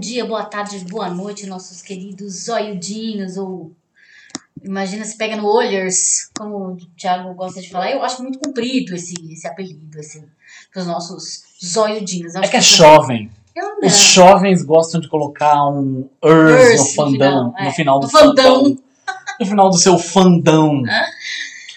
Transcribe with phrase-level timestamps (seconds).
[0.00, 3.70] Dia, boa tarde, boa noite, nossos queridos zoiudinhos, ou
[4.64, 7.92] imagina se pega no olhers, como o Thiago gosta de falar.
[7.92, 10.24] Eu acho muito comprido esse, esse apelido, assim,
[10.72, 12.34] para os nossos zoiudinhos.
[12.34, 13.30] É que é jovem.
[13.82, 17.64] Os jovens gostam de colocar um ers no fandão, no final, é.
[17.64, 18.64] no final do fandão.
[18.64, 18.78] fandão.
[19.38, 20.82] No final do seu fandão.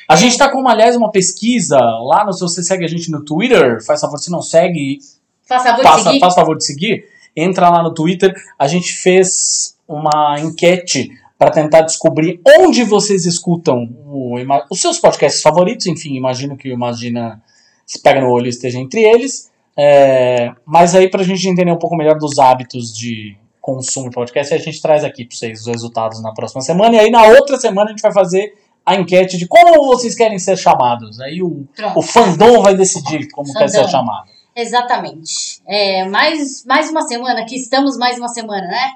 [0.08, 2.34] A gente tá com, aliás, uma pesquisa lá no.
[2.34, 5.00] Se você segue a gente no Twitter, faz favor, se não segue,
[5.46, 6.20] Faz favor de seguir.
[6.20, 7.13] Faz favor de seguir.
[7.36, 8.34] Entra lá no Twitter.
[8.58, 14.36] A gente fez uma enquete para tentar descobrir onde vocês escutam o,
[14.72, 15.88] os seus podcasts favoritos.
[15.88, 17.42] Enfim, imagino que o Imagina
[17.86, 19.52] se pega no olho esteja entre eles.
[19.76, 24.16] É, mas aí, para a gente entender um pouco melhor dos hábitos de consumo de
[24.16, 26.96] podcast, a gente traz aqui para vocês os resultados na próxima semana.
[26.96, 28.54] E aí, na outra semana, a gente vai fazer
[28.86, 31.20] a enquete de como vocês querem ser chamados.
[31.20, 33.60] Aí o, o fandom vai decidir como fandom.
[33.60, 34.33] quer ser chamado.
[34.56, 35.62] Exatamente.
[35.66, 38.94] É, mais, mais uma semana, aqui estamos mais uma semana, né?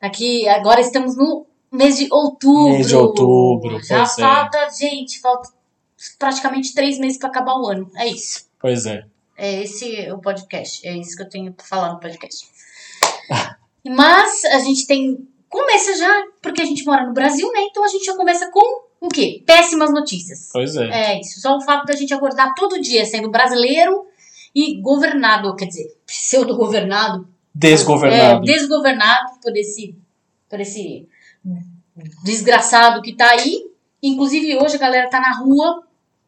[0.00, 2.72] Aqui, agora estamos no mês de outubro.
[2.72, 3.82] Mês de outubro.
[3.82, 4.06] Já é.
[4.06, 4.70] falta, é.
[4.70, 5.50] gente, falta
[6.18, 7.90] praticamente três meses para acabar o ano.
[7.96, 8.46] É isso.
[8.60, 9.04] Pois é.
[9.36, 10.86] É esse o podcast.
[10.86, 12.46] É isso que eu tenho para falar no podcast.
[13.84, 15.26] Mas a gente tem.
[15.48, 17.60] Começa já, porque a gente mora no Brasil, né?
[17.62, 19.42] Então a gente já começa com o quê?
[19.46, 20.50] Péssimas notícias.
[20.52, 21.14] Pois é.
[21.14, 21.40] É isso.
[21.40, 24.04] Só o fato da gente acordar todo dia sendo brasileiro
[24.58, 27.28] e governado, quer dizer, pseudo-governado.
[27.54, 28.42] Desgovernado.
[28.42, 29.96] É, desgovernado por esse,
[30.50, 31.06] por esse
[32.24, 33.70] desgraçado que tá aí.
[34.02, 35.84] Inclusive, hoje a galera tá na rua.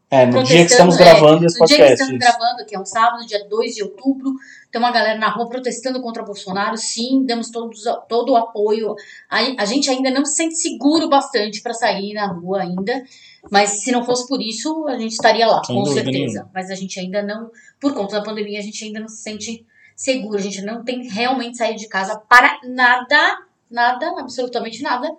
[0.08, 1.80] É, no dia que estamos gravando é, esse podcast.
[1.80, 4.32] No dia que estamos gravando, que é um sábado, dia 2 de outubro,
[4.70, 6.76] tem uma galera na rua protestando contra Bolsonaro.
[6.76, 8.94] Sim, damos todos, todo o apoio.
[9.28, 13.02] A, a gente ainda não se sente seguro bastante para sair na rua ainda.
[13.50, 16.10] Mas se não fosse por isso, a gente estaria lá, Sem com certeza.
[16.10, 16.50] Nenhuma.
[16.52, 19.64] Mas a gente ainda não, por conta da pandemia, a gente ainda não se sente
[19.94, 20.36] seguro.
[20.36, 23.38] A gente não tem realmente saído de casa para nada,
[23.70, 25.10] nada, absolutamente nada.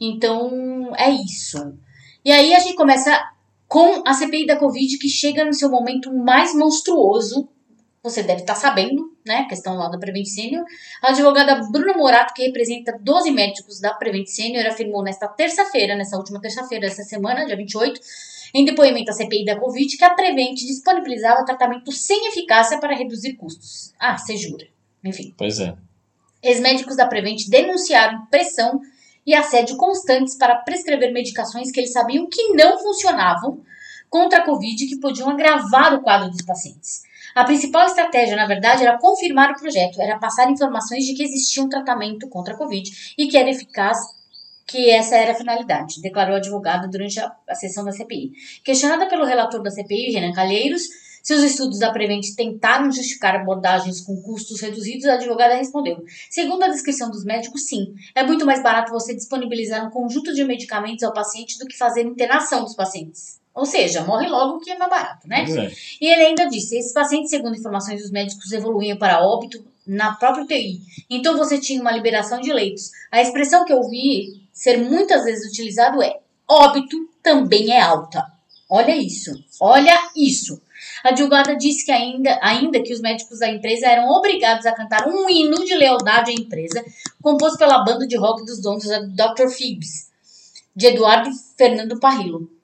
[0.00, 1.74] Então, é isso.
[2.24, 3.10] E aí a gente começa
[3.68, 7.48] com a CPI da Covid, que chega no seu momento mais monstruoso
[8.02, 10.64] você deve estar sabendo, né, questão lá da Prevent Senior.
[11.02, 16.16] A advogada Bruna Morato, que representa 12 médicos da Prevent Senior, afirmou nesta terça-feira, nessa
[16.16, 18.00] última terça-feira dessa semana, dia 28,
[18.54, 23.34] em depoimento à CPI da Covid, que a Prevent disponibilizava tratamento sem eficácia para reduzir
[23.34, 23.92] custos.
[23.98, 24.66] Ah, você jura.
[25.04, 25.34] Enfim.
[25.36, 25.74] Pois é.
[26.42, 28.80] Ex-médicos da Prevent denunciaram pressão
[29.26, 33.60] e assédio constantes para prescrever medicações que eles sabiam que não funcionavam
[34.08, 37.02] contra a Covid que podiam agravar o quadro dos pacientes.
[37.34, 41.62] A principal estratégia, na verdade, era confirmar o projeto, era passar informações de que existia
[41.62, 43.98] um tratamento contra a Covid e que era eficaz,
[44.66, 48.32] que essa era a finalidade, declarou a advogada durante a, a sessão da CPI.
[48.64, 50.82] Questionada pelo relator da CPI, Renan Calheiros,
[51.22, 56.62] se os estudos da Prevent tentaram justificar abordagens com custos reduzidos, a advogada respondeu: Segundo
[56.62, 57.94] a descrição dos médicos, sim.
[58.14, 62.02] É muito mais barato você disponibilizar um conjunto de medicamentos ao paciente do que fazer
[62.02, 63.39] internação dos pacientes.
[63.54, 65.44] Ou seja, morre logo que é mais barato, né?
[65.44, 65.72] É.
[66.00, 70.44] E ele ainda disse: esses pacientes, segundo informações dos médicos, evoluíam para óbito na própria
[70.44, 70.80] UTI.
[71.08, 72.90] Então você tinha uma liberação de leitos.
[73.10, 76.18] A expressão que eu vi ser muitas vezes utilizado é:
[76.48, 78.24] óbito também é alta.
[78.68, 80.60] Olha isso, olha isso.
[81.04, 85.08] A advogada disse que ainda, ainda que os médicos da empresa eram obrigados a cantar
[85.08, 86.84] um hino de lealdade à empresa,
[87.22, 89.48] composto pela banda de rock dos donos da Dr.
[89.48, 90.10] Phoebs,
[90.74, 92.59] de Eduardo Fernando Parrillo.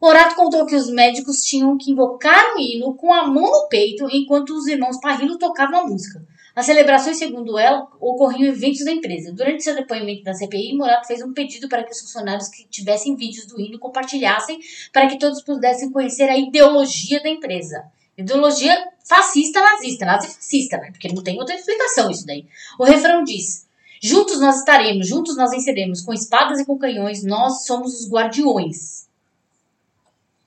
[0.00, 4.08] Morato contou que os médicos tinham que invocar o hino com a mão no peito
[4.10, 6.26] enquanto os irmãos Parrillo tocavam a música.
[6.56, 9.30] As celebrações, segundo ela, ocorriam em eventos da empresa.
[9.30, 13.14] Durante seu depoimento na CPI, Morato fez um pedido para que os funcionários que tivessem
[13.14, 14.58] vídeos do hino compartilhassem
[14.90, 17.84] para que todos pudessem conhecer a ideologia da empresa.
[18.16, 20.90] Ideologia fascista nazista, nazifascista, né?
[20.92, 22.46] Porque não tem outra explicação isso daí.
[22.78, 23.66] O refrão diz:
[24.00, 29.09] Juntos nós estaremos, juntos nós venceremos, com espadas e com canhões, nós somos os guardiões.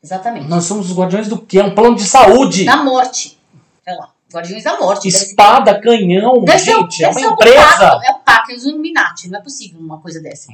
[0.03, 0.47] Exatamente.
[0.47, 1.59] Nós somos os guardiões do quê?
[1.59, 2.65] É um plano de saúde.
[2.65, 3.39] Da morte.
[3.83, 4.09] Sei lá.
[4.33, 5.07] Guardiões da morte.
[5.07, 8.01] Espada, canhão, deve gente, ser, é uma empresa.
[8.03, 9.29] é o PAC, é os Illuminati.
[9.29, 10.51] Não é possível uma coisa dessa.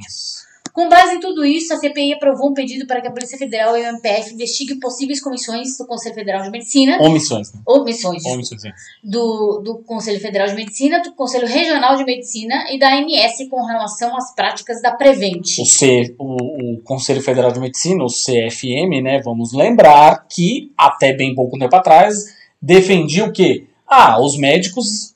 [0.74, 3.78] Com base em tudo isso, a CPI aprovou um pedido para que a Polícia Federal
[3.78, 7.62] e o MPF investiguem possíveis comissões do Conselho Federal de Medicina, Omissões, né?
[7.68, 8.70] omissões, Omissões, sim.
[9.04, 13.66] do, do Conselho Federal de Medicina, do Conselho Regional de Medicina e da ANS com
[13.66, 15.58] relação às práticas da Prevent.
[15.60, 19.22] O, C, o, o Conselho Federal de Medicina, o CFM, né?
[19.24, 23.66] Vamos lembrar que até bem pouco tempo atrás defendia o quê?
[23.88, 25.16] Ah, os médicos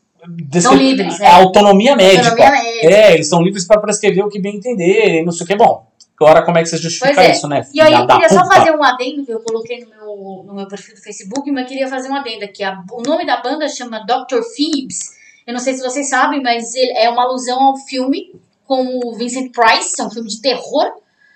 [0.62, 2.30] São livres, a autonomia médica.
[2.30, 2.88] Autonomia médica.
[2.88, 5.56] É, eles são livres para prescrever o que bem entender, não sei o que.
[5.56, 5.86] Bom,
[6.20, 7.32] agora como é que você justifica é.
[7.32, 7.68] isso, né?
[7.74, 8.56] E aí eu queria só puta?
[8.56, 11.68] fazer um adendo que eu coloquei no meu, no meu perfil do Facebook, mas eu
[11.68, 12.64] queria fazer um adendo aqui.
[12.64, 14.42] A- o nome da banda chama Dr.
[14.56, 15.22] Phoebs.
[15.46, 18.34] Eu não sei se vocês sabem, mas ele é uma alusão ao filme
[18.66, 20.94] com o Vincent Price, é um filme de terror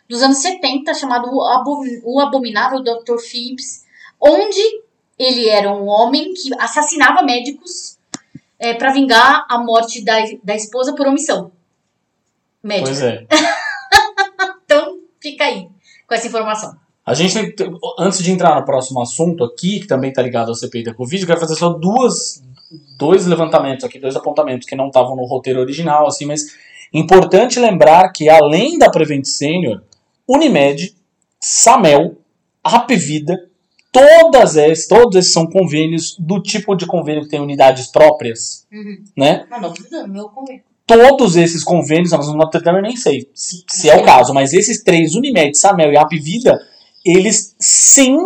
[0.07, 3.17] dos anos 70, chamado O, o Abominável Dr.
[3.19, 3.83] Phoebs,
[4.21, 4.61] onde
[5.19, 7.96] ele era um homem que assassinava médicos
[8.73, 11.51] para vingar a morte da, da esposa por omissão.
[12.63, 12.85] Médica.
[12.87, 13.27] Pois é.
[14.65, 15.69] Então, fica aí
[16.05, 16.75] com essa informação.
[17.05, 20.55] A gente, tem- antes de entrar no próximo assunto aqui, que também está ligado ao
[20.55, 22.43] CPI da Covid, eu quero fazer só duas,
[22.97, 26.41] dois levantamentos aqui, dois apontamentos que não estavam no roteiro original, assim, mas
[26.93, 29.81] importante lembrar que além da Prevent Senior,
[30.27, 30.93] Unimed,
[31.39, 32.17] Samel,
[32.65, 33.49] Rapvida,
[33.91, 39.03] todas essas, todos esses são convênios do tipo de convênio que tem unidades próprias, Uhum.
[39.15, 39.45] né?
[39.49, 39.61] Mas
[39.91, 40.63] não, meu convênio.
[40.85, 42.37] todos esses convênios, nós não
[42.77, 46.59] eu nem sei se, se é o caso, mas esses três, Unimed, Samel e Apvida,
[47.05, 48.17] eles sim,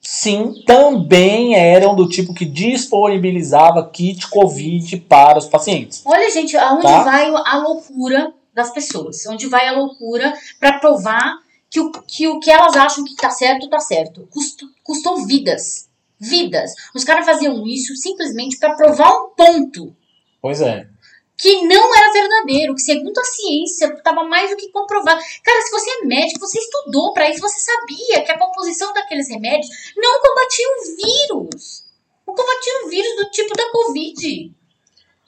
[0.00, 6.02] sim, também eram do tipo que disponibilizava kit Covid para os pacientes.
[6.04, 7.02] Olha, gente, aonde Tá.
[7.02, 9.24] vai a loucura das pessoas?
[9.26, 11.38] Onde vai a loucura pra provar
[11.70, 14.26] que o, que o que elas acham que tá certo, tá certo.
[14.30, 15.88] Custo, custou vidas.
[16.18, 16.72] Vidas.
[16.94, 19.96] Os caras faziam isso simplesmente pra provar um ponto
[20.42, 20.86] Pois é.
[21.38, 25.22] que não era verdadeiro, que segundo a ciência estava mais do que comprovado.
[25.42, 29.30] Cara, se você é médico, você estudou pra isso, você sabia que a composição daqueles
[29.30, 31.84] remédios não combatia o vírus.
[32.26, 34.54] Não combatia o vírus do tipo da Covid.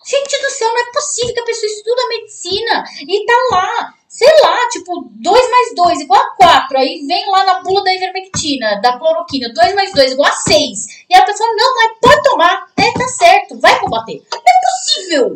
[0.05, 4.29] Gente do céu, não é possível que a pessoa estuda medicina e tá lá, sei
[4.43, 6.79] lá, tipo, 2 mais 2 igual a 4.
[6.79, 11.05] Aí vem lá na bula da ivermectina, da cloroquina, 2 mais 2 igual a 6.
[11.09, 14.23] E a pessoa, não, mas pode tomar, é, tá certo, vai combater.
[14.31, 15.35] Não é possível.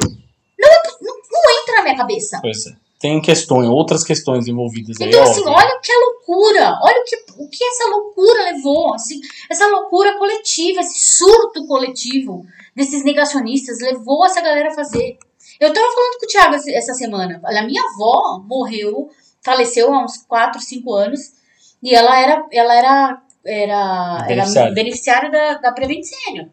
[0.58, 2.38] Não, é não, não entra na minha cabeça.
[2.42, 2.85] Pois é.
[2.98, 5.08] Tem questões, outras questões envolvidas aí.
[5.08, 5.52] Então, assim, óbvio.
[5.52, 6.78] olha o que é loucura.
[6.82, 8.94] Olha o que, o que essa loucura levou.
[8.94, 9.20] assim,
[9.50, 15.18] essa loucura coletiva, esse surto coletivo desses negacionistas levou essa galera a fazer.
[15.60, 17.40] Eu tava falando com o Thiago essa semana.
[17.44, 19.10] A minha avó morreu,
[19.42, 21.32] faleceu há uns 4, 5 anos.
[21.82, 24.72] E ela era, ela era, era, era Beneficiária.
[24.72, 26.48] beneficiária da, da Prevent Senior.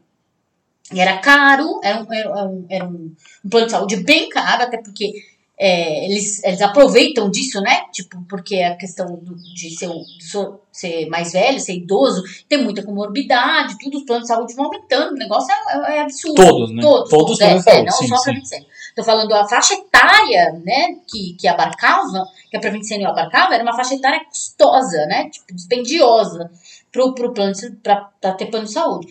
[0.92, 3.16] E era caro, era um, era um, era um
[3.50, 5.14] plano de saúde bem caro, até porque
[5.58, 7.84] é, eles, eles aproveitam disso, né?
[7.92, 12.84] Tipo, porque a questão do- de ser, de ser mais velho, ser idoso, tem muita
[12.84, 16.36] comorbidade, tudo, os planos de saúde vão aumentando, o negócio é, é- é absurdo.
[16.44, 16.82] Todos, né?
[16.82, 18.24] Todos, Todos os é, é, saúde, não sim, só a sim.
[18.26, 18.68] Prevent Senior.
[18.96, 23.64] Tô falando a faixa etária, né, que, que abarcava, que a Prevent Senior abarcava, era
[23.64, 25.30] uma faixa etária custosa, né?
[25.30, 26.52] Tipo, dispendiosa
[26.92, 29.08] pro, pro plano, pra ter plano de saúde.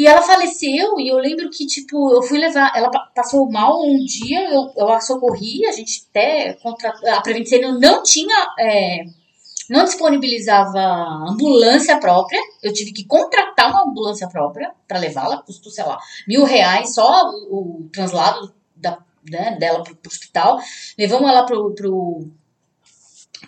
[0.00, 2.72] E ela faleceu, e eu lembro que, tipo, eu fui levar.
[2.74, 6.54] Ela pa- passou mal um dia, eu, eu a socorri, a gente até.
[6.54, 8.34] Contra, a Prevent Senior não tinha.
[8.58, 9.04] é,
[9.68, 10.80] não disponibilizava
[11.30, 12.40] ambulância própria.
[12.62, 17.30] Eu tive que contratar uma ambulância própria para levá-la, custou, sei lá, mil reais só
[17.50, 18.98] o, o translado da,
[19.30, 20.58] né, dela pro, pro hospital.
[20.98, 21.74] Levamos ela pro.
[21.74, 22.26] pro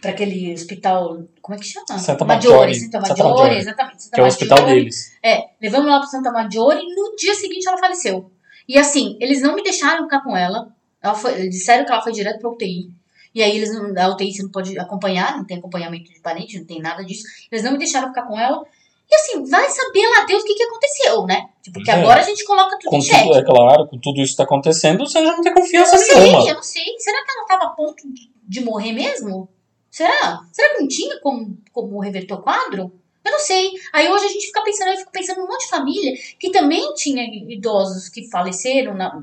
[0.01, 1.99] para aquele hospital, como é que chama?
[1.99, 2.75] Santa Maggiore, Maggiore.
[2.75, 4.03] Santa Santa Maggiore, Maggiore, exatamente.
[4.03, 4.81] Santa Que é o hospital Maggiore.
[4.81, 5.19] deles.
[5.23, 8.31] É, levamos ela pro Santa Maggiore e no dia seguinte ela faleceu.
[8.69, 10.69] E assim, eles não me deixaram ficar com ela.
[11.03, 12.91] ela foi, disseram que ela foi direto pra UTI.
[13.35, 16.59] E aí eles não, a UTI você não pode acompanhar, não tem acompanhamento de parente,
[16.59, 17.25] não tem nada disso.
[17.51, 18.63] Eles não me deixaram ficar com ela.
[19.11, 21.49] E assim, vai saber lá Deus o que, que aconteceu, né?
[21.63, 21.95] Tipo, porque É.
[21.95, 23.23] agora a gente coloca tudo Com em xeque.
[23.25, 25.97] tudo, é claro, com tudo isso que tá acontecendo, você já não tem Eu confiança
[25.97, 26.85] não sei, eu não sei.
[26.99, 28.03] Será que ela tava a ponto
[28.49, 29.49] de morrer mesmo?
[29.93, 30.41] Será?
[30.51, 32.91] Será que não tinha como, como reverter o quadro?
[33.23, 33.71] Eu não sei.
[33.93, 36.93] Aí hoje a gente fica pensando, eu fico pensando num monte de família que também
[36.95, 37.23] tinha
[37.53, 39.23] idosos que faleceram na,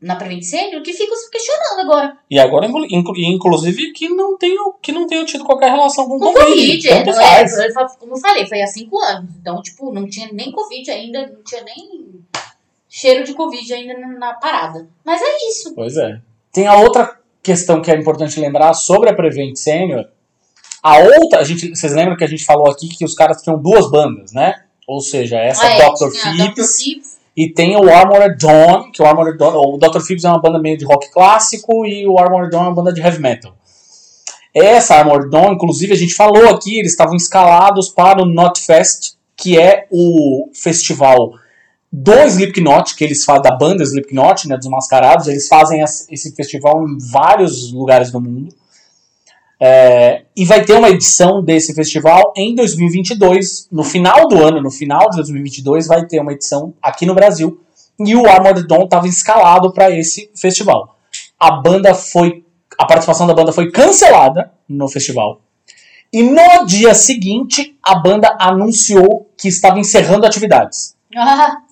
[0.00, 2.18] na Prevent Senior que ficam se questionando agora.
[2.30, 6.18] E agora, inclu- inclu- inclusive, que não tenham, que não tenham tido qualquer relação com
[6.18, 6.88] Com Covid.
[6.88, 9.30] Covid, é, é, como eu falei, foi há cinco anos.
[9.38, 12.20] Então, tipo, não tinha nem Covid ainda, não tinha nem
[12.88, 14.88] cheiro de Covid ainda na parada.
[15.04, 15.74] Mas é isso.
[15.74, 16.20] Pois é.
[16.50, 20.04] Tem a outra questão que é importante lembrar sobre a Prevent Senior.
[20.82, 23.56] A outra, a gente, vocês lembram que a gente falou aqui que os caras tinham
[23.56, 24.62] duas bandas, né?
[24.86, 26.10] Ou seja, essa Ah, é, Dr.
[26.10, 27.16] Phipps Phipps.
[27.36, 30.00] e tem o Armored Dawn, que o Armored Dawn, o Dr.
[30.00, 32.92] Phipps é uma banda meio de rock clássico e o Armored Dawn é uma banda
[32.92, 33.56] de heavy metal.
[34.52, 39.58] Essa Armored Dawn, inclusive, a gente falou aqui, eles estavam escalados para o Notfest, que
[39.58, 41.32] é o festival
[41.92, 46.98] do Slipknot, que eles da banda Slipknot, né, dos Mascarados, eles fazem esse festival em
[47.10, 48.54] vários lugares do mundo.
[49.58, 54.70] É, e vai ter uma edição desse festival em 2022, no final do ano, no
[54.70, 57.58] final de 2022, vai ter uma edição aqui no Brasil.
[57.98, 60.98] E o Armored Dawn estava escalado para esse festival.
[61.40, 62.44] A banda foi,
[62.76, 65.40] a participação da banda foi cancelada no festival.
[66.12, 70.95] E no dia seguinte, a banda anunciou que estava encerrando atividades.
[71.16, 71.56] Ah,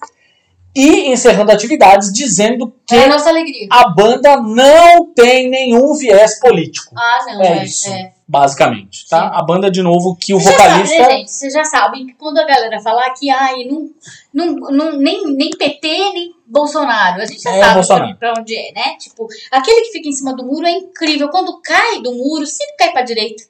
[0.77, 6.93] E encerrando atividades dizendo que é a a banda não tem nenhum viés político.
[6.99, 7.65] Ah, não, É é.
[7.65, 7.89] isso.
[7.89, 8.13] é.
[8.27, 9.21] Basicamente, tá?
[9.31, 9.37] Sim.
[9.39, 10.99] A banda, de novo, que o sabem, vocalista.
[10.99, 11.31] né, gente?
[11.31, 13.89] Vocês já sabem que quando a galera falar que ai, não,
[14.33, 18.17] não, não, nem, nem PT, nem Bolsonaro, a gente já É sabe Bolsonaro.
[18.17, 18.97] pra, pra onde é, né?
[18.99, 21.29] Tipo, aquele que fica em cima do muro é incrível.
[21.29, 23.45] Quando cai do muro, sempre cai pra direita.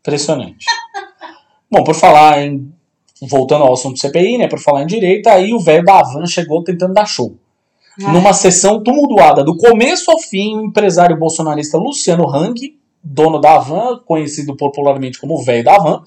[0.00, 0.64] Impressionante.
[1.68, 2.72] Bom, por falar em.
[3.22, 4.48] Voltando ao assunto CPI, né?
[4.48, 7.36] Por falar em direita, aí o velho da Havan chegou tentando dar show.
[7.98, 14.00] Numa sessão tumultuada do começo ao fim, o empresário bolsonarista Luciano Hang, dono da Havan,
[14.06, 16.04] conhecido popularmente como o velho da Havan,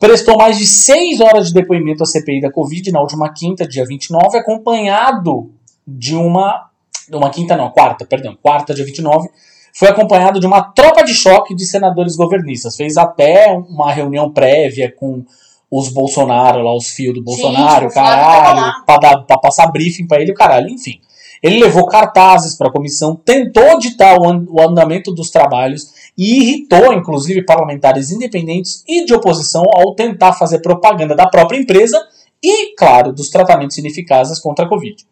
[0.00, 3.84] prestou mais de seis horas de depoimento à CPI da Covid na última quinta, dia
[3.84, 5.50] 29, acompanhado
[5.86, 6.66] de uma.
[7.12, 9.30] Uma quinta, não, quarta, perdão, quarta, dia 29,
[9.72, 12.76] foi acompanhado de uma tropa de choque de senadores governistas.
[12.76, 15.24] Fez até uma reunião prévia com
[15.70, 19.66] os Bolsonaro, lá, os fios do Bolsonaro, o Flávio tava caralho, pra, dar, pra passar
[19.68, 21.00] briefing pra ele, o caralho, enfim.
[21.42, 26.40] Ele levou cartazes para a comissão, tentou ditar o, an- o andamento dos trabalhos e
[26.42, 32.00] irritou, inclusive, parlamentares independentes e de oposição ao tentar fazer propaganda da própria empresa
[32.42, 35.06] e, claro, dos tratamentos ineficazes contra a Covid.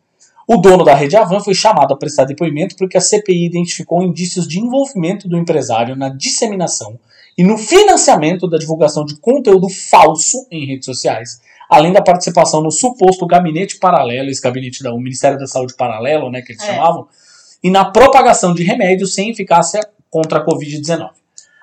[0.48, 4.48] O dono da rede Avan foi chamado a prestar depoimento porque a CPI identificou indícios
[4.48, 6.98] de envolvimento do empresário na disseminação
[7.36, 12.70] e no financiamento da divulgação de conteúdo falso em redes sociais, além da participação no
[12.70, 16.66] suposto gabinete paralelo, esse gabinete do Ministério da Saúde paralelo, né, que eles É.
[16.74, 17.06] chamavam,
[17.62, 21.10] e na propagação de remédios sem eficácia contra a Covid-19.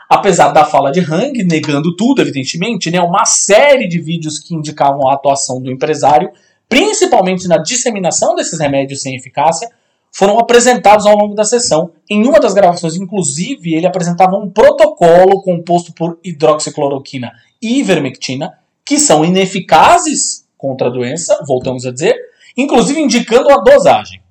[0.09, 5.07] Apesar da fala de Hang, negando tudo, evidentemente, né, uma série de vídeos que indicavam
[5.07, 6.29] a atuação do empresário,
[6.69, 9.69] principalmente na disseminação desses remédios sem eficácia,
[10.13, 11.91] foram apresentados ao longo da sessão.
[12.07, 18.53] Em uma das gravações, inclusive, ele apresentava um protocolo composto por hidroxicloroquina e ivermectina,
[18.85, 22.15] que são ineficazes contra a doença, voltamos a dizer,
[22.55, 24.21] inclusive indicando a dosagem.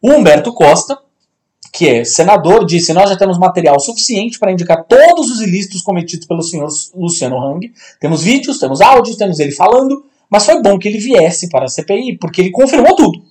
[0.00, 0.96] O Humberto Costa,
[1.72, 6.26] que é senador, disse: Nós já temos material suficiente para indicar todos os ilícitos cometidos
[6.26, 7.72] pelo senhor Luciano Hang.
[8.00, 11.68] Temos vídeos, temos áudios, temos ele falando, mas foi bom que ele viesse para a
[11.68, 13.27] CPI, porque ele confirmou tudo.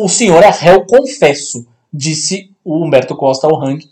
[0.00, 3.84] O senhor é réu confesso, disse o Humberto Costa ao Hang.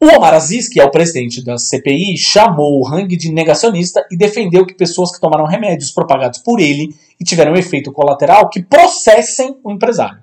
[0.00, 4.16] O Omar Aziz, que é o presidente da CPI, chamou o Hang de negacionista e
[4.16, 9.58] defendeu que pessoas que tomaram remédios propagados por ele e tiveram efeito colateral que processem
[9.62, 10.22] o empresário.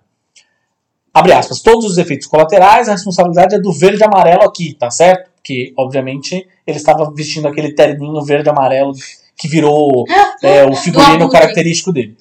[1.13, 4.89] Abre aspas, todos os efeitos colaterais, a responsabilidade é do verde e amarelo aqui, tá
[4.89, 5.29] certo?
[5.35, 8.93] Porque, obviamente, ele estava vestindo aquele terninho verde e amarelo
[9.37, 10.05] que virou
[10.41, 12.17] é, o figurino característico dele.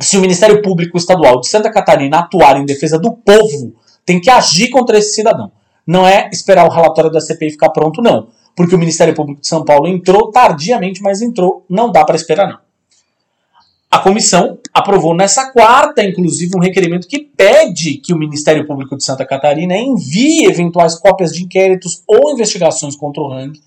[0.00, 4.30] Se o Ministério Público Estadual de Santa Catarina atuar em defesa do povo, tem que
[4.30, 5.52] agir contra esse cidadão.
[5.86, 8.28] Não é esperar o relatório da CPI ficar pronto, não.
[8.56, 11.64] Porque o Ministério Público de São Paulo entrou tardiamente, mas entrou.
[11.68, 12.58] Não dá para esperar, não.
[13.90, 19.04] A comissão aprovou nessa quarta, inclusive, um requerimento que pede que o Ministério Público de
[19.04, 23.60] Santa Catarina envie eventuais cópias de inquéritos ou investigações contra o Hang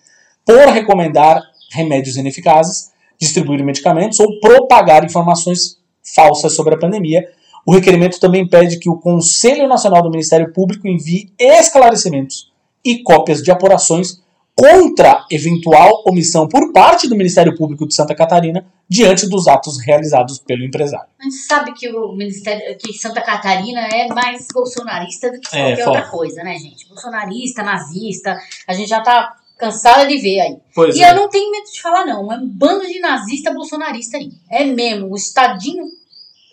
[0.44, 5.78] por recomendar remédios ineficazes, distribuir medicamentos ou propagar informações
[6.14, 7.24] falsas sobre a pandemia.
[7.66, 12.52] O requerimento também pede que o Conselho Nacional do Ministério Público envie esclarecimentos
[12.84, 14.24] e cópias de apurações
[14.56, 20.40] contra eventual omissão por parte do Ministério Público de Santa Catarina diante dos atos realizados
[20.40, 21.08] pelo empresário.
[21.20, 25.60] A gente sabe que o Ministério, que Santa Catarina é mais bolsonarista do que É,
[25.76, 25.98] qualquer foda.
[25.98, 26.88] outra coisa, né, gente?
[26.88, 30.58] Bolsonarista, nazista, a gente já tá cansada de ver aí.
[30.74, 32.32] Pois E eu não tenho medo de falar, não.
[32.32, 34.32] É um bando de nazista bolsonarista aí.
[34.50, 35.86] É mesmo, o estadinho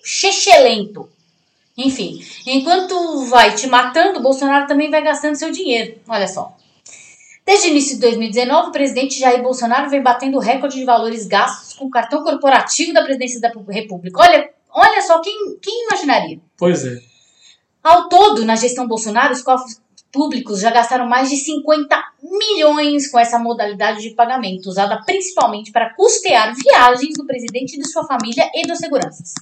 [0.05, 1.09] chechelento.
[1.77, 5.99] Enfim, enquanto vai te matando, o Bolsonaro também vai gastando seu dinheiro.
[6.07, 6.55] Olha só.
[7.45, 11.75] Desde o início de 2019, o presidente Jair Bolsonaro vem batendo recorde de valores gastos
[11.75, 14.21] com o cartão corporativo da presidência da República.
[14.21, 16.39] Olha, olha só, quem, quem imaginaria?
[16.57, 17.01] Pois é.
[17.83, 19.82] Ao todo, na gestão Bolsonaro, os cofres,
[20.13, 25.95] públicos já gastaram mais de 50 milhões com essa modalidade de pagamento, usada principalmente para
[25.95, 29.33] custear viagens do presidente e de sua família e dos seguranças.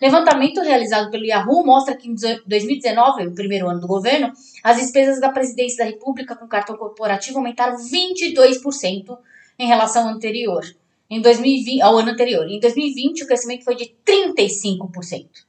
[0.00, 2.14] Levantamento realizado pelo Yahoo mostra que em
[2.46, 4.30] 2019, o primeiro ano do governo,
[4.62, 9.18] as despesas da presidência da República com cartão corporativo aumentaram 22%
[9.58, 10.62] em relação ao anterior.
[11.10, 12.46] Em 2020, ao ano anterior.
[12.46, 15.47] Em 2020, o crescimento foi de 35%.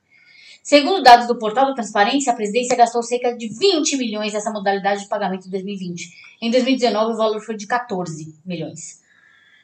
[0.70, 5.02] Segundo dados do portal da Transparência, a presidência gastou cerca de 20 milhões nessa modalidade
[5.02, 6.12] de pagamento em 2020.
[6.40, 9.02] Em 2019, o valor foi de 14 milhões.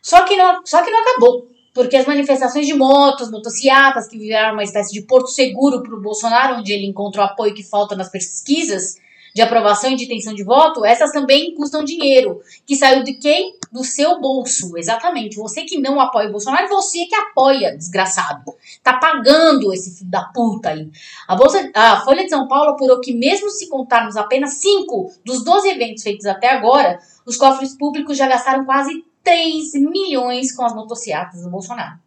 [0.01, 4.53] Só que não, só que não acabou, porque as manifestações de motos, motocicletas, que viraram
[4.53, 8.09] uma espécie de porto seguro para o Bolsonaro, onde ele encontrou apoio que falta nas
[8.09, 8.95] pesquisas,
[9.35, 12.41] de aprovação e de intenção de voto, essas também custam dinheiro.
[12.65, 13.53] Que saiu de quem?
[13.69, 14.77] Do seu bolso.
[14.77, 15.35] Exatamente.
[15.35, 18.55] Você que não apoia o Bolsonaro, você que apoia, desgraçado.
[18.81, 20.89] Tá pagando esse filho da puta aí.
[21.27, 25.43] A, Bolsa, a Folha de São Paulo apurou que, mesmo se contarmos apenas 5 dos
[25.43, 30.73] 12 eventos feitos até agora, os cofres públicos já gastaram quase 3 milhões com as
[30.73, 31.99] motocicletas do Bolsonaro.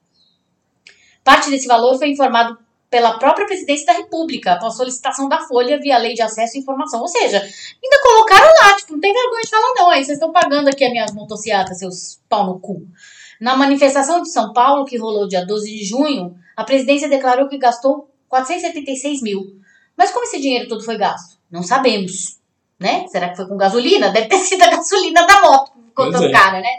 [1.23, 2.57] Parte desse valor foi informado
[2.91, 7.01] pela própria presidência da República, após solicitação da Folha via lei de acesso à informação.
[7.01, 9.91] Ou seja, ainda colocaram lá, tipo, não tem vergonha de falar, não.
[9.91, 12.87] Aí vocês estão pagando aqui as minhas motocicletas, seus pau no cu.
[13.41, 17.59] Na manifestação de São Paulo, que rolou dia 12 de junho, a presidência declarou que
[17.59, 19.59] gastou 476 mil.
[19.97, 21.39] Mas como esse dinheiro todo foi gasto?
[21.51, 22.39] Não sabemos.
[22.81, 23.07] Né?
[23.09, 24.11] Será que foi com gasolina?
[24.13, 26.31] Deve ter sido a gasolina da moto ficou tão é.
[26.31, 26.71] cara, né?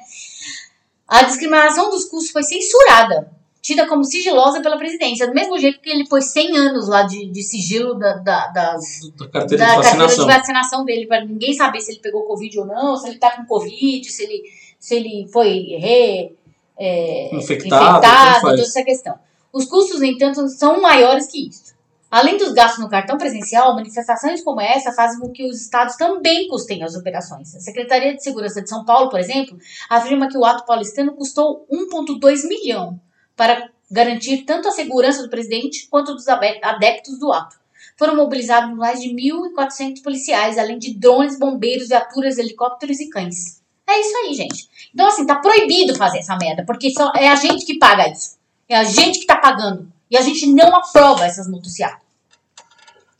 [1.07, 5.27] A discriminação dos custos foi censurada tida como sigilosa pela presidência.
[5.27, 8.83] Do mesmo jeito que ele pôs 100 anos lá de, de sigilo da, da, das,
[9.17, 12.59] da, carteira, da de carteira, de vacinação dele, para ninguém saber se ele pegou Covid
[12.59, 14.43] ou não, se ele tá com Covid, se ele,
[14.79, 16.35] se ele foi re,
[16.77, 19.15] é, infectado, infectado toda essa questão.
[19.51, 21.69] Os custos, no entanto, são maiores que isso.
[22.09, 26.47] Além dos gastos no cartão presencial, manifestações como essa fazem com que os estados também
[26.47, 27.55] custem as operações.
[27.55, 29.55] A Secretaria de Segurança de São Paulo, por exemplo,
[29.87, 32.99] afirma que o ato paulistano custou 1,2 milhão
[33.39, 37.55] para garantir tanto a segurança do presidente quanto dos adeptos do ato.
[37.97, 43.61] Foram mobilizados mais de 1.400 policiais, além de drones, bombeiros, viaturas, helicópteros e cães.
[43.87, 44.69] É isso aí, gente.
[44.93, 48.37] Então, assim, tá proibido fazer essa merda, porque só é a gente que paga isso.
[48.67, 49.89] É a gente que tá pagando.
[50.11, 52.08] E a gente não aprova essas motocicletas.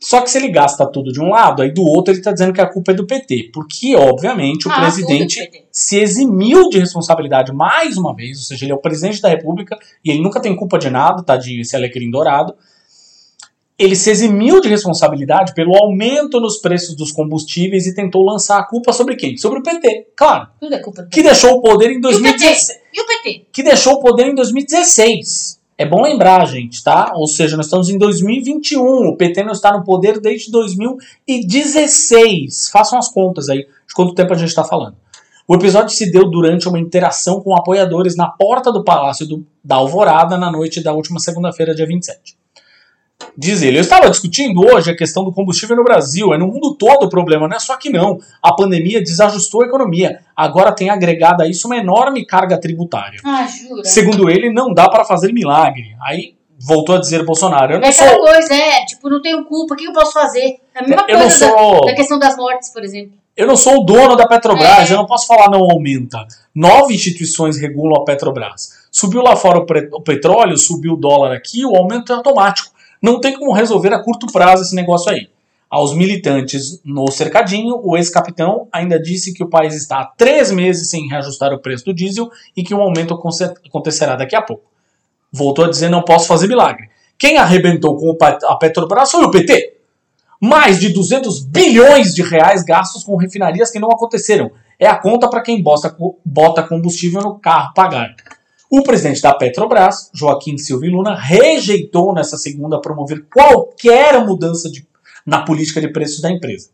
[0.02, 2.54] Só que se ele gasta tudo de um lado, aí do outro ele está dizendo
[2.54, 3.50] que a culpa é do PT.
[3.52, 8.72] Porque, obviamente, o ah, presidente se eximiu de responsabilidade mais uma vez, ou seja, ele
[8.72, 12.10] é o presidente da República e ele nunca tem culpa de nada, tadinho, esse alecrim
[12.10, 12.54] dourado.
[13.78, 18.64] Ele se eximiu de responsabilidade pelo aumento nos preços dos combustíveis e tentou lançar a
[18.64, 19.36] culpa sobre quem?
[19.36, 20.48] Sobre o PT, claro.
[20.58, 21.16] Tudo é culpa do PT.
[21.16, 22.68] Que deixou o poder em 2016.
[22.92, 23.28] E o PT?
[23.28, 23.46] E o PT?
[23.52, 25.59] Que deixou o poder em 2016.
[25.80, 27.12] É bom lembrar, gente, tá?
[27.14, 29.08] Ou seja, nós estamos em 2021.
[29.08, 32.68] O PT não está no poder desde 2016.
[32.70, 34.94] Façam as contas aí de quanto tempo a gente está falando.
[35.48, 39.76] O episódio se deu durante uma interação com apoiadores na porta do Palácio do, da
[39.76, 42.36] Alvorada na noite da última segunda-feira, dia 27.
[43.36, 46.34] Diz ele, eu estava discutindo hoje a questão do combustível no Brasil.
[46.34, 48.18] É no mundo todo o problema, não é só que não.
[48.42, 50.20] A pandemia desajustou a economia.
[50.36, 53.20] Agora tem agregado a isso uma enorme carga tributária.
[53.24, 53.84] Ah, jura?
[53.84, 55.96] Segundo ele, não dá para fazer milagre.
[56.02, 57.74] Aí voltou a dizer Bolsonaro.
[57.74, 58.18] Eu não é sou...
[58.18, 60.60] coisa, é, tipo, não tenho culpa, o que eu posso fazer?
[60.74, 61.80] É a mesma eu coisa sou...
[61.80, 63.12] da, da, questão das mortes, por exemplo.
[63.36, 64.92] Eu não sou o dono da Petrobras, é.
[64.92, 66.26] eu não posso falar não aumenta.
[66.54, 68.80] Nove instituições regulam a Petrobras.
[68.90, 72.69] Subiu lá fora o petróleo, subiu o dólar aqui, o aumento é automático.
[73.02, 75.28] Não tem como resolver a curto prazo esse negócio aí.
[75.68, 80.90] Aos militantes no cercadinho, o ex-capitão ainda disse que o país está há três meses
[80.90, 84.64] sem reajustar o preço do diesel e que um aumento acontecerá daqui a pouco.
[85.32, 86.90] Voltou a dizer: não posso fazer milagre.
[87.16, 89.76] Quem arrebentou com a Petrobras foi o PT.
[90.40, 94.50] Mais de 200 bilhões de reais gastos com refinarias que não aconteceram.
[94.78, 98.16] É a conta para quem bota combustível no carro pagar.
[98.72, 104.86] O presidente da Petrobras, Joaquim Silva Luna, rejeitou nessa segunda promover qualquer mudança de,
[105.26, 106.70] na política de preços da empresa.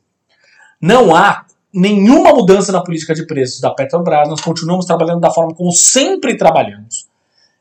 [0.78, 5.54] Não há nenhuma mudança na política de preços da Petrobras, nós continuamos trabalhando da forma
[5.54, 7.06] como sempre trabalhamos.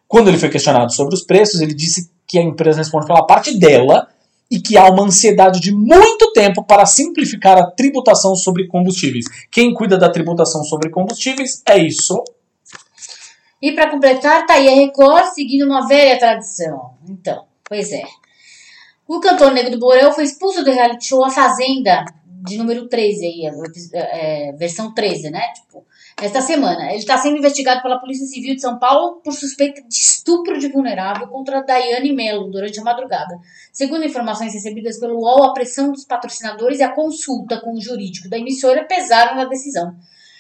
[0.06, 3.58] Quando ele foi questionado sobre os preços, ele disse que a empresa responde pela parte
[3.58, 4.10] dela
[4.52, 9.26] e que há uma ansiedade de muito tempo para simplificar a tributação sobre combustíveis.
[9.50, 12.21] Quem cuida da tributação sobre combustíveis é isso
[13.62, 16.94] e para completar, tá aí a Record seguindo uma velha tradição.
[17.10, 18.04] Então, pois é.
[19.08, 22.04] O cantor Negro do Borel foi expulso do reality show A Fazenda,
[22.46, 23.52] de número 13 aí,
[23.94, 25.41] é, versão 13, né?
[25.54, 25.86] Tipo,
[26.22, 26.89] esta semana.
[26.89, 30.70] Ele está sendo investigado pela Polícia Civil de São Paulo por suspeita de estupro de
[30.70, 33.38] vulnerável contra Daiane Melo durante a madrugada.
[33.72, 38.30] Segundo informações recebidas pelo UOL, a pressão dos patrocinadores e a consulta com o jurídico
[38.30, 39.96] da emissora pesaram na decisão.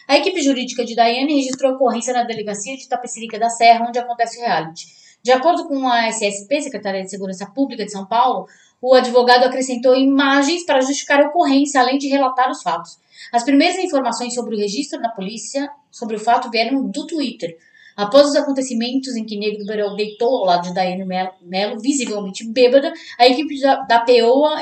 [0.07, 4.37] A equipe jurídica de Daiane registrou ocorrência na delegacia de Tapecerica da Serra, onde acontece
[4.37, 4.85] o reality.
[5.23, 8.47] De acordo com a SSP, Secretaria de Segurança Pública de São Paulo,
[8.79, 12.99] o advogado acrescentou imagens para justificar a ocorrência, além de relatar os fatos.
[13.31, 17.57] As primeiras informações sobre o registro na polícia sobre o fato vieram do Twitter.
[17.95, 21.05] Após os acontecimentos em que Negro Berel deitou ao lado de Daiane
[21.41, 24.05] Mello, visivelmente bêbada, a equipe da, da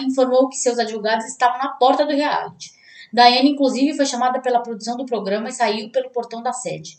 [0.01, 2.71] informou que seus advogados estavam na porta do reality.
[3.13, 6.97] Daiane, inclusive, foi chamada pela produção do programa e saiu pelo portão da sede.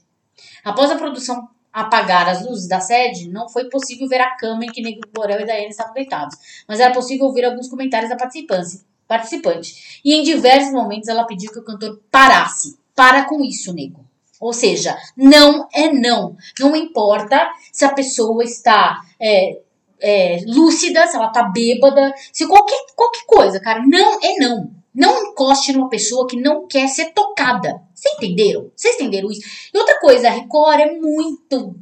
[0.65, 4.71] Após a produção apagar as luzes da sede, não foi possível ver a cama em
[4.71, 6.37] que Negro Borel e Daiane estavam deitados,
[6.69, 10.01] mas era possível ouvir alguns comentários da participante.
[10.05, 12.79] E em diversos momentos ela pediu que o cantor parasse.
[12.95, 14.05] Para com isso, nego.
[14.41, 16.37] Ou seja, não é não.
[16.61, 19.59] Não importa se a pessoa está é,
[20.01, 23.83] é, lúcida, se ela está bêbada, se qualquer, qualquer coisa, cara.
[23.85, 24.71] Não é não.
[24.95, 27.83] Não encoste numa pessoa que não quer ser tocada.
[27.93, 28.71] Vocês entenderam?
[28.77, 29.43] Vocês entenderam isso?
[29.73, 31.75] E outra coisa, a Record é muito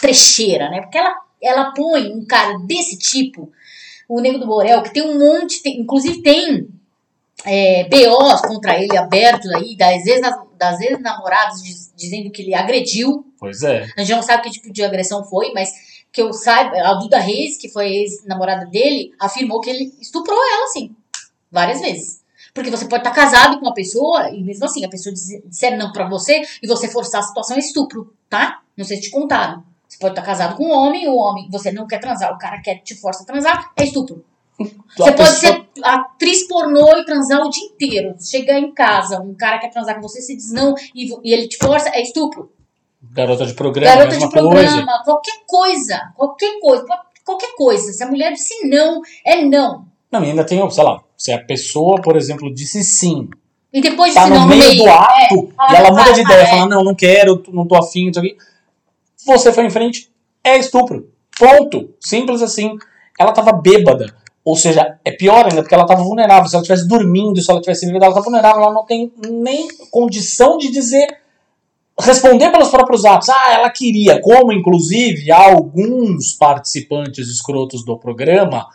[0.00, 0.80] trecheira, né?
[0.80, 3.52] Porque ela, ela põe um cara desse tipo,
[4.08, 6.68] o Nego do Borel, que tem um monte, tem, inclusive tem
[7.44, 11.60] é, BOs contra ele abertos aí, das ex-namoradas
[11.96, 13.24] dizendo que ele agrediu.
[13.38, 13.86] Pois é.
[13.96, 15.70] A gente não sabe que tipo de agressão foi, mas
[16.12, 20.64] que eu saiba, a Duda Reis, que foi ex-namorada dele, afirmou que ele estuprou ela,
[20.64, 20.94] assim,
[21.52, 22.22] várias vezes.
[22.54, 25.92] Porque você pode estar casado com uma pessoa e mesmo assim a pessoa disser não
[25.92, 28.60] para você e você forçar a situação é estupro, tá?
[28.76, 29.62] Não sei se te contaram.
[29.88, 32.60] Você pode estar casado com um homem, o homem, você não quer transar, o cara
[32.60, 34.24] quer te força a transar, é estupro.
[34.96, 35.52] Você a pode pessoa...
[35.54, 38.14] ser atriz pornô e transar o dia inteiro.
[38.20, 41.48] Chegar em casa, um cara quer transar com você, você diz não e, e ele
[41.48, 42.52] te força, é estupro.
[43.02, 45.02] Garota de programa, Garota de programa, coisa.
[45.04, 46.84] qualquer coisa, qualquer coisa,
[47.24, 47.92] qualquer coisa.
[47.92, 49.86] Se a mulher disse não, é não.
[50.10, 53.28] Não, e ainda tem, sei lá, se a pessoa, por exemplo, disse sim.
[53.72, 56.46] E depois tá no no meio, do ato é, e ela muda de ideia, é.
[56.46, 58.36] fala, não, não quero, não tô afim, isso aqui.
[59.24, 60.10] Você foi em frente,
[60.42, 61.12] é estupro.
[61.38, 61.94] Ponto.
[62.00, 62.76] Simples assim.
[63.16, 64.12] Ela tava bêbada.
[64.44, 66.48] Ou seja, é pior ainda, porque ela estava vulnerável.
[66.48, 68.60] Se ela estivesse dormindo, se ela estivesse bêbada, ela está vulnerável.
[68.60, 71.06] Ela não tem nem condição de dizer,
[72.00, 73.28] responder pelos próprios atos.
[73.28, 74.20] Ah, ela queria.
[74.20, 78.66] Como, inclusive, alguns participantes escrotos do programa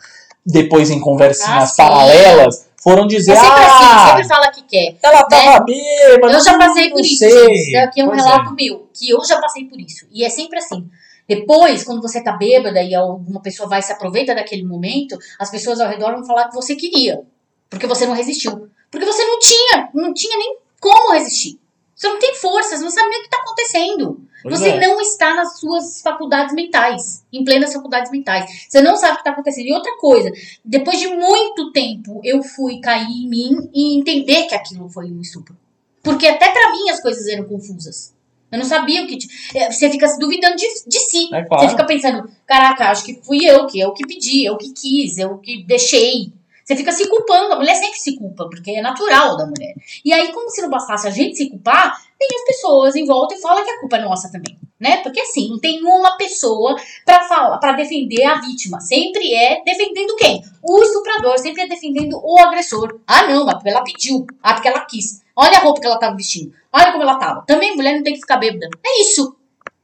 [0.44, 4.62] depois em conversinhas ah, paralelas, foram dizer, é sempre assim, ah, assim, sempre fala que
[4.62, 4.96] quer.
[5.02, 5.64] Ela tava né?
[5.66, 6.32] bêbada.
[6.32, 7.52] Eu já passei por isso, sei.
[7.52, 8.54] Isso aqui é um pois relato é.
[8.54, 10.06] meu, que eu já passei por isso.
[10.10, 10.88] E é sempre assim.
[11.28, 15.80] Depois, quando você tá bêbada e alguma pessoa vai se aproveita daquele momento, as pessoas
[15.80, 17.20] ao redor vão falar que você queria.
[17.68, 18.70] Porque você não resistiu.
[18.90, 21.58] Porque você não tinha, não tinha nem como resistir.
[21.94, 24.27] Você não tem forças, não sabe nem o que está acontecendo.
[24.42, 24.80] Pois você é.
[24.80, 28.66] não está nas suas faculdades mentais, em plenas faculdades mentais.
[28.68, 29.66] Você não sabe o que está acontecendo.
[29.66, 30.30] E outra coisa,
[30.64, 35.20] depois de muito tempo, eu fui cair em mim e entender que aquilo foi um
[35.20, 35.56] estupro.
[36.02, 38.14] Porque até para mim as coisas eram confusas.
[38.50, 39.18] Eu não sabia o que.
[39.54, 41.34] É, você fica se duvidando de, de si.
[41.34, 41.64] É claro.
[41.64, 45.18] Você fica pensando, caraca, acho que fui eu, que eu que pedi, eu que quis,
[45.18, 46.32] eu que deixei.
[46.68, 47.54] Você fica se culpando.
[47.54, 49.74] A mulher sempre se culpa, porque é natural da mulher.
[50.04, 53.34] E aí, como se não bastasse a gente se culpar, tem as pessoas em volta
[53.34, 54.58] e fala que a culpa é nossa também.
[54.78, 54.98] Né?
[54.98, 56.76] Porque assim, não tem uma pessoa
[57.06, 58.80] para falar, para defender a vítima.
[58.80, 60.44] Sempre é defendendo quem?
[60.62, 63.00] O estuprador, sempre é defendendo o agressor.
[63.06, 64.26] Ah, não, mas ela pediu.
[64.42, 65.22] Ah, porque ela quis.
[65.34, 66.52] Olha a roupa que ela tava vestindo.
[66.70, 67.46] Olha como ela tava.
[67.46, 68.68] Também mulher não tem que ficar bêbada.
[68.84, 69.34] É isso.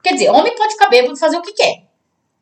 [0.03, 1.85] Quer dizer, homem pode ficar bêbado e fazer o que quer.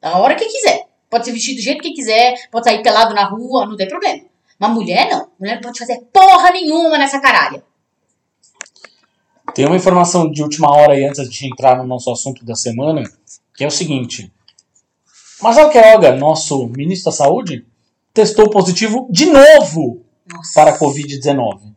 [0.03, 0.89] A hora que quiser.
[1.09, 4.32] Pode se vestir do jeito que quiser, pode sair pelado na rua, não tem problema.
[4.63, 5.29] Uma mulher não.
[5.41, 7.65] Mulher não pode fazer porra nenhuma nessa caralha.
[9.53, 13.03] Tem uma informação de última hora aí antes de entrar no nosso assunto da semana,
[13.57, 14.33] que é o seguinte.
[15.43, 17.67] Marcelo Queiroga, nosso ministro da Saúde,
[18.15, 20.53] testou positivo de novo Nossa.
[20.55, 21.73] para a Covid-19.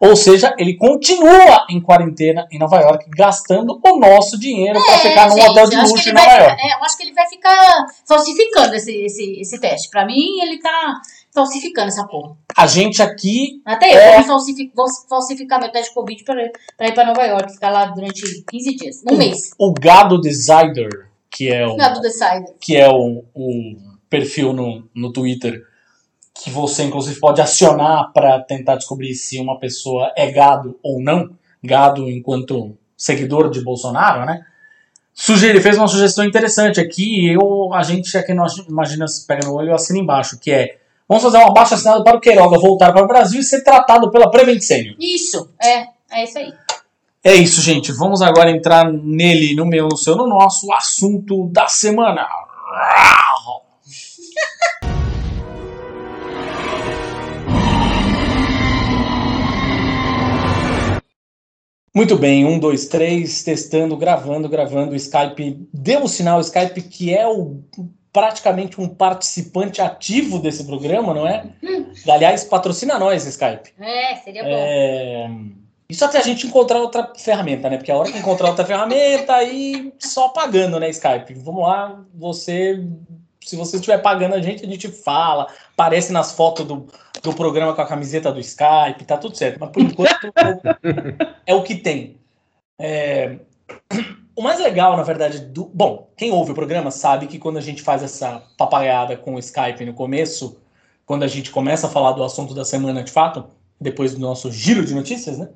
[0.00, 4.98] Ou seja, ele continua em quarentena em Nova York, gastando o nosso dinheiro é, para
[4.98, 6.60] ficar num gente, hotel de luxo em Nova vai, York.
[6.60, 9.90] É, eu acho que ele vai ficar falsificando esse, esse, esse teste.
[9.90, 11.00] Para mim, ele tá
[11.34, 12.36] falsificando essa porra.
[12.56, 13.60] A gente aqui.
[13.64, 14.16] Até eu é...
[14.18, 16.34] vou, falsificar, vou falsificar meu teste de Covid pra,
[16.76, 19.02] pra ir pra Nova York, ficar lá durante 15 dias.
[19.10, 19.50] Um o, mês.
[19.58, 21.76] O Gado Decider, que é o.
[21.76, 22.54] Gado Decider.
[22.60, 23.76] Que é o, o
[24.08, 25.62] perfil no, no Twitter
[26.34, 31.30] que você inclusive pode acionar para tentar descobrir se uma pessoa é gado ou não,
[31.62, 34.44] gado enquanto seguidor de Bolsonaro, né?
[35.14, 39.54] Sugere, fez uma sugestão interessante aqui, eu, a gente aqui nós imagina se pega no
[39.54, 43.04] olho assina embaixo, que é Vamos fazer uma baixa assinada para o Queiroga voltar para
[43.04, 44.94] o Brasil e ser tratado pela Prevent Senior.
[44.98, 46.52] Isso, é, é isso aí.
[47.24, 47.92] É isso, gente.
[47.92, 52.26] Vamos agora entrar nele, no meu, no seu, no nosso assunto da semana.
[61.94, 64.92] Muito bem, um, dois, três, testando, gravando, gravando.
[64.92, 67.62] O Skype deu o sinal, o Skype que é o,
[68.12, 71.44] praticamente um participante ativo desse programa, não é?
[72.08, 73.72] Aliás, patrocina nós, Skype.
[73.80, 74.50] É, seria bom.
[74.50, 75.30] É...
[75.88, 77.76] Isso até a gente encontrar outra ferramenta, né?
[77.76, 81.34] Porque a hora que encontrar outra ferramenta, aí só pagando, né, Skype?
[81.34, 82.82] Vamos lá, você.
[83.40, 86.86] Se você estiver pagando a gente, a gente fala, aparece nas fotos do,
[87.22, 89.58] do programa com a camiseta do Skype, tá tudo certo.
[89.58, 90.32] Mas por enquanto
[91.44, 92.16] é o que tem.
[92.78, 93.36] É...
[94.34, 95.66] O mais legal, na verdade, do.
[95.66, 99.38] Bom, quem ouve o programa sabe que quando a gente faz essa papagaiada com o
[99.38, 100.58] Skype no começo,
[101.04, 103.44] quando a gente começa a falar do assunto da semana de fato,
[103.80, 105.50] depois do nosso giro de notícias, né?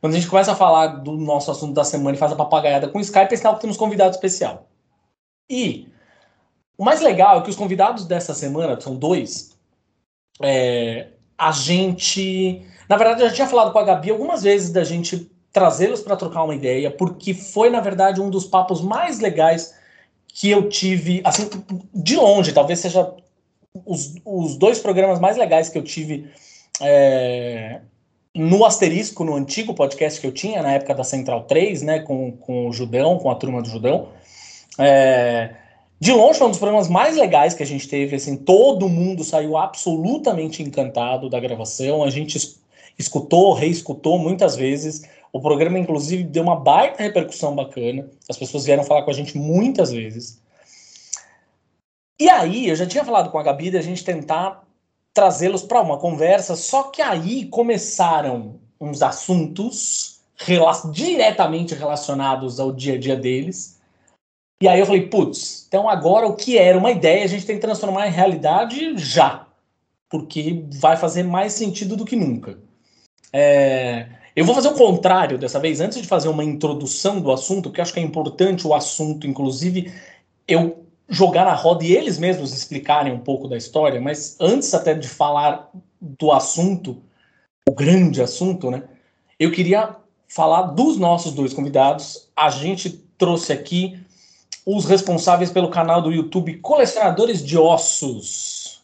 [0.00, 2.88] Quando a gente começa a falar do nosso assunto da semana e faz a papagaiada
[2.88, 4.68] com o Skype, é sinal que temos convidado especial.
[5.48, 5.88] E
[6.78, 9.56] o mais legal é que os convidados dessa semana, são dois,
[10.42, 12.66] é, a gente.
[12.88, 16.16] Na verdade, eu já tinha falado com a Gabi algumas vezes da gente trazê-los para
[16.16, 19.72] trocar uma ideia, porque foi, na verdade, um dos papos mais legais
[20.26, 21.48] que eu tive, assim,
[21.94, 23.14] de longe, talvez seja
[23.86, 26.28] os, os dois programas mais legais que eu tive
[26.80, 27.80] é,
[28.34, 32.32] no Asterisco, no antigo podcast que eu tinha, na época da Central 3, né, com,
[32.32, 34.08] com o Judão, com a turma do Judão.
[34.76, 35.54] É,
[36.00, 39.22] de longe foi um dos programas mais legais que a gente teve, assim, todo mundo
[39.22, 42.58] saiu absolutamente encantado da gravação, a gente
[42.98, 45.02] escutou, reescutou muitas vezes,
[45.34, 49.36] o programa, inclusive, deu uma baita repercussão bacana, as pessoas vieram falar com a gente
[49.36, 50.40] muitas vezes.
[52.20, 54.62] E aí, eu já tinha falado com a Gabi da gente tentar
[55.12, 62.94] trazê-los para uma conversa, só que aí começaram uns assuntos rela diretamente relacionados ao dia
[62.94, 63.80] a dia deles.
[64.62, 67.56] E aí eu falei, putz, então agora o que era uma ideia a gente tem
[67.56, 69.48] que transformar em realidade já,
[70.08, 72.56] porque vai fazer mais sentido do que nunca.
[73.32, 77.70] É, eu vou fazer o contrário dessa vez, antes de fazer uma introdução do assunto,
[77.70, 79.92] porque acho que é importante o assunto, inclusive,
[80.46, 84.94] eu jogar na roda e eles mesmos explicarem um pouco da história, mas antes até
[84.94, 85.70] de falar
[86.00, 87.02] do assunto,
[87.68, 88.84] o grande assunto, né?
[89.38, 89.96] Eu queria
[90.28, 92.28] falar dos nossos dois convidados.
[92.36, 93.98] A gente trouxe aqui
[94.66, 98.82] os responsáveis pelo canal do YouTube Colecionadores de Ossos.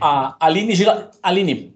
[0.00, 1.10] A Aline Gila...
[1.22, 1.75] Aline,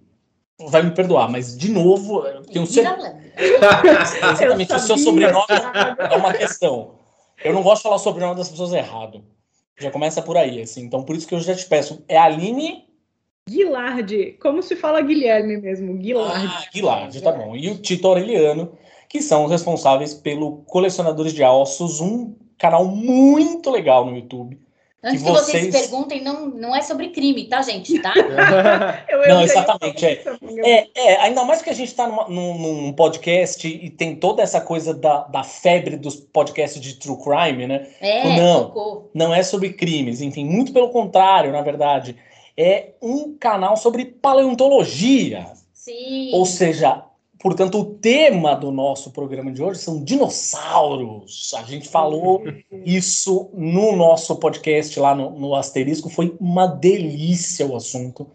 [0.69, 3.17] vai me perdoar, mas de novo, eu tenho certeza.
[3.37, 5.47] Exatamente, o seu sobrenome
[5.99, 6.93] é uma questão.
[7.43, 9.25] Eu não gosto de falar sobre o sobrenome das pessoas errado.
[9.79, 10.83] Já começa por aí, assim.
[10.83, 12.05] Então, por isso que eu já te peço.
[12.07, 12.85] É Aline.
[13.49, 14.33] Guilherme.
[14.35, 15.97] Como se fala Guilherme mesmo?
[15.97, 16.47] Guilherme.
[16.47, 17.57] Ah, Guilherme, tá bom.
[17.57, 18.77] E o Tito Aureliano,
[19.09, 24.61] que são os responsáveis pelo Colecionadores de Ossos, um canal muito legal no YouTube
[25.03, 25.67] Antes que, que vocês...
[25.67, 25.87] vocês...
[25.87, 27.99] perguntem, não, não é sobre crime, tá, gente?
[28.01, 28.13] Tá?
[29.29, 30.05] não, exatamente.
[30.05, 30.23] É.
[30.63, 34.61] é, é, ainda mais que a gente está num, num, podcast e tem toda essa
[34.61, 37.89] coisa da, da febre dos podcasts de true crime, né?
[38.01, 42.17] É, não, não é sobre crimes, enfim, muito pelo contrário, na verdade.
[42.55, 45.47] É um canal sobre paleontologia.
[45.73, 46.31] Sim.
[46.35, 47.05] Ou seja,
[47.41, 51.53] Portanto, o tema do nosso programa de hoje são dinossauros.
[51.57, 52.43] A gente falou
[52.85, 56.11] isso no nosso podcast lá no, no Asterisco.
[56.11, 58.31] Foi uma delícia o assunto.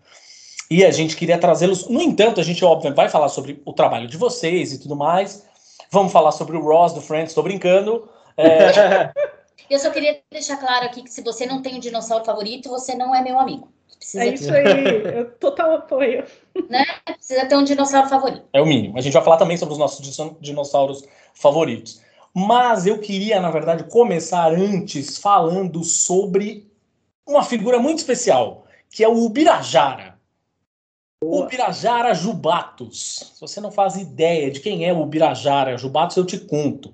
[0.72, 1.88] E a gente queria trazê-los.
[1.88, 5.46] No entanto, a gente, óbvio, vai falar sobre o trabalho de vocês e tudo mais.
[5.92, 8.10] Vamos falar sobre o Ross do Friends, estou brincando.
[8.36, 9.12] É...
[9.70, 12.96] Eu só queria deixar claro aqui que se você não tem um dinossauro favorito, você
[12.96, 13.68] não é meu amigo.
[13.98, 16.24] Precisa é isso aí, eu total apoio.
[16.70, 16.86] Né?
[17.06, 18.46] Precisa ter um dinossauro favorito.
[18.54, 18.98] É o mínimo.
[18.98, 22.02] A gente vai falar também sobre os nossos dinossauros favoritos.
[22.34, 26.70] Mas eu queria, na verdade, começar antes falando sobre
[27.26, 30.20] uma figura muito especial, que é o Ubirajara.
[31.24, 33.32] O Ubirajara jubatus.
[33.34, 36.94] Se você não faz ideia de quem é o Ubirajara jubatus, eu te conto.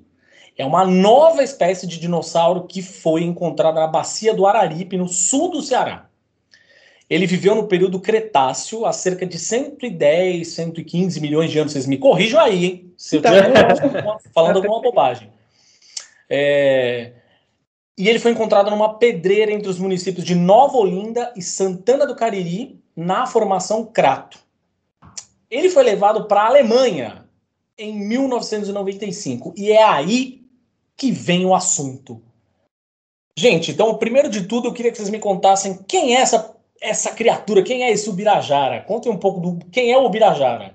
[0.55, 5.49] É uma nova espécie de dinossauro que foi encontrada na bacia do Araripe, no sul
[5.49, 6.10] do Ceará.
[7.11, 11.73] Ele viveu no período Cretáceo, há cerca de 110, 115 milhões de anos.
[11.73, 12.93] Vocês me corrijam aí, hein?
[12.95, 14.17] Se eu estiver tá.
[14.33, 15.29] falando alguma bobagem.
[16.29, 17.11] É...
[17.97, 22.15] E ele foi encontrado numa pedreira entre os municípios de Nova Olinda e Santana do
[22.15, 24.39] Cariri, na formação Crato.
[25.49, 27.25] Ele foi levado para a Alemanha
[27.77, 29.53] em 1995.
[29.57, 30.45] E é aí
[30.95, 32.21] que vem o assunto.
[33.37, 37.13] Gente, então, primeiro de tudo, eu queria que vocês me contassem quem é essa essa
[37.13, 38.81] criatura, quem é esse Ubirajara?
[38.81, 40.73] Conte um pouco do quem é o Ubirajara.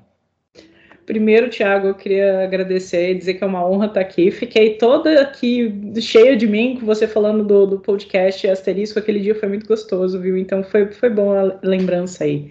[1.05, 4.31] Primeiro, Thiago, eu queria agradecer e dizer que é uma honra estar aqui.
[4.31, 8.99] Fiquei toda aqui cheia de mim com você falando do, do podcast Asterisco.
[8.99, 10.37] Aquele dia foi muito gostoso, viu?
[10.37, 12.51] Então foi, foi bom a lembrança aí.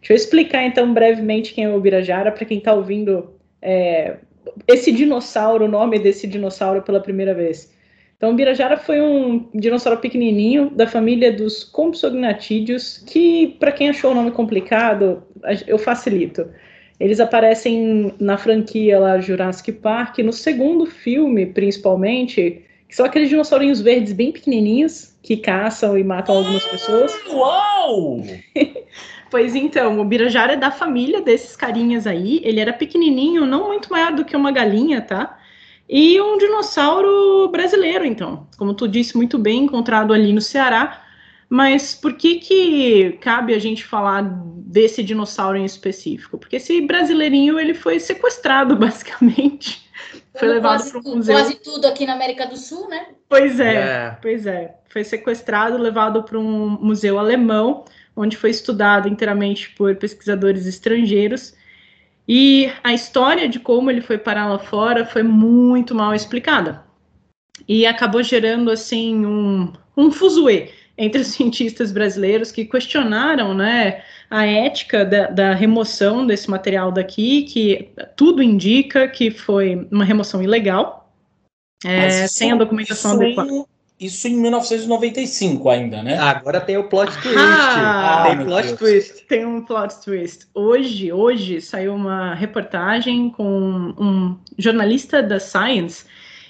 [0.00, 3.30] Deixa eu explicar então brevemente quem é o Birajara, para quem está ouvindo
[3.62, 4.16] é,
[4.68, 7.73] esse dinossauro, o nome desse dinossauro pela primeira vez.
[8.16, 14.12] Então, o Birajara foi um dinossauro pequenininho da família dos Compsognatídeos, que, para quem achou
[14.12, 15.22] o nome complicado,
[15.66, 16.48] eu facilito.
[16.98, 23.80] Eles aparecem na franquia lá Jurassic Park, no segundo filme, principalmente, que são aqueles dinossaurinhos
[23.80, 27.12] verdes bem pequenininhos que caçam e matam algumas pessoas.
[27.28, 28.22] Uau!
[29.30, 32.40] pois então, o Birajara é da família desses carinhas aí.
[32.44, 35.36] Ele era pequenininho, não muito maior do que uma galinha, tá?
[35.88, 38.46] E um dinossauro brasileiro, então.
[38.56, 41.02] Como tu disse muito bem, encontrado ali no Ceará.
[41.48, 46.38] Mas por que que cabe a gente falar desse dinossauro em específico?
[46.38, 49.88] Porque esse brasileirinho ele foi sequestrado basicamente,
[50.34, 51.34] foi levado para um museu.
[51.36, 53.06] Quase tudo aqui na América do Sul, né?
[53.28, 54.18] Pois é, é.
[54.20, 54.74] pois é.
[54.88, 57.84] Foi sequestrado, levado para um museu alemão,
[58.16, 61.54] onde foi estudado inteiramente por pesquisadores estrangeiros.
[62.26, 66.82] E a história de como ele foi parar lá fora foi muito mal explicada.
[67.68, 74.46] E acabou gerando assim um, um fuzuê entre os cientistas brasileiros que questionaram né, a
[74.46, 81.12] ética da, da, remoção desse material daqui, que tudo indica que foi uma remoção ilegal,
[81.84, 83.66] é, sem a documentação adequada.
[84.04, 86.18] Isso em 1995 ainda, né?
[86.18, 87.38] Agora tem o plot twist.
[87.38, 88.78] Ah, tem plot Deus.
[88.78, 89.26] twist.
[89.26, 90.46] Tem um plot twist.
[90.54, 96.04] Hoje, hoje saiu uma reportagem com um jornalista da Science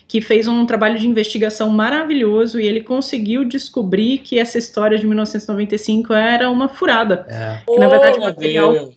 [0.07, 5.07] que fez um trabalho de investigação maravilhoso e ele conseguiu descobrir que essa história de
[5.07, 7.25] 1995 era uma furada.
[7.29, 7.59] É.
[7.67, 8.93] Que, na verdade, oh, material.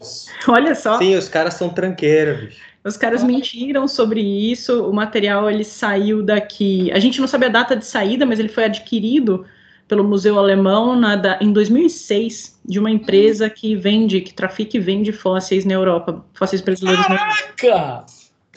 [0.48, 0.98] Olha só.
[0.98, 2.67] Sim, os caras são tranqueiros, bicho.
[2.88, 4.90] Os caras mentiram sobre isso.
[4.90, 6.92] O material ele saiu daqui.
[6.92, 9.46] A gente não sabe a data de saída, mas ele foi adquirido
[9.88, 15.12] pelo Museu Alemão na, em 2006 de uma empresa que vende, que trafica e vende
[15.12, 17.26] fósseis na Europa, fósseis brasileiros Caraca!
[17.64, 18.06] na Europa.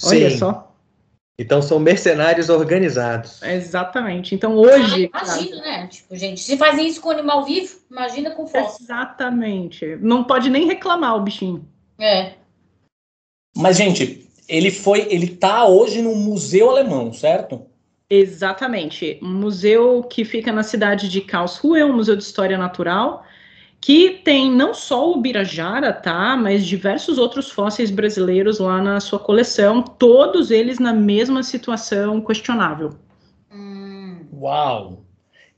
[0.05, 0.38] Olha Sim.
[0.38, 0.66] só.
[1.38, 3.43] Então são mercenários organizados.
[3.43, 4.35] Exatamente.
[4.35, 5.09] Então hoje.
[5.12, 5.87] Ah, imagina, né?
[5.87, 8.85] Tipo, gente, se fazem isso com animal vivo, imagina com fóssil.
[8.85, 9.97] Exatamente.
[10.03, 11.66] Não pode nem reclamar o bichinho.
[11.99, 12.35] É.
[13.57, 15.07] Mas, gente, ele foi.
[15.11, 17.67] Ele tá hoje no Museu Alemão, certo?
[18.09, 19.19] Exatamente.
[19.23, 23.25] Um museu que fica na cidade de Karlsruhe, um museu de história natural
[23.81, 29.19] que tem não só o Birajara, tá, mas diversos outros fósseis brasileiros lá na sua
[29.19, 32.91] coleção, todos eles na mesma situação questionável.
[33.51, 34.27] Hum.
[34.35, 35.03] Uau!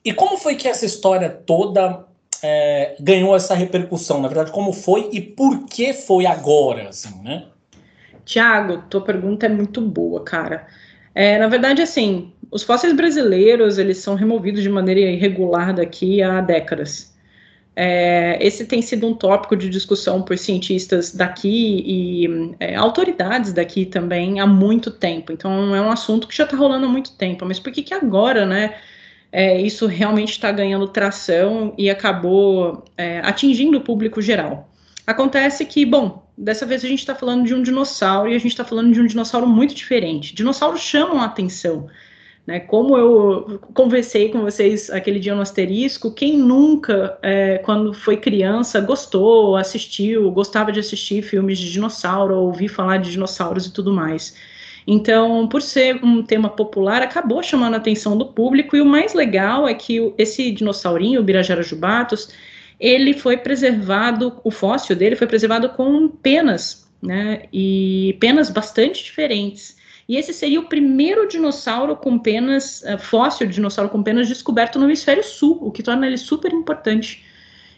[0.05, 2.07] E como foi que essa história toda
[2.43, 4.21] é, ganhou essa repercussão?
[4.21, 7.47] Na verdade, como foi e por que foi agora, assim, né?
[8.25, 10.67] Tiago, tua pergunta é muito boa, cara.
[11.15, 16.41] É, na verdade, assim, os fósseis brasileiros, eles são removidos de maneira irregular daqui há
[16.41, 17.13] décadas.
[17.75, 23.87] É, esse tem sido um tópico de discussão por cientistas daqui e é, autoridades daqui
[23.87, 25.33] também há muito tempo.
[25.33, 27.47] Então é um assunto que já está rolando há muito tempo.
[27.47, 28.77] Mas por que, que agora, né?
[29.33, 34.69] É, isso realmente está ganhando tração e acabou é, atingindo o público geral.
[35.07, 38.53] Acontece que, bom, dessa vez a gente está falando de um dinossauro e a gente
[38.53, 40.35] está falando de um dinossauro muito diferente.
[40.35, 41.89] Dinossauros chamam a atenção.
[42.47, 42.61] Né?
[42.61, 48.81] Como eu conversei com vocês aquele dia no asterisco, quem nunca, é, quando foi criança,
[48.81, 54.35] gostou, assistiu, gostava de assistir filmes de dinossauro, ouvir falar de dinossauros e tudo mais.
[54.87, 59.15] Então, por ser um tema popular, acabou chamando a atenção do público, e o mais
[59.15, 62.31] legal é que esse dinossaurinho, o Birajara jubatus,
[62.83, 69.77] ele foi preservado, o fóssil dele foi preservado com penas, né, e penas bastante diferentes.
[70.09, 74.81] E esse seria o primeiro dinossauro com penas, uh, fóssil de dinossauro com penas descoberto
[74.81, 77.25] no hemisfério sul, o que torna ele super importante.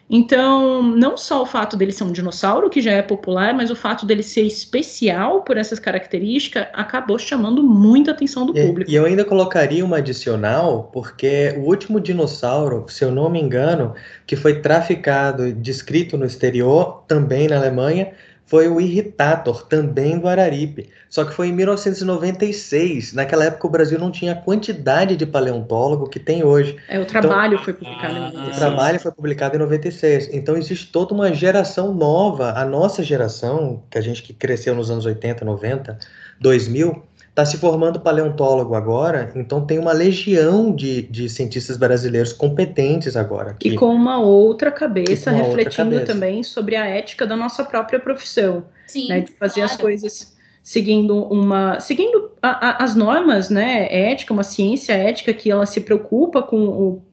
[0.09, 3.77] Então, não só o fato dele ser um dinossauro, que já é popular, mas o
[3.77, 8.91] fato dele ser especial por essas características acabou chamando muita atenção do e, público.
[8.91, 13.95] E eu ainda colocaria uma adicional, porque o último dinossauro, se eu não me engano,
[14.27, 18.13] que foi traficado e descrito no exterior, também na Alemanha,
[18.47, 20.91] foi o Irritator, também do Araripe.
[21.09, 23.13] Só que foi em 1996.
[23.13, 26.77] Naquela época o Brasil não tinha a quantidade de paleontólogo que tem hoje.
[26.89, 28.57] É, o trabalho então, foi publicado em 96.
[28.57, 30.29] O trabalho foi publicado em 96.
[30.33, 34.91] Então existe toda uma geração nova, a nossa geração, que a gente que cresceu nos
[34.91, 35.99] anos 80, 90,
[36.41, 37.03] 2000,
[37.35, 43.51] está se formando paleontólogo agora, então tem uma legião de, de cientistas brasileiros competentes agora.
[43.51, 43.71] Aqui.
[43.71, 46.13] E com uma outra cabeça, uma refletindo outra cabeça.
[46.13, 48.65] também sobre a ética da nossa própria profissão.
[48.87, 49.73] Sim, né, de fazer claro.
[49.73, 55.51] as coisas seguindo uma, seguindo a, a, as normas, né, ética, uma ciência ética que
[55.51, 57.05] ela se preocupa com o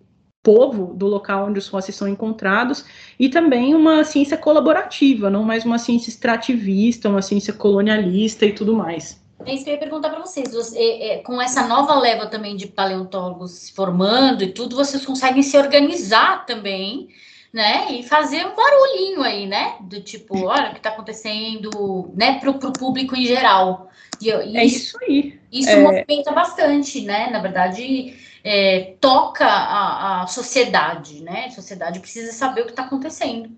[0.43, 2.85] povo do local onde os fósseis são encontrados
[3.19, 8.75] e também uma ciência colaborativa, não mais uma ciência extrativista, uma ciência colonialista e tudo
[8.75, 9.20] mais.
[9.45, 10.53] É isso que eu ia perguntar para vocês.
[10.53, 15.05] Você, é, é, com essa nova leva também de paleontólogos se formando e tudo, vocês
[15.05, 17.09] conseguem se organizar também,
[17.51, 17.91] né?
[17.91, 19.75] E fazer um barulhinho aí, né?
[19.81, 22.39] Do tipo, olha o que está acontecendo, né?
[22.39, 23.89] Para o público em geral.
[24.21, 25.39] E, e é isso, isso aí.
[25.51, 25.81] Isso é...
[25.81, 27.29] movimenta bastante, né?
[27.29, 31.45] Na verdade, é, toca a, a sociedade, né?
[31.47, 33.49] A sociedade precisa saber o que está acontecendo.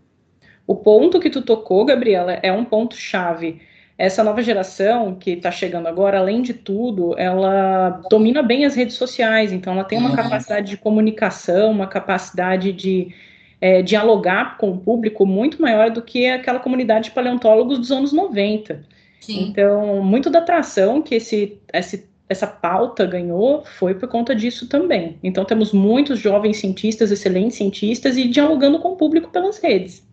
[0.65, 3.61] O ponto que tu tocou, Gabriela, é um ponto chave
[4.03, 8.97] essa nova geração que está chegando agora, além de tudo, ela domina bem as redes
[8.97, 10.15] sociais, então ela tem uma uhum.
[10.17, 13.15] capacidade de comunicação, uma capacidade de
[13.61, 18.11] é, dialogar com o público muito maior do que aquela comunidade de paleontólogos dos anos
[18.11, 18.83] 90.
[19.21, 19.47] Sim.
[19.47, 25.17] Então, muito da atração que esse, esse, essa pauta ganhou foi por conta disso também.
[25.23, 30.05] Então, temos muitos jovens cientistas, excelentes cientistas, e dialogando com o público pelas redes.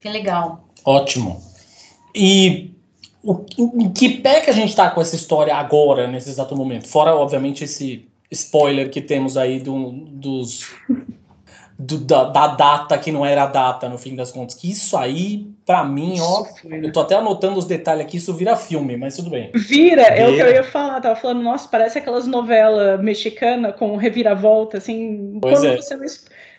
[0.00, 0.68] Que legal.
[0.84, 1.42] Ótimo.
[2.14, 2.69] E
[3.22, 6.88] o, em que pé que a gente está com essa história agora, nesse exato momento?
[6.88, 10.70] Fora, obviamente, esse spoiler que temos aí do, dos,
[11.78, 14.54] do, da, da, data que não era a data, no fim das contas.
[14.54, 18.56] Que isso aí, para mim, ó, eu tô até anotando os detalhes aqui, isso vira
[18.56, 19.50] filme, mas tudo bem.
[19.54, 23.96] Vira, é o que eu ia falar, tava falando, nossa, parece aquelas novelas mexicanas com
[23.96, 25.76] reviravolta, assim, pois quando é.
[25.76, 26.04] você não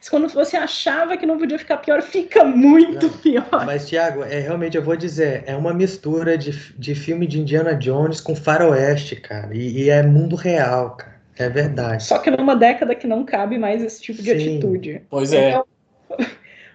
[0.10, 3.66] quando você achava que não podia ficar pior, fica muito não, pior.
[3.66, 7.76] Mas, Thiago, é, realmente eu vou dizer, é uma mistura de, de filme de Indiana
[7.76, 9.54] Jones com faroeste, cara.
[9.56, 11.22] E, e é mundo real, cara.
[11.38, 12.04] É verdade.
[12.04, 14.58] Só que numa década que não cabe mais esse tipo de Sim.
[14.58, 15.02] atitude.
[15.10, 15.50] Pois é.
[15.50, 15.66] Então,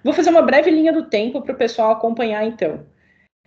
[0.03, 2.81] vou fazer uma breve linha do tempo para o pessoal acompanhar, então.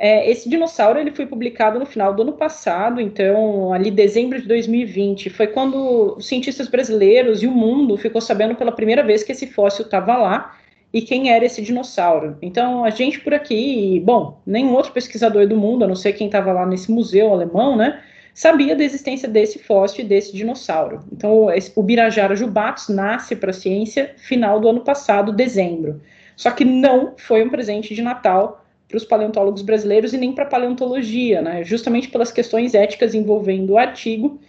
[0.02, 4.48] É, esse dinossauro ele foi publicado no final do ano passado, então ali dezembro de
[4.48, 9.34] 2020, foi quando os cientistas brasileiros e o mundo ficou sabendo pela primeira vez que
[9.34, 10.56] esse fóssil estava lá
[10.94, 12.38] e quem era esse dinossauro.
[12.42, 16.28] Então a gente por aqui, bom, nenhum outro pesquisador do mundo, a não ser quem
[16.28, 18.02] estava lá nesse museu alemão, né,
[18.34, 21.02] sabia da existência desse fóssil e desse dinossauro.
[21.12, 26.02] Então esse, o Birajara jubatus nasce para a ciência final do ano passado, dezembro.
[26.38, 30.46] Só que não foi um presente de Natal para os paleontólogos brasileiros e nem para
[30.46, 31.64] paleontologia, né?
[31.64, 34.40] justamente pelas questões éticas envolvendo o artigo.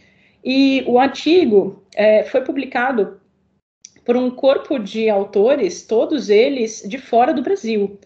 [0.42, 3.20] E o artigo é, foi publicado
[4.02, 7.98] por um corpo de autores, todos eles de fora do Brasil.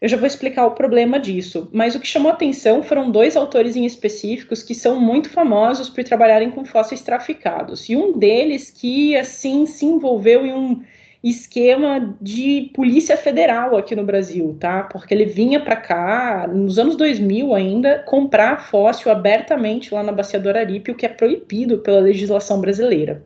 [0.00, 3.74] Eu já vou explicar o problema disso, mas o que chamou atenção foram dois autores
[3.74, 7.88] em específicos que são muito famosos por trabalharem com fósseis traficados.
[7.88, 10.82] E um deles que, assim, se envolveu em um
[11.22, 14.82] esquema de polícia federal aqui no Brasil, tá?
[14.84, 20.38] Porque ele vinha para cá, nos anos 2000 ainda, comprar fóssil abertamente lá na Bacia
[20.38, 23.24] do Araripe, o que é proibido pela legislação brasileira.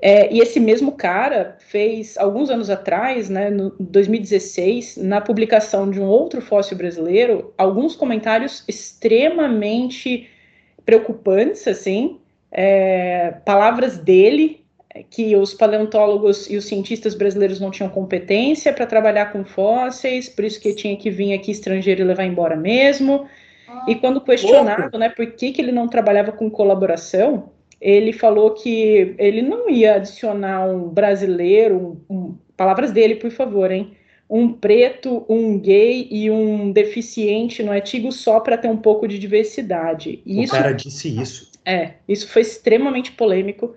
[0.00, 6.00] É, e esse mesmo cara fez, alguns anos atrás, né, no 2016, na publicação de
[6.00, 10.28] um outro fóssil brasileiro, alguns comentários extremamente
[10.86, 12.20] preocupantes, assim,
[12.52, 14.64] é, palavras dele
[15.10, 20.44] que os paleontólogos e os cientistas brasileiros não tinham competência para trabalhar com fósseis, por
[20.44, 23.26] isso que tinha que vir aqui estrangeiro e levar embora mesmo.
[23.68, 28.52] Ah, e quando questionado, né, por que, que ele não trabalhava com colaboração, ele falou
[28.52, 33.92] que ele não ia adicionar um brasileiro, um, um, palavras dele, por favor, hein?
[34.28, 39.18] Um preto, um gay e um deficiente no artigo só para ter um pouco de
[39.18, 40.20] diversidade.
[40.26, 41.50] E o isso, cara disse isso.
[41.64, 43.74] É, isso foi extremamente polêmico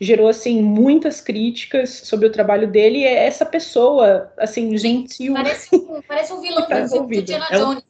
[0.00, 5.68] gerou assim muitas críticas sobre o trabalho dele e é essa pessoa assim gentil parece
[5.76, 6.66] um, parece um vilão
[7.06, 7.82] de Indiana é um,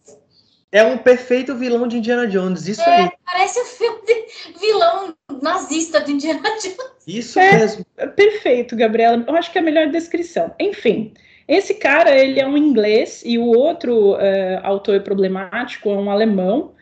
[0.72, 3.11] é um perfeito vilão de Indiana Jones isso é, aí.
[3.24, 6.76] parece um filme de vilão nazista de Indiana Jones.
[7.07, 7.84] Isso é, mesmo.
[7.98, 9.22] é perfeito Gabriela.
[9.26, 10.55] Eu acho que é a melhor descrição.
[10.59, 11.12] Enfim
[11.46, 16.72] esse cara ele é um inglês e o outro uh, autor problemático é um alemão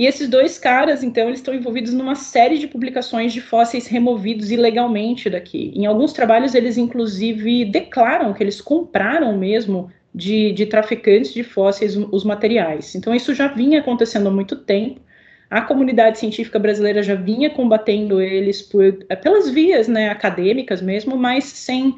[0.00, 4.50] e esses dois caras, então, eles estão envolvidos numa série de publicações de fósseis removidos
[4.50, 5.74] ilegalmente daqui.
[5.76, 11.98] Em alguns trabalhos, eles inclusive declaram que eles compraram mesmo de, de traficantes de fósseis
[11.98, 12.94] os materiais.
[12.94, 15.02] Então, isso já vinha acontecendo há muito tempo.
[15.50, 21.14] A comunidade científica brasileira já vinha combatendo eles por, eh, pelas vias né, acadêmicas mesmo,
[21.14, 21.94] mas sem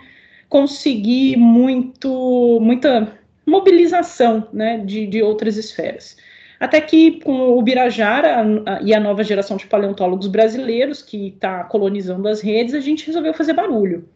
[0.49, 6.17] conseguir muito, muita mobilização né, de, de outras esferas.
[6.63, 8.47] Até que com o Birajara
[8.85, 13.35] e a nova geração de paleontólogos brasileiros que está colonizando as redes, a gente resolveu
[13.35, 14.09] fazer barulho.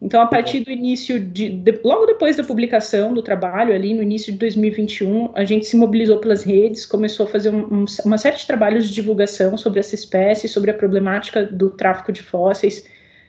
[0.00, 4.02] Então, a partir do início de, de, logo depois da publicação do trabalho, ali no
[4.02, 8.16] início de 2021, a gente se mobilizou pelas redes, começou a fazer um, um, uma
[8.16, 12.86] série de trabalhos de divulgação sobre essa espécie, sobre a problemática do tráfico de fósseis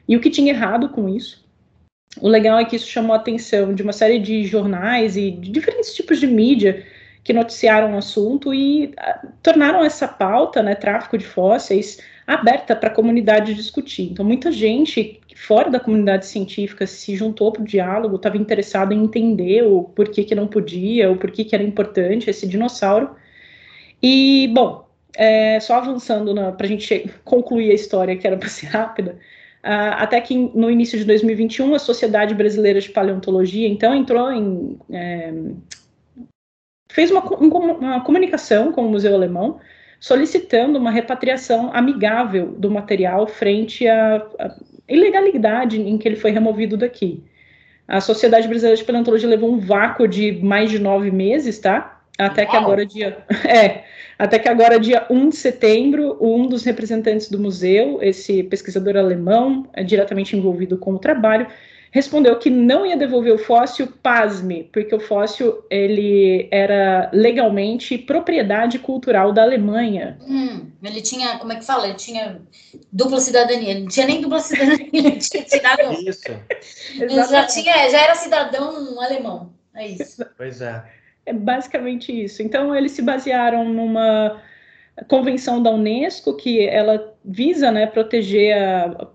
[0.07, 1.43] e o que tinha errado com isso.
[2.22, 5.51] O legal é que isso chamou a atenção de uma série de jornais e de
[5.51, 6.86] diferentes tipos de mídia
[7.24, 12.89] que noticiaram o assunto e uh, tornaram essa pauta, né, tráfico de fósseis, aberta para
[12.89, 14.11] a comunidade discutir.
[14.11, 19.03] Então, muita gente fora da comunidade científica se juntou para o diálogo, estava interessado em
[19.03, 23.11] entender o porquê que não podia, o porquê que era importante esse dinossauro.
[24.01, 28.67] E, bom, é, só avançando para a gente concluir a história, que era para ser
[28.67, 29.17] rápida,
[29.63, 34.78] uh, até que no início de 2021 a Sociedade Brasileira de Paleontologia, então, entrou em...
[34.91, 35.34] É,
[36.93, 39.59] fez uma, uma comunicação com o Museu Alemão,
[39.99, 44.55] solicitando uma repatriação amigável do material frente à, à
[44.87, 47.23] ilegalidade em que ele foi removido daqui.
[47.87, 51.99] A Sociedade Brasileira de Paleontologia levou um vácuo de mais de nove meses, tá?
[52.15, 52.51] Até Uau.
[52.51, 53.85] que agora dia é,
[54.19, 59.67] até que agora dia 1 de setembro, um dos representantes do museu, esse pesquisador alemão,
[59.73, 61.47] é diretamente envolvido com o trabalho,
[61.93, 68.79] respondeu que não ia devolver o fóssil, pasme, porque o fóssil ele era legalmente propriedade
[68.79, 70.17] cultural da Alemanha.
[70.27, 71.85] Hum, ele tinha, como é que fala?
[71.85, 72.41] Ele tinha
[72.91, 73.69] dupla cidadania.
[73.69, 75.93] Ele não tinha nem dupla cidadania, ele tinha tirado.
[76.09, 76.23] Isso.
[76.99, 79.53] Ele já, tinha, já era cidadão alemão.
[79.75, 80.25] É isso.
[80.35, 80.83] Pois é.
[81.27, 82.41] É basicamente isso.
[82.41, 84.41] Então, eles se basearam numa
[85.07, 89.07] convenção da Unesco que ela visa né, proteger a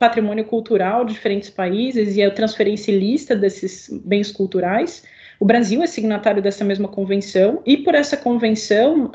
[0.00, 5.04] patrimônio cultural de diferentes países e a transferência ilícita desses bens culturais.
[5.38, 9.12] O Brasil é signatário dessa mesma convenção, e por essa convenção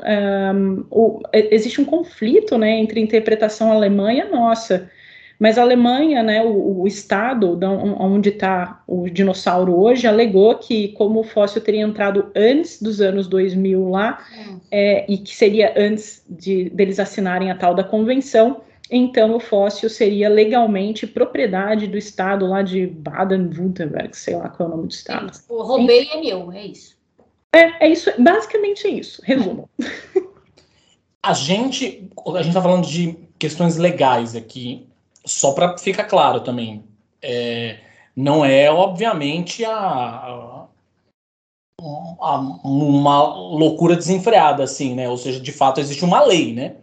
[0.54, 4.88] um, o, existe um conflito né, entre a interpretação alemã e a nossa.
[5.38, 7.58] Mas a Alemanha, né, o, o estado
[8.00, 13.26] onde está o dinossauro hoje, alegou que, como o fóssil teria entrado antes dos anos
[13.26, 14.60] 2000 lá, hum.
[14.70, 19.90] é, e que seria antes de deles assinarem a tal da convenção, então o fóssil
[19.90, 24.92] seria legalmente propriedade do estado lá de Baden-Württemberg, sei lá qual é o nome do
[24.92, 25.34] estado.
[25.34, 26.96] Sim, o roubei é meu, é isso.
[27.52, 29.22] É, é isso, basicamente é isso.
[29.24, 29.68] Resumo.
[31.24, 34.86] A gente, a gente está falando de questões legais aqui,
[35.24, 36.84] só para ficar claro também.
[37.20, 37.80] É,
[38.14, 40.66] não é, obviamente, a, a,
[41.82, 45.08] a, uma loucura desenfreada, assim, né?
[45.08, 46.76] Ou seja, de fato existe uma lei, né?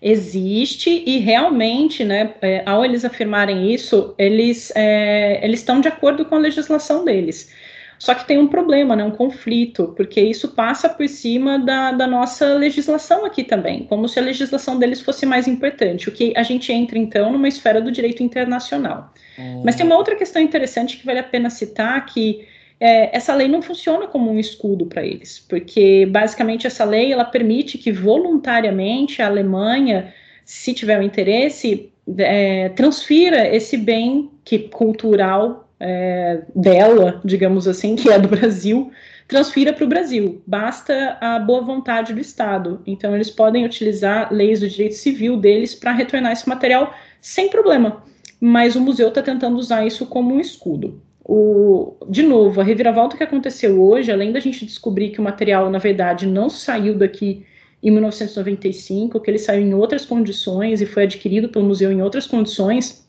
[0.00, 6.24] Existe e realmente, né, é, ao eles afirmarem isso, eles é, eles estão de acordo
[6.24, 7.50] com a legislação deles.
[7.98, 12.06] Só que tem um problema, né, um conflito, porque isso passa por cima da, da
[12.06, 16.42] nossa legislação aqui também, como se a legislação deles fosse mais importante, o que a
[16.42, 19.12] gente entra então numa esfera do direito internacional.
[19.38, 19.62] Hum.
[19.64, 22.46] Mas tem uma outra questão interessante que vale a pena citar, que
[22.78, 27.24] é, essa lei não funciona como um escudo para eles, porque basicamente essa lei ela
[27.24, 30.12] permite que voluntariamente a Alemanha,
[30.44, 37.96] se tiver o um interesse, é, transfira esse bem que cultural é, dela, digamos assim,
[37.96, 38.90] que é do Brasil,
[39.26, 40.42] transfira para o Brasil.
[40.46, 42.80] Basta a boa vontade do Estado.
[42.86, 48.04] Então eles podem utilizar leis do direito civil deles para retornar esse material sem problema.
[48.40, 51.00] Mas o museu está tentando usar isso como um escudo.
[51.28, 55.68] O, de novo, a reviravolta que aconteceu hoje, além da gente descobrir que o material,
[55.68, 57.44] na verdade, não saiu daqui
[57.82, 62.28] em 1995, que ele saiu em outras condições e foi adquirido pelo museu em outras
[62.28, 63.04] condições,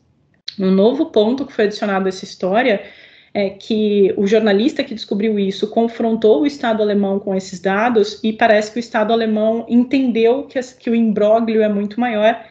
[0.58, 2.82] um novo ponto que foi adicionado a essa história
[3.32, 8.32] é que o jornalista que descobriu isso confrontou o Estado alemão com esses dados e
[8.32, 12.42] parece que o Estado alemão entendeu que, que o imbróglio é muito maior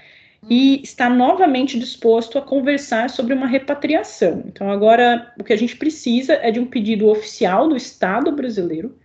[0.49, 4.43] e está novamente disposto a conversar sobre uma repatriação.
[4.45, 8.97] Então, agora, o que a gente precisa é de um pedido oficial do Estado brasileiro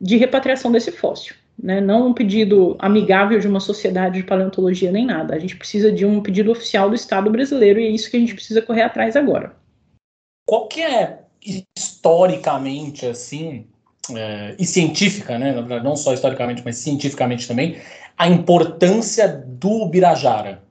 [0.00, 1.34] de repatriação desse fóssil.
[1.62, 1.80] Né?
[1.80, 5.34] Não um pedido amigável de uma sociedade de paleontologia nem nada.
[5.34, 8.20] A gente precisa de um pedido oficial do Estado brasileiro e é isso que a
[8.20, 9.54] gente precisa correr atrás agora.
[10.46, 11.20] Qual que é,
[11.76, 13.66] historicamente, assim,
[14.14, 15.52] é, e científica, né?
[15.84, 17.76] não só historicamente, mas cientificamente também,
[18.16, 20.62] a importância do Birajara?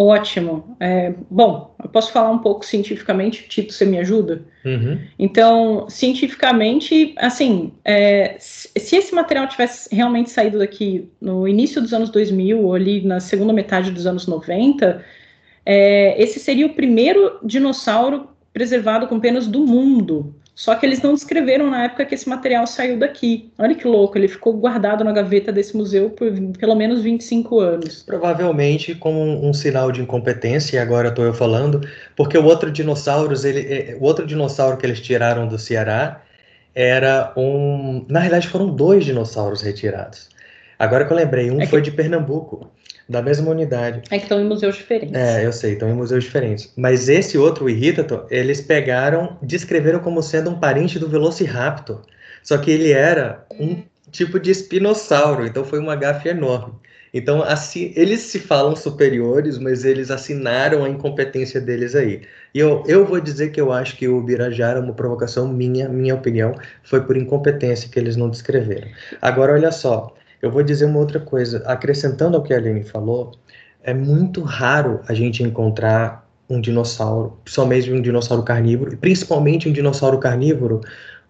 [0.00, 0.76] Ótimo.
[0.78, 4.42] É, bom, eu posso falar um pouco cientificamente, Tito, você me ajuda?
[4.64, 4.96] Uhum.
[5.18, 12.10] Então, cientificamente, assim, é, se esse material tivesse realmente saído daqui no início dos anos
[12.10, 15.04] 2000, ou ali na segunda metade dos anos 90,
[15.66, 20.32] é, esse seria o primeiro dinossauro preservado com penas do mundo.
[20.58, 23.48] Só que eles não descreveram na época que esse material saiu daqui.
[23.56, 28.02] Olha que louco, ele ficou guardado na gaveta desse museu por pelo menos 25 anos.
[28.02, 32.72] Provavelmente como um, um sinal de incompetência, e agora estou eu falando, porque o outro
[32.72, 36.22] dinossauros, ele, é, o outro dinossauro que eles tiraram do Ceará
[36.74, 38.04] era um.
[38.08, 40.28] Na realidade, foram dois dinossauros retirados.
[40.76, 41.70] Agora que eu lembrei, um é que...
[41.70, 42.68] foi de Pernambuco
[43.08, 44.02] da mesma unidade.
[44.10, 45.14] É que estão em museus diferentes.
[45.14, 46.72] É, eu sei, estão em museus diferentes.
[46.76, 52.02] Mas esse outro, o Irritator, eles pegaram, descreveram como sendo um parente do Velociraptor.
[52.42, 56.74] Só que ele era um tipo de espinossauro, então foi uma gafe enorme.
[57.12, 62.22] Então, assim, eles se falam superiores, mas eles assinaram a incompetência deles aí.
[62.54, 66.14] E eu, eu vou dizer que eu acho que o Birajara, uma provocação minha, minha
[66.14, 68.88] opinião, foi por incompetência que eles não descreveram.
[69.22, 73.32] Agora, olha só, eu vou dizer uma outra coisa, acrescentando ao que a Aline falou,
[73.82, 80.18] é muito raro a gente encontrar um dinossauro, somente um dinossauro carnívoro, principalmente um dinossauro
[80.18, 80.80] carnívoro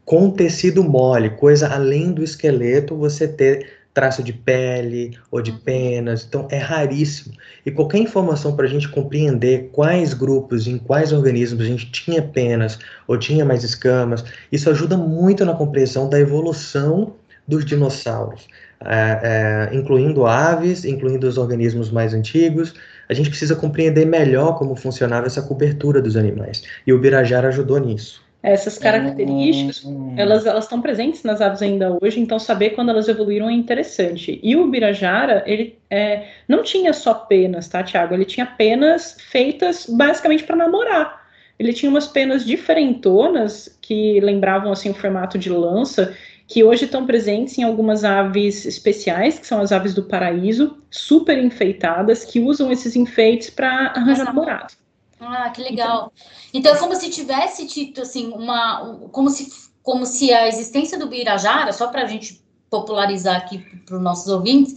[0.05, 6.25] com tecido mole, coisa além do esqueleto, você ter traço de pele ou de penas,
[6.27, 7.35] então é raríssimo.
[7.67, 12.23] E qualquer informação para a gente compreender quais grupos, em quais organismos a gente tinha
[12.23, 12.79] penas
[13.09, 18.47] ou tinha mais escamas, isso ajuda muito na compreensão da evolução dos dinossauros
[18.85, 22.75] é, é, incluindo aves, incluindo os organismos mais antigos.
[23.09, 26.63] A gente precisa compreender melhor como funcionava essa cobertura dos animais.
[26.87, 28.27] E o Birajara ajudou nisso.
[28.41, 30.15] Essas características, hum.
[30.17, 34.39] elas elas estão presentes nas aves ainda hoje, então saber quando elas evoluíram é interessante.
[34.43, 38.15] E o Birajara, ele é, não tinha só penas, tá, Tiago?
[38.15, 41.27] Ele tinha penas feitas basicamente para namorar.
[41.59, 46.15] Ele tinha umas penas diferentonas que lembravam assim o formato de lança
[46.49, 51.39] que hoje estão presentes em algumas aves especiais, que são as aves do paraíso, super
[51.39, 54.73] enfeitadas, que usam esses enfeites para arranjar namorado.
[55.21, 56.11] Ah, que legal.
[56.49, 60.99] Então, então é como se tivesse tido assim uma, como se como se a existência
[60.99, 64.75] do Birajara, só para a gente popularizar aqui para os nossos ouvintes,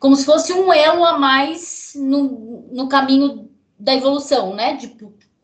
[0.00, 3.48] como se fosse um elo a mais no, no caminho
[3.78, 4.74] da evolução, né?
[4.74, 4.96] De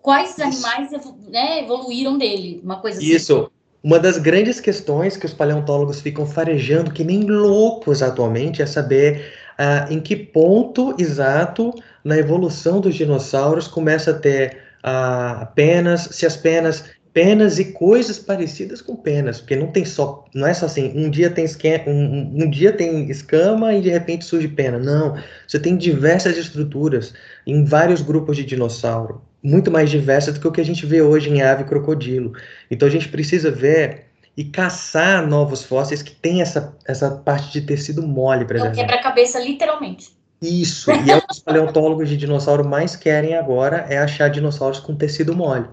[0.02, 0.90] quais animais
[1.28, 3.08] né, evoluíram dele, uma coisa assim.
[3.08, 3.50] Isso.
[3.84, 9.30] Uma das grandes questões que os paleontólogos ficam farejando, que nem loucos atualmente, é saber
[9.58, 11.70] uh, em que ponto exato
[12.02, 16.84] na evolução dos dinossauros começa a ter uh, penas, se as penas
[17.14, 21.08] penas e coisas parecidas com penas, porque não tem só, não é só assim, um
[21.08, 24.78] dia tem esquema, um, um, dia tem escama e de repente surge pena.
[24.78, 27.14] Não, você tem diversas estruturas
[27.46, 31.02] em vários grupos de dinossauro muito mais diversa do que o que a gente vê
[31.02, 32.32] hoje em ave e crocodilo.
[32.70, 37.60] Então a gente precisa ver e caçar novos fósseis que tem essa, essa parte de
[37.60, 38.80] tecido mole preservado.
[38.80, 40.10] É o quebra-cabeça, literalmente.
[40.40, 44.80] Isso, e é o que os paleontólogos de dinossauro mais querem agora, é achar dinossauros
[44.80, 45.66] com tecido mole.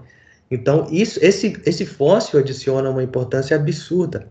[0.54, 4.30] Então, isso, esse, esse fóssil adiciona uma importância absurda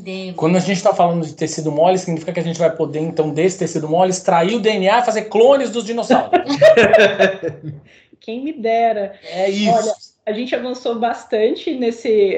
[0.00, 0.36] entendemos.
[0.36, 3.30] Quando a gente está falando de tecido mole, significa que a gente vai poder, então,
[3.30, 6.30] desse tecido mole, extrair o DNA e fazer clones dos dinossauros.
[8.20, 9.14] Quem me dera.
[9.24, 9.70] É isso.
[9.70, 9.92] Olha,
[10.26, 12.36] a gente avançou bastante nesse.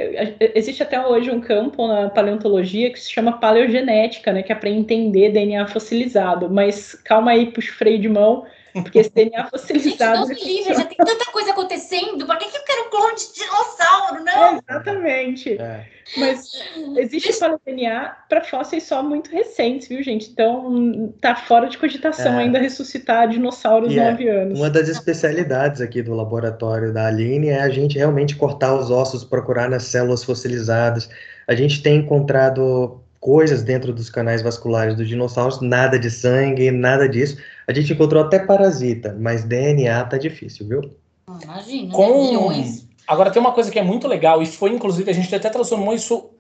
[0.55, 4.43] Existe até hoje um campo na paleontologia que se chama paleogenética, né?
[4.43, 6.49] Que é para entender DNA fossilizado.
[6.49, 10.29] Mas calma aí, puxa o freio de mão porque esse DNA fossilizado.
[10.29, 12.27] Gente, não me livre, já tem tanta coisa acontecendo.
[12.27, 14.45] Para que, que eu quero clone de dinossauro, não?
[14.45, 15.53] É, exatamente.
[15.61, 15.87] É.
[16.16, 16.51] Mas
[16.97, 17.33] existe
[17.64, 20.31] DNA para fósseis só muito recentes, viu, gente?
[20.31, 22.45] Então tá fora de cogitação é.
[22.45, 24.11] ainda ressuscitar dinossauros yeah.
[24.11, 24.59] nove anos.
[24.59, 29.25] Uma das especialidades aqui do laboratório da Aline é a gente realmente cortar os ossos,
[29.25, 31.09] procurar nas células fossilizadas.
[31.49, 37.09] A gente tem encontrado coisas dentro dos canais vasculares dos dinossauros, nada de sangue, nada
[37.09, 37.39] disso.
[37.73, 40.81] A gente encontrou até parasita, mas DNA tá difícil, viu?
[41.27, 41.95] Ah, imagina, né?
[41.95, 42.27] Com...
[42.27, 42.87] milhões.
[43.09, 45.95] Agora tem uma coisa que é muito legal, e foi inclusive, a gente até transformou
[45.95, 46.31] isso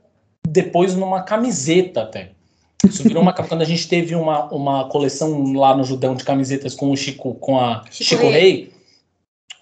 [0.46, 2.32] depois numa camiseta até.
[2.84, 6.74] Isso virou uma quando a gente teve uma, uma coleção lá no Judão de camisetas
[6.74, 8.32] com o Chico, com a Chico, Chico Rei.
[8.32, 8.72] Rei.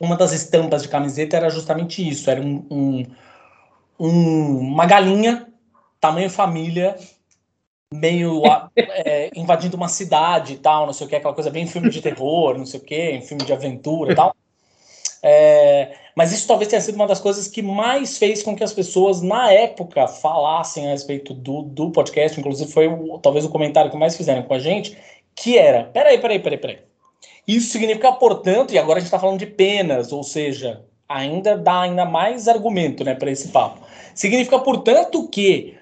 [0.00, 3.06] Uma das estampas de camiseta era justamente isso, era um, um,
[3.98, 5.46] um uma galinha
[6.00, 6.96] tamanho família,
[7.92, 8.42] meio
[8.76, 12.00] é, invadindo uma cidade e tal, não sei o que, aquela coisa bem filme de
[12.00, 14.34] terror, não sei o que, filme de aventura e tal.
[15.22, 18.72] É, mas isso talvez tenha sido uma das coisas que mais fez com que as
[18.72, 23.90] pessoas, na época, falassem a respeito do, do podcast, inclusive foi o, talvez o comentário
[23.90, 24.96] que mais fizeram com a gente,
[25.34, 26.78] que era, peraí, peraí, peraí, peraí.
[27.46, 31.82] Isso significa, portanto, e agora a gente está falando de penas, ou seja, ainda dá
[31.82, 33.80] ainda mais argumento né, para esse papo.
[34.14, 35.79] Significa, portanto, que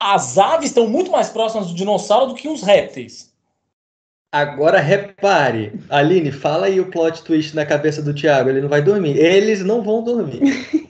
[0.00, 3.30] as aves estão muito mais próximas do dinossauro do que os répteis.
[4.32, 8.80] Agora repare, Aline, fala aí o plot twist na cabeça do Thiago, ele não vai
[8.80, 9.16] dormir.
[9.16, 10.40] Eles não vão dormir.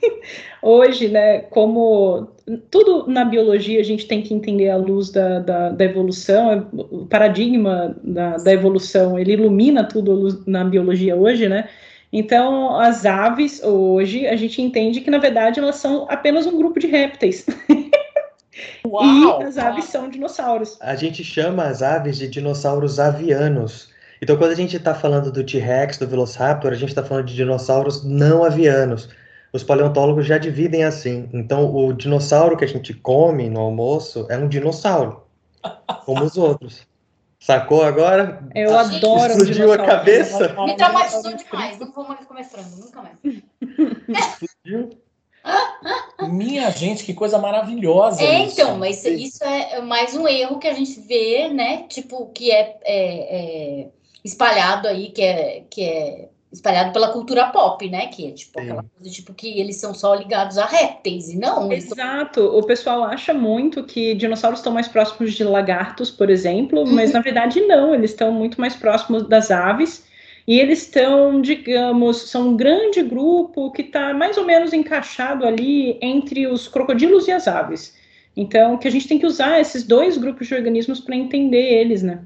[0.62, 2.28] hoje, né, como
[2.70, 7.06] tudo na biologia a gente tem que entender à luz da, da, da evolução, o
[7.06, 11.68] paradigma da, da, evolução, ele ilumina tudo na biologia hoje, né?
[12.12, 16.80] Então, as aves, hoje, a gente entende que, na verdade, elas são apenas um grupo
[16.80, 17.46] de répteis.
[18.86, 19.92] Uau, e as aves uau.
[19.92, 20.78] são dinossauros.
[20.80, 23.90] A gente chama as aves de dinossauros avianos.
[24.22, 27.34] Então, quando a gente está falando do T-Rex, do Velociraptor, a gente está falando de
[27.34, 29.08] dinossauros não avianos
[29.52, 31.28] os paleontólogos já dividem assim.
[31.32, 35.24] Então, o dinossauro que a gente come no almoço é um dinossauro,
[36.04, 36.88] como os outros.
[37.38, 38.46] Sacou agora?
[38.54, 40.54] Eu adoro Explodiu a cabeça?
[40.62, 41.78] Me traumatizou demais.
[41.78, 43.16] Não vou mais comer frango, nunca mais.
[44.08, 44.90] Explodiu?
[46.28, 48.22] Minha gente, que coisa maravilhosa.
[48.22, 48.60] É, isso.
[48.60, 51.84] então, mas isso é mais um erro que a gente vê, né?
[51.88, 53.88] Tipo, que é, é, é
[54.24, 58.08] espalhado aí, que é, que é espalhado pela cultura pop, né?
[58.08, 58.66] Que é tipo Sim.
[58.66, 61.70] aquela coisa tipo que eles são só ligados a répteis e não.
[61.72, 62.44] Exato.
[62.44, 66.92] O pessoal acha muito que dinossauros estão mais próximos de lagartos, por exemplo, uhum.
[66.92, 67.94] mas na verdade não.
[67.94, 70.04] Eles estão muito mais próximos das aves.
[70.46, 75.98] E eles estão, digamos, são um grande grupo que está mais ou menos encaixado ali
[76.00, 77.94] entre os crocodilos e as aves.
[78.36, 82.02] Então, que a gente tem que usar esses dois grupos de organismos para entender eles,
[82.02, 82.20] né?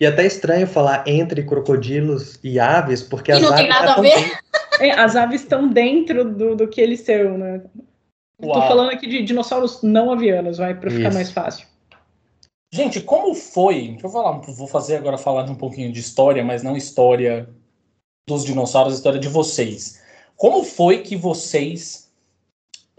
[0.00, 3.60] E até estranho falar entre crocodilos e aves, porque e as não aves.
[3.60, 4.38] Tem nada a ver.
[4.80, 7.60] É, as aves estão dentro do, do que eles são, né?
[8.40, 11.66] Estou falando aqui de dinossauros não avianos, vai, para ficar mais fácil.
[12.72, 13.88] Gente, como foi?
[13.88, 17.48] Deixa eu falar, vou fazer agora falar de um pouquinho de história, mas não história
[18.30, 20.00] dos dinossauros, história de vocês.
[20.36, 22.10] Como foi que vocês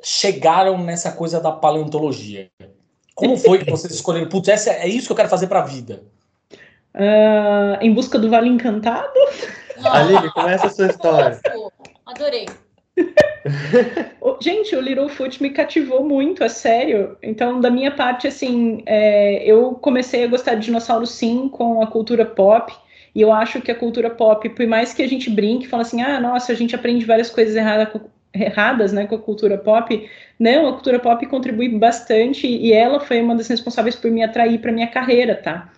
[0.03, 2.49] chegaram nessa coisa da paleontologia?
[3.15, 4.29] Como foi que vocês escolheram?
[4.29, 6.03] Putz, essa, é isso que eu quero fazer para a vida.
[6.93, 9.13] Uh, em busca do Vale Encantado?
[9.83, 11.39] Aline, começa a sua história.
[12.05, 12.45] Adorei.
[14.41, 17.17] Gente, o Littlefoot me cativou muito, é sério.
[17.21, 21.87] Então, da minha parte, assim, é, eu comecei a gostar de dinossauro sim com a
[21.87, 22.73] cultura pop.
[23.13, 26.01] E eu acho que a cultura pop, por mais que a gente brinque, fala assim,
[26.01, 28.01] ah, nossa, a gente aprende várias coisas erradas
[28.33, 30.09] erradas né, com a cultura pop.
[30.39, 34.59] Não, a cultura pop contribui bastante e ela foi uma das responsáveis por me atrair
[34.59, 35.71] para minha carreira, tá?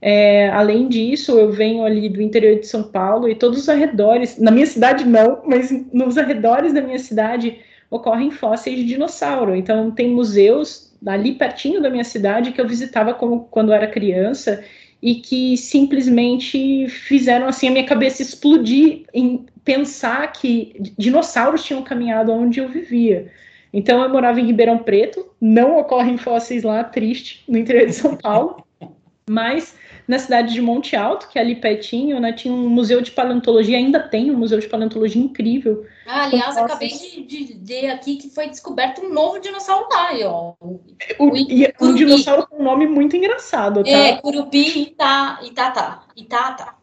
[0.00, 4.38] É, além disso, eu venho ali do interior de São Paulo e todos os arredores,
[4.38, 7.58] na minha cidade não, mas nos arredores da minha cidade
[7.90, 9.56] ocorrem fósseis de dinossauro.
[9.56, 14.64] Então, tem museus ali pertinho da minha cidade que eu visitava como, quando era criança
[15.02, 22.32] e que simplesmente fizeram assim a minha cabeça explodir em pensar que dinossauros tinham caminhado
[22.32, 23.30] onde eu vivia.
[23.72, 28.16] Então eu morava em Ribeirão Preto, não ocorrem fósseis lá, triste, no interior de São
[28.16, 28.64] Paulo,
[29.28, 29.76] mas
[30.06, 33.76] na cidade de Monte Alto, que é ali pertinho, né, tinha um museu de paleontologia,
[33.76, 35.84] ainda tem um museu de paleontologia incrível.
[36.10, 40.54] Ah, aliás, acabei de, de ver aqui que foi descoberto um novo dinossauro lá, ó.
[40.58, 40.80] O,
[41.18, 43.90] o, e, um dinossauro com um nome muito engraçado, tá?
[43.90, 46.00] É, Curupi Ita, Itata.
[46.16, 46.74] Itata.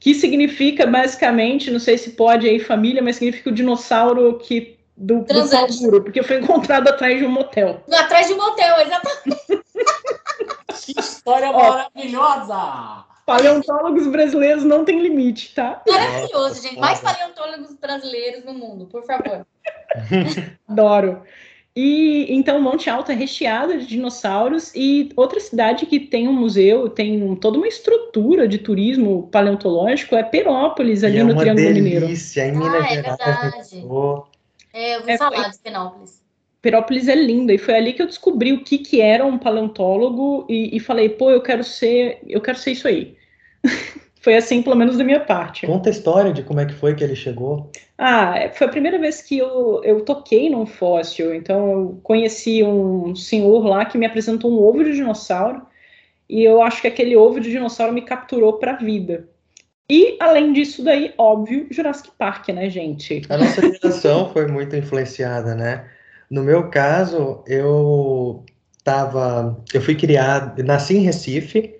[0.00, 5.20] Que significa, basicamente, não sei se pode aí família, mas significa o dinossauro que do,
[5.20, 7.80] do duro, porque foi encontrado atrás de um motel.
[7.92, 9.62] Atrás de um motel, exatamente.
[10.84, 13.04] que história maravilhosa!
[13.28, 15.82] Paleontólogos brasileiros não tem limite, tá?
[15.86, 16.78] Maravilhoso, gente.
[16.78, 19.46] Mais paleontólogos brasileiros no mundo, por favor.
[20.66, 21.22] Adoro.
[21.76, 26.88] E então Monte Alto é recheado de dinossauros e outra cidade que tem um museu,
[26.88, 32.46] tem toda uma estrutura de turismo paleontológico é Perópolis ali e é no Triângulo delícia,
[32.46, 32.66] Mineiro.
[32.66, 33.76] Em Minas ah, é verdade.
[34.72, 36.22] É, eu vou é, falar de Perópolis.
[36.62, 40.46] Perópolis é linda e foi ali que eu descobri o que que era um paleontólogo
[40.48, 43.17] e, e falei, pô, eu quero ser, eu quero ser isso aí.
[44.20, 45.66] foi assim, pelo menos da minha parte.
[45.66, 47.70] Conta a história de como é que foi que ele chegou.
[47.96, 51.34] Ah, é, foi a primeira vez que eu, eu toquei num fóssil.
[51.34, 55.62] Então, eu conheci um senhor lá que me apresentou um ovo de dinossauro.
[56.28, 59.28] E eu acho que aquele ovo de dinossauro me capturou para a vida.
[59.90, 63.22] E, além disso daí, óbvio, Jurassic Park, né, gente?
[63.30, 65.86] A nossa geração foi muito influenciada, né?
[66.30, 68.44] No meu caso, eu
[68.84, 71.77] tava, eu fui criado, nasci em Recife.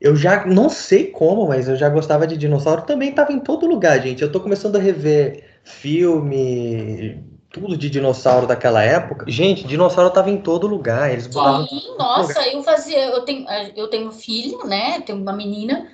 [0.00, 2.82] Eu já não sei como, mas eu já gostava de dinossauro.
[2.82, 4.22] Também estava em todo lugar, gente.
[4.22, 7.20] Eu tô começando a rever filme,
[7.50, 9.24] tudo de dinossauro daquela época.
[9.28, 11.12] Gente, dinossauro tava em todo lugar.
[11.12, 12.54] Eles botavam Sim, nossa, lugar.
[12.54, 13.46] eu fazia, eu tenho,
[13.76, 15.00] eu tenho filho, né?
[15.00, 15.88] Tenho uma menina.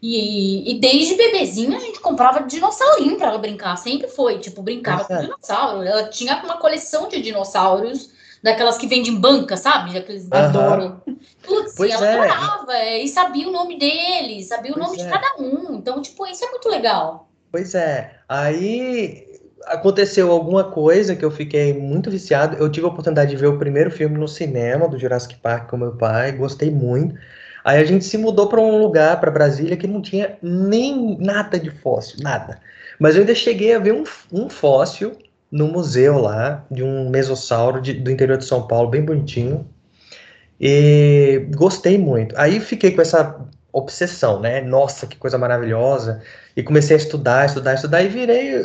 [0.00, 3.76] E, e desde bebezinha a gente comprava dinossaurinho para ela brincar.
[3.76, 5.82] Sempre foi, tipo, brincava com dinossauro.
[5.82, 8.10] Ela tinha uma coleção de dinossauros,
[8.42, 9.96] daquelas que vendem em banca, sabe?
[9.96, 10.30] Aqueles uhum.
[10.32, 11.02] adoro.
[11.42, 12.18] Putz, pois ela é.
[12.18, 15.04] adorava é, e sabia o nome deles, sabia o pois nome é.
[15.04, 15.74] de cada um.
[15.76, 17.28] Então, tipo, isso é muito legal.
[17.50, 18.14] Pois é.
[18.28, 19.26] Aí
[19.66, 22.56] aconteceu alguma coisa que eu fiquei muito viciado.
[22.56, 25.76] Eu tive a oportunidade de ver o primeiro filme no cinema do Jurassic Park com
[25.76, 27.14] meu pai, gostei muito.
[27.64, 31.58] Aí a gente se mudou para um lugar, para Brasília, que não tinha nem nada
[31.58, 32.60] de fóssil, nada.
[32.98, 35.16] Mas eu ainda cheguei a ver um, um fóssil
[35.50, 39.66] no museu lá, de um mesossauro de, do interior de São Paulo, bem bonitinho.
[40.60, 42.34] E gostei muito.
[42.38, 43.40] Aí fiquei com essa
[43.72, 44.60] obsessão, né?
[44.60, 46.22] Nossa, que coisa maravilhosa.
[46.56, 48.64] E comecei a estudar, estudar, estudar, e virei.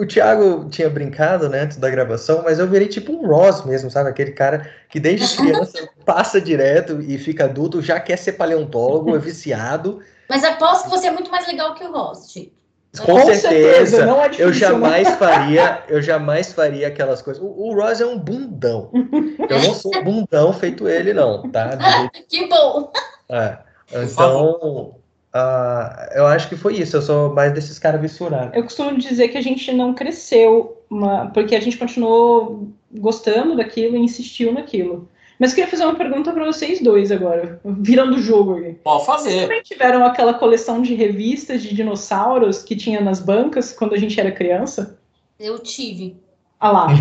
[0.00, 3.90] O Thiago tinha brincado, né, antes da gravação, mas eu virei tipo um Ross mesmo,
[3.90, 4.10] sabe?
[4.10, 9.18] Aquele cara que desde criança passa direto e fica adulto, já quer ser paleontólogo, é
[9.18, 10.00] viciado.
[10.28, 12.56] Mas aposto que você é muito mais legal que o Ross, Chico.
[13.00, 17.42] Com, Com certeza, certeza, não é difícil, eu jamais faria, eu jamais faria aquelas coisas.
[17.42, 18.90] O, o Ross é um bundão.
[18.92, 21.70] Eu não sou bundão feito ele, não, tá?
[22.28, 22.90] Que bom!
[23.30, 23.58] é.
[23.92, 24.96] Então,
[25.32, 26.96] ah, eu acho que foi isso.
[26.96, 28.54] Eu sou mais desses caras vissurados.
[28.56, 33.96] Eu costumo dizer que a gente não cresceu, uma- porque a gente continuou gostando daquilo
[33.96, 35.08] e insistiu naquilo.
[35.38, 38.72] Mas eu queria fazer uma pergunta para vocês dois agora, virando o jogo aqui.
[38.82, 39.42] Pode Vocês fazer.
[39.42, 44.18] também tiveram aquela coleção de revistas de dinossauros que tinha nas bancas quando a gente
[44.18, 44.98] era criança?
[45.38, 46.16] Eu tive.
[46.58, 46.86] Ah lá.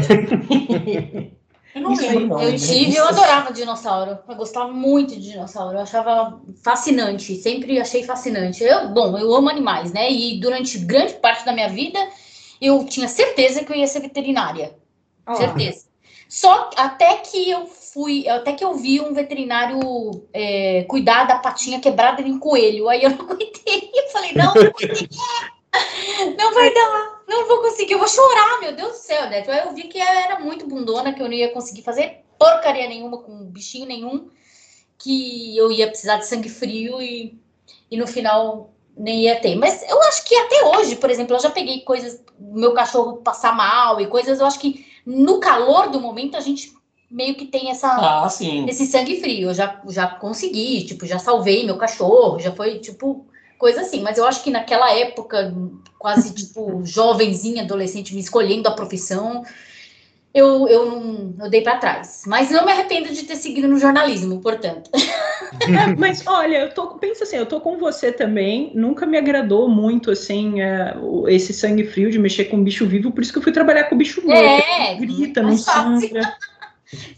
[1.76, 2.40] Eu não lembro.
[2.40, 4.18] Eu tive, eu adorava dinossauro.
[4.30, 5.78] Eu gostava muito de dinossauro.
[5.78, 7.36] Eu achava fascinante.
[7.36, 8.64] Sempre achei fascinante.
[8.64, 10.10] Eu, bom, eu amo animais, né?
[10.10, 12.00] E durante grande parte da minha vida,
[12.62, 14.74] eu tinha certeza que eu ia ser veterinária.
[15.26, 15.36] Ah.
[15.36, 15.86] Certeza.
[16.30, 21.80] Só até que eu fui, até que eu vi um veterinário é, cuidar da patinha
[21.80, 22.90] quebrada de um coelho.
[22.90, 23.90] Aí eu não aguentei.
[23.96, 24.74] Eu falei, não, não.
[26.38, 27.22] Não vai dar.
[27.26, 27.94] Não vou conseguir.
[27.94, 29.46] Eu vou chorar, meu Deus do céu, né?
[29.48, 32.88] Aí eu vi que eu era muito bundona, que eu não ia conseguir fazer porcaria
[32.90, 34.30] nenhuma com bichinho nenhum.
[34.98, 37.40] Que eu ia precisar de sangue frio e,
[37.90, 39.56] e no final nem ia ter.
[39.56, 43.56] Mas eu acho que até hoje, por exemplo, eu já peguei coisas, meu cachorro passar
[43.56, 46.74] mal e coisas, eu acho que no calor do momento a gente
[47.10, 48.66] meio que tem essa, Ah, sim.
[48.68, 49.50] esse sangue frio.
[49.50, 53.26] Eu já, já consegui, tipo, já salvei meu cachorro, já foi, tipo,
[53.58, 54.02] coisa assim.
[54.02, 55.54] Mas eu acho que naquela época,
[55.98, 59.44] quase, tipo, jovenzinha, adolescente, me escolhendo a profissão,
[60.34, 62.24] eu, eu não eu dei para trás.
[62.28, 64.90] Mas não me arrependo de ter seguido no jornalismo, portanto.
[64.94, 68.72] É, mas olha, eu tô, pensa assim, eu tô com você também.
[68.76, 70.56] Nunca me agradou muito assim
[71.02, 73.86] o- esse sangue frio de mexer com bicho vivo, por isso que eu fui trabalhar
[73.86, 74.42] com bicho morto.
[74.44, 76.36] É, grita, não sangra.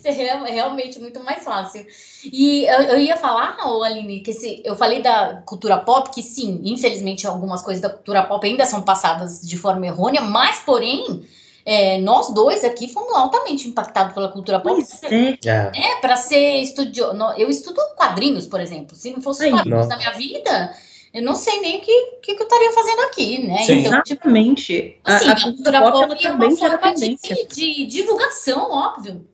[0.03, 1.85] É é realmente muito mais fácil.
[2.23, 6.21] E eu, eu ia falar, ô, Aline, que esse, eu falei da cultura pop, que
[6.21, 11.25] sim, infelizmente algumas coisas da cultura pop ainda são passadas de forma errônea, mas porém,
[11.65, 14.75] é, nós dois aqui fomos altamente impactados pela cultura pop.
[14.75, 15.37] Pois é.
[15.45, 15.71] É.
[15.75, 17.17] É, para ser estudioso.
[17.37, 18.95] Eu estudo quadrinhos, por exemplo.
[18.95, 19.51] Se não fosse Aí.
[19.51, 19.89] quadrinhos Nossa.
[19.89, 20.73] na minha vida,
[21.13, 23.57] eu não sei nem o que, que, que eu estaria fazendo aqui, né?
[23.63, 23.79] Sim.
[23.79, 24.99] Então, tipo, Exatamente.
[25.03, 27.17] A, assim, a a cultura cultura pop pop é uma forma de,
[27.47, 29.27] de divulgação, óbvio.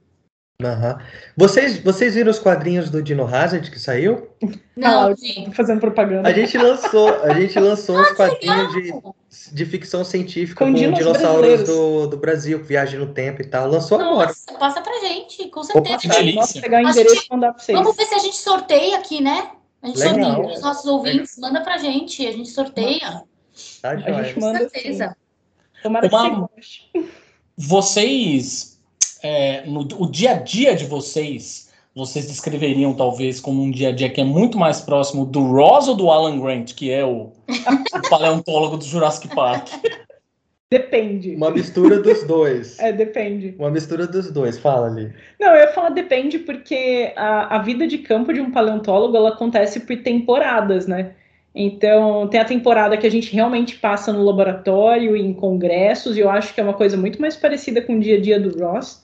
[0.65, 0.97] Aham.
[1.35, 4.29] Vocês, vocês viram os quadrinhos do Dino Hazard que saiu?
[4.75, 5.15] Não, Ah,
[5.53, 6.27] fazendo propaganda.
[6.29, 9.15] A gente lançou, a gente lançou os quadrinhos de, Legal.
[9.51, 13.67] de ficção científica Com com, dinos dinossauros do, do Brasil, viagem no tempo e tal.
[13.67, 14.27] Lançou agora.
[14.27, 15.97] Nossa, passa pra gente, com Opa, certeza.
[15.99, 16.39] que Tá, delícia.
[16.41, 17.77] Posso pegar o A endereço gente- e mandar pra vocês.
[17.77, 19.49] Vamos ver se a gente sorteia aqui, né?
[19.81, 20.15] A gente Legal.
[20.15, 23.23] sorteia para os nossos ouvintes, manda pra gente, a gente sorteia.
[23.81, 25.09] Tá, A gente Com manda certeza.
[25.09, 25.13] sim.
[25.83, 26.91] Tomara que Uma- você goste.
[27.57, 28.72] Vocês,
[29.23, 33.91] é, no o dia a dia de vocês, vocês descreveriam talvez como um dia a
[33.91, 37.31] dia que é muito mais próximo do Ross ou do Alan Grant, que é o,
[37.47, 39.69] o paleontólogo do Jurassic Park?
[40.69, 41.35] Depende.
[41.35, 42.79] Uma mistura dos dois.
[42.79, 43.53] É, depende.
[43.59, 44.57] Uma mistura dos dois.
[44.57, 45.13] Fala ali.
[45.39, 49.29] Não, eu ia falar depende porque a, a vida de campo de um paleontólogo ela
[49.29, 51.11] acontece por temporadas, né?
[51.53, 56.29] Então, tem a temporada que a gente realmente passa no laboratório, em congressos, e eu
[56.29, 59.02] acho que é uma coisa muito mais parecida com o dia a dia do Ross.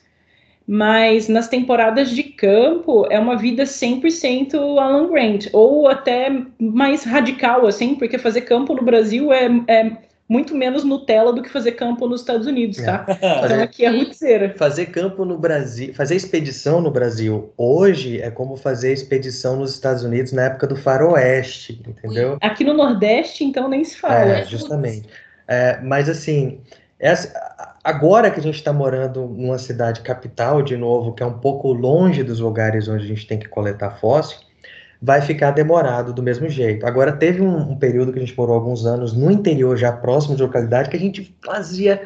[0.71, 7.65] Mas nas temporadas de campo é uma vida 100% Alan Grant, ou até mais radical,
[7.65, 9.97] assim, porque fazer campo no Brasil é, é
[10.29, 13.03] muito menos Nutella do que fazer campo nos Estados Unidos, tá?
[13.17, 14.53] Então Fazer, aqui é rootzeira.
[14.55, 20.03] fazer campo no Brasil, fazer expedição no Brasil hoje é como fazer expedição nos Estados
[20.03, 22.37] Unidos na época do faroeste, entendeu?
[22.41, 24.13] Aqui no Nordeste, então, nem se fala.
[24.13, 25.09] É, justamente.
[25.47, 26.59] É, mas assim,
[26.99, 27.31] essa-
[27.83, 31.71] agora que a gente está morando numa cidade capital de novo, que é um pouco
[31.71, 34.37] longe dos lugares onde a gente tem que coletar fóssil,
[35.01, 36.85] vai ficar demorado do mesmo jeito.
[36.85, 40.35] Agora teve um, um período que a gente morou alguns anos no interior, já próximo
[40.35, 42.01] de localidade, que a gente fazia.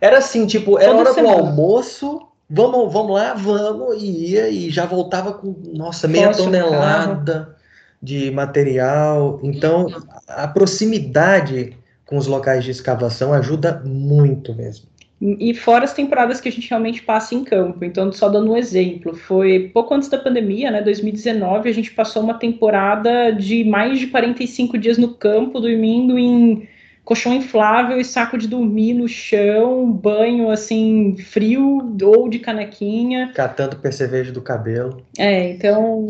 [0.00, 1.36] Era assim, tipo, era Toda hora semana.
[1.36, 2.28] do almoço.
[2.48, 7.56] Vamos, vamos lá, vamos, e ia, e já voltava com, nossa, meia tonelada
[8.00, 9.40] de material.
[9.42, 9.86] Então,
[10.28, 11.76] a proximidade
[12.06, 14.86] com os locais de escavação ajuda muito mesmo.
[15.20, 17.84] E fora as temporadas que a gente realmente passa em campo.
[17.84, 22.22] Então, só dando um exemplo, foi pouco antes da pandemia, né, 2019, a gente passou
[22.22, 26.68] uma temporada de mais de 45 dias no campo, dormindo em
[27.02, 33.32] colchão inflável e saco de dormir no chão, banho assim frio ou de canequinha.
[33.32, 35.02] Catando percevejo do cabelo.
[35.16, 36.06] É, então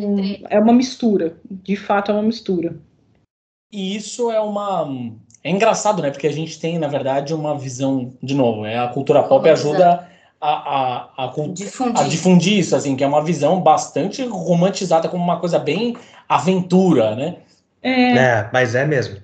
[0.50, 1.36] é uma mistura.
[1.48, 2.76] De fato é uma mistura.
[3.70, 4.88] E isso é uma
[5.46, 6.10] é engraçado, né?
[6.10, 10.08] Porque a gente tem, na verdade, uma visão, de novo, é a cultura pop ajuda
[10.40, 12.00] a, a, a, difundir.
[12.00, 15.96] a difundir isso, assim, que é uma visão bastante romantizada como uma coisa bem
[16.28, 17.36] aventura, né?
[17.80, 19.18] É, é mas é mesmo.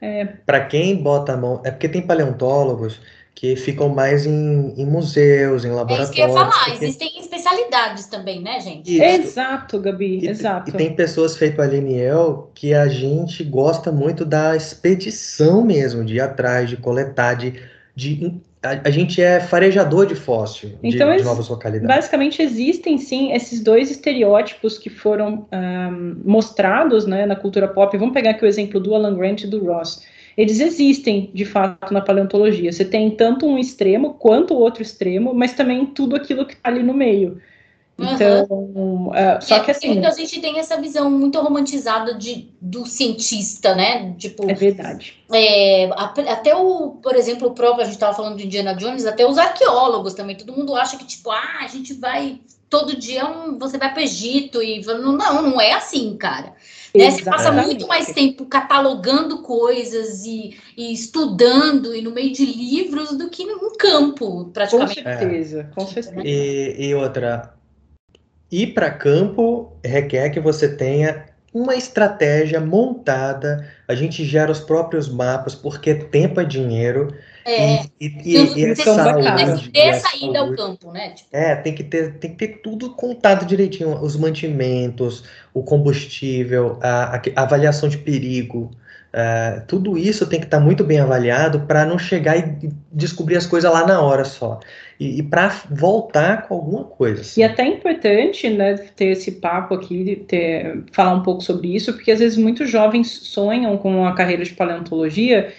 [0.00, 0.24] É.
[0.24, 1.60] Para quem bota a mão.
[1.62, 2.98] É porque tem paleontólogos
[3.40, 6.00] que ficam mais em, em museus, em laboratórios.
[6.00, 6.84] É isso que eu ia falar, porque...
[6.84, 8.94] existem especialidades também, né, gente?
[8.94, 9.02] Isso.
[9.02, 10.68] Exato, Gabi, e, exato.
[10.68, 16.16] E tem pessoas feito a eu que a gente gosta muito da expedição mesmo, de
[16.16, 17.54] ir atrás, de coletar, de,
[17.96, 21.96] de a, a, gente é farejador de fóssil então, de, de, novas localidades.
[21.96, 27.96] Basicamente, existem sim esses dois estereótipos que foram um, mostrados né, na cultura pop.
[27.96, 30.02] Vamos pegar aqui o exemplo do Alan Grant e do Ross.
[30.40, 32.72] Eles existem, de fato, na paleontologia.
[32.72, 36.70] Você tem tanto um extremo quanto o outro extremo, mas também tudo aquilo que está
[36.70, 37.38] ali no meio.
[37.98, 39.08] Então, uhum.
[39.08, 40.02] uh, só é, que assim.
[40.02, 44.14] A gente tem essa visão muito romantizada de, do cientista, né?
[44.16, 45.22] Tipo, é verdade.
[45.30, 45.90] É,
[46.26, 49.36] até o, por exemplo, o próprio, a gente estava falando de Indiana Jones, até os
[49.36, 52.40] arqueólogos também, todo mundo acha que, tipo, ah, a gente vai.
[52.70, 56.54] Todo dia um, você vai para o Egito e não, não é assim, cara.
[56.94, 57.10] Né?
[57.10, 63.16] Você passa muito mais tempo catalogando coisas e, e, estudando e no meio de livros
[63.16, 65.02] do que num campo, praticamente.
[65.02, 65.74] Com certeza, é.
[65.74, 66.22] com certeza.
[66.24, 67.54] E, e outra,
[68.50, 75.08] ir para campo requer que você tenha uma estratégia montada, a gente gera os próprios
[75.08, 77.12] mapas, porque tempo é dinheiro.
[77.44, 81.10] É, e, e, e, e saúde, ter é saída ao campo, né?
[81.10, 81.28] Tipo.
[81.32, 85.24] É, tem que, ter, tem que ter tudo contado direitinho, os mantimentos,
[85.54, 88.70] o combustível, a, a, a avaliação de perigo,
[89.10, 93.36] Uh, tudo isso tem que estar tá muito bem avaliado para não chegar e descobrir
[93.36, 94.60] as coisas lá na hora só.
[95.00, 97.22] E, e para voltar com alguma coisa.
[97.22, 97.40] Assim.
[97.40, 101.92] E até é importante né, ter esse papo aqui, ter, falar um pouco sobre isso,
[101.92, 105.52] porque às vezes muitos jovens sonham com a carreira de paleontologia,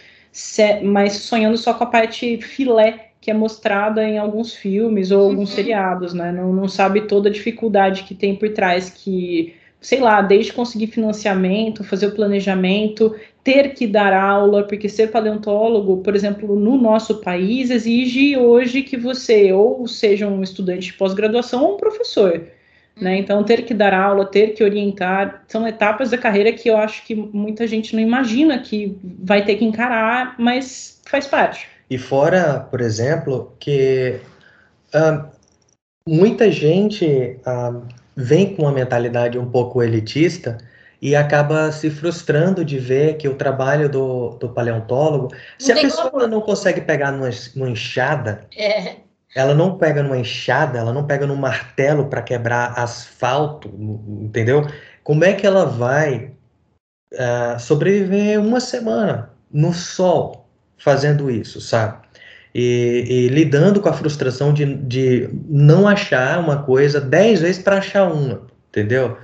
[0.84, 5.50] mas sonhando só com a parte filé que é mostrada em alguns filmes ou alguns
[5.52, 5.56] uhum.
[5.56, 6.32] seriados, né?
[6.32, 10.88] Não, não sabe toda a dificuldade que tem por trás que sei lá, desde conseguir
[10.88, 17.20] financiamento, fazer o planejamento, ter que dar aula, porque ser paleontólogo, por exemplo, no nosso
[17.20, 22.44] país, exige hoje que você ou seja um estudante de pós-graduação ou um professor.
[23.00, 23.18] Né?
[23.18, 27.04] Então, ter que dar aula, ter que orientar, são etapas da carreira que eu acho
[27.06, 31.68] que muita gente não imagina que vai ter que encarar, mas faz parte.
[31.90, 34.20] E fora, por exemplo, que
[34.94, 35.28] uh,
[36.08, 37.82] muita gente uh,
[38.16, 40.58] vem com uma mentalidade um pouco elitista
[41.02, 45.76] e acaba se frustrando de ver que o trabalho do, do paleontólogo, não se a
[45.76, 46.28] pessoa como...
[46.28, 48.98] não consegue pegar numa, numa enxada, é.
[49.36, 53.70] Ela não pega numa enxada, ela não pega num martelo para quebrar asfalto,
[54.22, 54.68] entendeu?
[55.04, 56.32] Como é que ela vai
[57.14, 62.02] uh, sobreviver uma semana no sol fazendo isso, sabe?
[62.54, 67.78] e, e, lidando com a frustração de, de não achar uma coisa dez vezes para
[67.78, 69.18] achar uma, entendeu?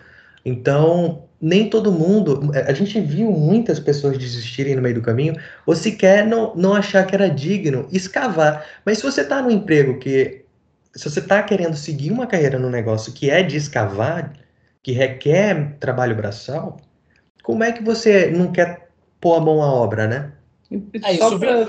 [0.46, 2.52] Então, nem todo mundo.
[2.68, 5.36] A gente viu muitas pessoas desistirem no meio do caminho,
[5.66, 8.66] ou sequer não, não achar que era digno escavar.
[8.86, 10.44] Mas se você está no emprego que.
[10.94, 14.34] Se você está querendo seguir uma carreira no negócio que é de escavar,
[14.82, 16.78] que requer trabalho braçal,
[17.44, 18.90] como é que você não quer
[19.22, 20.32] pôr a mão à obra, né?
[21.04, 21.68] É, Só para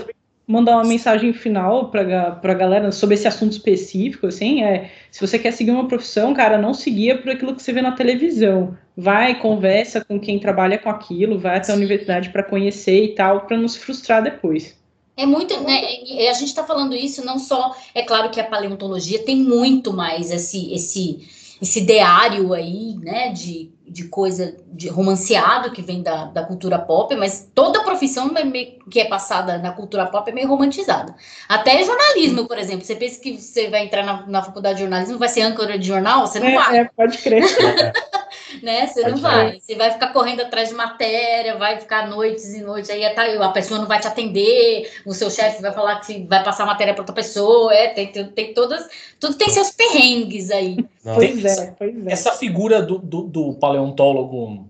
[0.48, 5.38] mandar uma mensagem final para a galera sobre esse assunto específico, assim, é, se você
[5.38, 8.74] quer seguir uma profissão, cara, não seguia por aquilo que você vê na televisão.
[8.96, 13.42] Vai, conversa com quem trabalha com aquilo, vai até a universidade para conhecer e tal,
[13.42, 14.74] para não se frustrar depois.
[15.18, 15.82] É muito, né?
[16.30, 20.30] A gente está falando isso não só, é claro que a paleontologia tem muito mais
[20.30, 21.28] esse esse
[21.60, 27.14] esse ideário aí, né, de de coisa de romanceado que vem da, da cultura pop,
[27.16, 31.14] mas toda profissão é meio, que é passada na cultura pop é meio romantizada.
[31.48, 32.84] Até jornalismo, por exemplo.
[32.84, 35.86] Você pensa que você vai entrar na, na faculdade de jornalismo, vai ser âncora de
[35.86, 36.26] jornal?
[36.26, 36.78] Você não é, vai.
[36.78, 37.44] É, pode crer.
[38.62, 38.86] né?
[38.86, 39.58] Você não vai.
[39.60, 43.80] Você vai ficar correndo atrás de matéria, vai ficar noites e noites, aí a pessoa
[43.80, 47.14] não vai te atender, o seu chefe vai falar que vai passar matéria para outra
[47.14, 47.72] pessoa.
[47.72, 48.86] É, tem, tem, tem todas.
[49.18, 50.76] Tudo tem seus perrengues aí.
[51.02, 52.12] Pois é, pois é.
[52.12, 54.68] Essa figura do, do, do paleontólogo,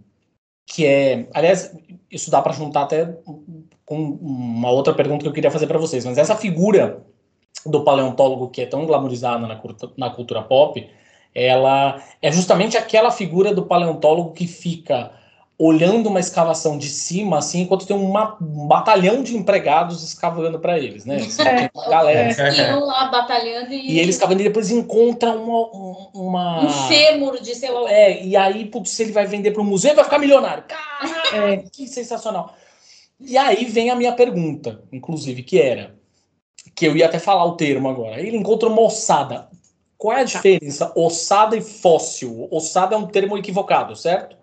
[0.66, 1.26] que é.
[1.34, 1.74] Aliás,
[2.10, 3.16] isso dá para juntar até
[3.84, 7.02] com uma outra pergunta que eu queria fazer para vocês, mas essa figura
[7.64, 9.60] do paleontólogo que é tão glamorizada na,
[9.96, 10.88] na cultura pop,
[11.46, 15.12] ela é justamente aquela figura do paleontólogo que fica
[15.60, 20.78] olhando uma escavação de cima, assim, enquanto tem uma, um batalhão de empregados escavando para
[20.78, 21.16] eles, né?
[21.16, 22.30] Assim, é, galera.
[22.30, 23.94] Eles iam lá batalhando e...
[23.94, 26.10] E eles escavando e depois encontram uma...
[26.14, 26.64] uma...
[26.64, 27.90] Um fêmur de sei lá...
[27.90, 30.62] É, e aí, putz, se ele vai vender para o museu, vai ficar milionário.
[30.62, 31.56] Caraca, é.
[31.72, 32.54] que sensacional.
[33.20, 35.96] E aí vem a minha pergunta, inclusive, que era,
[36.72, 38.20] que eu ia até falar o termo agora.
[38.20, 39.47] Ele encontra uma ossada.
[39.98, 42.46] Qual é a diferença ossada e fóssil?
[42.52, 44.36] Ossada é um termo equivocado, certo?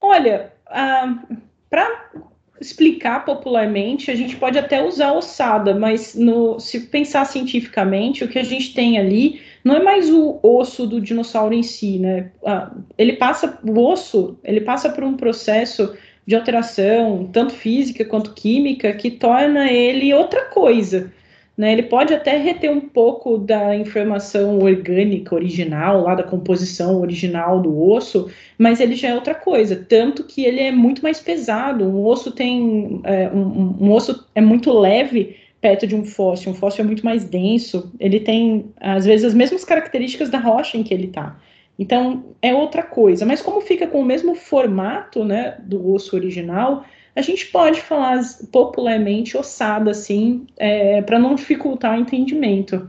[0.00, 1.22] Olha, ah,
[1.68, 2.10] para
[2.58, 8.38] explicar popularmente, a gente pode até usar ossada, mas no, se pensar cientificamente, o que
[8.38, 12.32] a gente tem ali não é mais o osso do dinossauro em si, né?
[12.44, 15.94] Ah, ele passa, o osso, ele passa por um processo
[16.26, 21.12] de alteração, tanto física quanto química, que torna ele outra coisa.
[21.58, 27.60] Né, ele pode até reter um pouco da informação orgânica original, lá da composição original
[27.60, 29.74] do osso, mas ele já é outra coisa.
[29.74, 31.84] Tanto que ele é muito mais pesado.
[31.84, 33.00] Um osso tem.
[33.02, 36.52] É, um, um, osso é muito leve perto de um fóssil.
[36.52, 37.92] Um fóssil é muito mais denso.
[37.98, 41.40] Ele tem, às vezes, as mesmas características da rocha em que ele está.
[41.76, 43.26] Então, é outra coisa.
[43.26, 46.84] Mas como fica com o mesmo formato né, do osso original,
[47.18, 48.20] a gente pode falar
[48.52, 52.88] popularmente ossada, assim, é, para não dificultar o entendimento.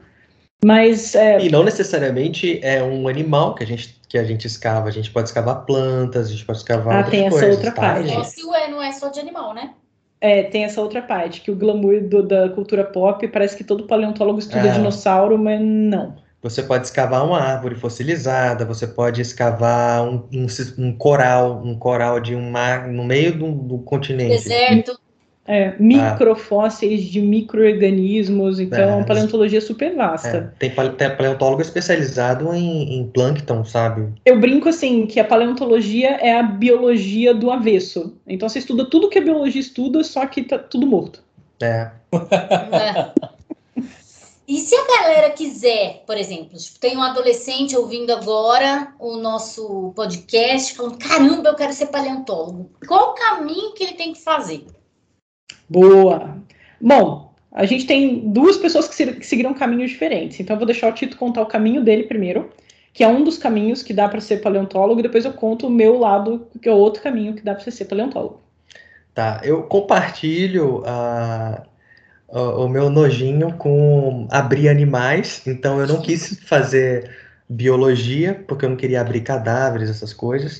[0.64, 1.16] Mas.
[1.16, 1.42] É...
[1.42, 4.88] E não necessariamente é um animal que a gente que a gente escava.
[4.88, 7.50] A gente pode escavar plantas, a gente pode escavar ah, outras tem coisas.
[7.50, 7.82] essa outra tá?
[7.82, 8.14] parte.
[8.14, 9.74] Fóssil é, não é só de animal, né?
[10.22, 13.88] É, tem essa outra parte, que o glamour do, da cultura pop parece que todo
[13.88, 14.74] paleontólogo estuda ah.
[14.74, 16.18] dinossauro, mas não.
[16.42, 22.20] Você pode escavar uma árvore fossilizada, você pode escavar um, um, um coral, um coral
[22.20, 24.44] de um mar no meio do, do continente.
[24.44, 24.98] Deserto.
[25.52, 27.12] É, microfósseis ah.
[27.12, 30.54] de micro-organismos, então é uma paleontologia super vasta.
[30.62, 34.10] É, tem, tem paleontólogo especializado em, em plâncton, sabe?
[34.24, 38.16] Eu brinco assim, que a paleontologia é a biologia do avesso.
[38.28, 41.24] Então você estuda tudo que a biologia estuda, só que tá tudo morto.
[41.60, 41.90] É.
[42.14, 43.30] é.
[44.50, 49.94] E se a galera quiser, por exemplo, tipo, tem um adolescente ouvindo agora o nosso
[49.96, 52.72] podcast, falando: caramba, eu quero ser paleontólogo.
[52.88, 54.66] Qual o caminho que ele tem que fazer?
[55.70, 56.36] Boa!
[56.82, 60.40] Bom, a gente tem duas pessoas que, seguiram caminhos diferentes.
[60.40, 62.50] Então, eu vou deixar o Tito contar o caminho dele primeiro,
[62.92, 65.70] que é um dos caminhos que dá para ser paleontólogo, e depois eu conto o
[65.70, 68.42] meu lado, que é outro caminho que dá para ser paleontólogo.
[69.14, 71.79] Tá, eu compartilho a o,
[72.32, 77.10] o meu nojinho com abrir animais, então eu não quis fazer
[77.50, 80.60] biologia, porque eu não queria abrir cadáveres, essas coisas,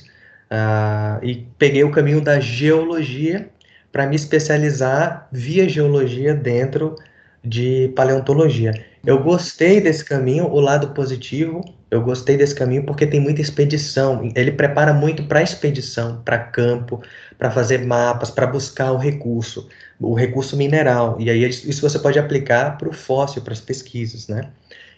[0.50, 3.48] uh, e peguei o caminho da geologia
[3.92, 6.96] para me especializar via geologia dentro
[7.44, 8.72] de paleontologia.
[9.06, 14.30] Eu gostei desse caminho, o lado positivo, eu gostei desse caminho porque tem muita expedição.
[14.34, 17.00] Ele prepara muito para expedição, para campo,
[17.38, 19.68] para fazer mapas, para buscar o recurso
[20.00, 21.16] o recurso mineral.
[21.18, 24.50] E aí isso você pode aplicar para o fóssil, para as pesquisas, né?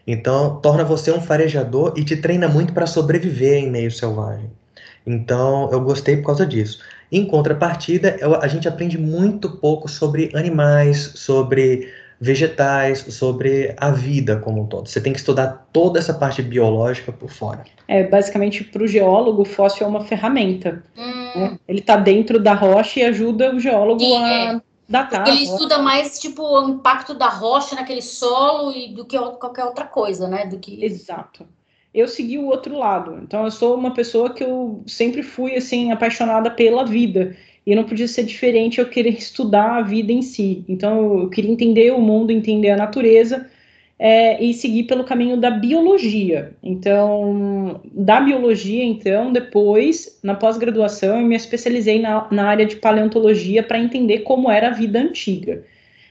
[0.06, 4.50] Então, torna você um farejador e te treina muito para sobreviver em meio selvagem.
[5.06, 6.80] Então, eu gostei por causa disso.
[7.10, 14.36] Em contrapartida, eu, a gente aprende muito pouco sobre animais, sobre vegetais, sobre a vida
[14.36, 14.88] como um todo.
[14.88, 17.64] Você tem que estudar toda essa parte biológica por fora.
[17.86, 20.82] É, basicamente, para o geólogo, o fóssil é uma ferramenta.
[20.96, 21.40] Hum.
[21.40, 21.58] Né?
[21.68, 24.60] Ele está dentro da rocha e ajuda o geólogo a é
[24.92, 29.64] Datar, ele estuda mais tipo o impacto da rocha naquele solo e do que qualquer
[29.64, 30.44] outra coisa, né?
[30.44, 31.46] Do que Exato.
[31.94, 33.18] Eu segui o outro lado.
[33.22, 37.34] Então eu sou uma pessoa que eu sempre fui assim apaixonada pela vida
[37.66, 40.62] e não podia ser diferente eu querer estudar a vida em si.
[40.68, 43.50] Então eu queria entender o mundo, entender a natureza
[44.04, 46.56] é, e seguir pelo caminho da biologia.
[46.60, 53.62] Então, da biologia, então, depois, na pós-graduação, eu me especializei na, na área de paleontologia
[53.62, 55.64] para entender como era a vida antiga.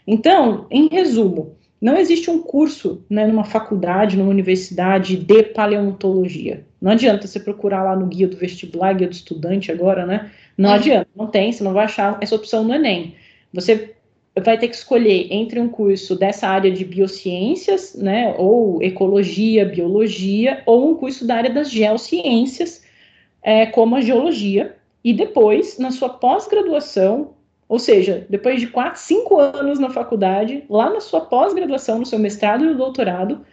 [0.07, 6.65] Então, em resumo, não existe um curso né, numa faculdade, numa universidade de paleontologia.
[6.81, 10.31] Não adianta você procurar lá no guia do vestibular, guia do estudante agora, né?
[10.57, 10.75] Não uhum.
[10.75, 13.15] adianta, não tem, você não vai achar essa opção no Enem.
[13.53, 13.95] Você
[14.39, 20.63] vai ter que escolher entre um curso dessa área de biociências, né, ou ecologia, biologia,
[20.65, 22.83] ou um curso da área das geociências,
[23.43, 27.31] é, como a geologia, e depois, na sua pós-graduação,
[27.67, 32.19] ou seja, depois de quatro, cinco anos na faculdade, lá na sua pós-graduação, no seu
[32.19, 33.45] mestrado e doutorado,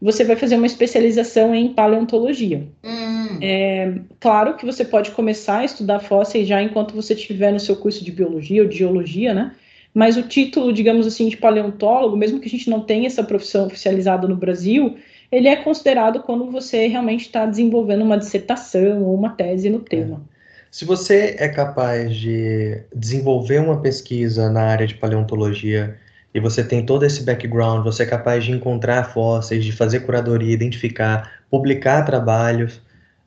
[0.00, 2.66] você vai fazer uma especialização em paleontologia.
[2.84, 3.38] Hum.
[3.40, 7.76] É, claro que você pode começar a estudar fósseis já enquanto você estiver no seu
[7.76, 9.54] curso de biologia ou de geologia, né?
[9.96, 13.64] Mas o título, digamos assim, de paleontólogo, mesmo que a gente não tenha essa profissão
[13.64, 14.98] oficializada no Brasil,
[15.32, 20.16] ele é considerado quando você realmente está desenvolvendo uma dissertação ou uma tese no tema.
[20.16, 20.36] É.
[20.70, 25.96] Se você é capaz de desenvolver uma pesquisa na área de paleontologia
[26.34, 30.52] e você tem todo esse background, você é capaz de encontrar fósseis, de fazer curadoria,
[30.52, 32.82] identificar, publicar trabalhos,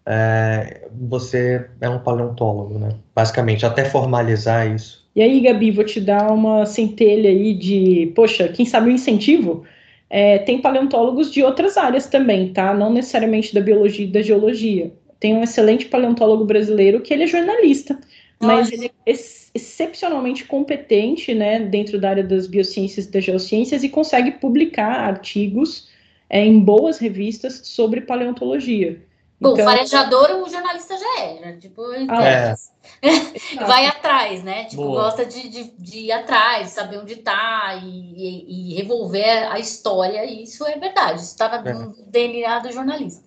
[0.06, 2.90] é, você é um paleontólogo, né?
[3.16, 4.99] Basicamente, até formalizar isso.
[5.16, 8.96] E aí, Gabi, vou te dar uma centelha aí de, poxa, quem sabe o um
[8.96, 9.66] incentivo?
[10.10, 12.74] É, tem paleontólogos de outras áreas também, tá?
[12.74, 14.92] Não necessariamente da biologia e da geologia.
[15.20, 18.00] Tem um excelente paleontólogo brasileiro que ele é jornalista,
[18.40, 23.84] mas ele é ex excepcionalmente competente, né, dentro da área das biociências e das geociências
[23.84, 25.90] e consegue publicar artigos
[26.30, 29.02] é, em boas revistas sobre paleontologia.
[29.42, 31.58] Bom, então, farejador o jornalista já é, né?
[31.62, 32.56] tipo, ah, é.
[33.66, 34.66] vai atrás, né?
[34.66, 35.04] Tipo, Boa.
[35.04, 40.26] gosta de, de, de, ir atrás, saber onde está e, e, e, revolver a história,
[40.26, 41.74] e isso é verdade, isso estava é.
[41.74, 43.24] no DNA do jornalista.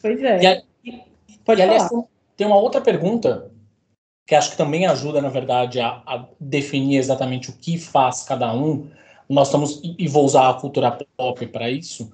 [0.00, 0.42] Pois é.
[0.42, 0.62] E, a,
[1.44, 1.88] Pode e, aliás,
[2.36, 3.50] tem uma outra pergunta
[4.24, 8.54] que acho que também ajuda, na verdade, a, a definir exatamente o que faz cada
[8.54, 8.88] um.
[9.28, 12.12] Nós estamos, e vou usar a cultura pop para isso,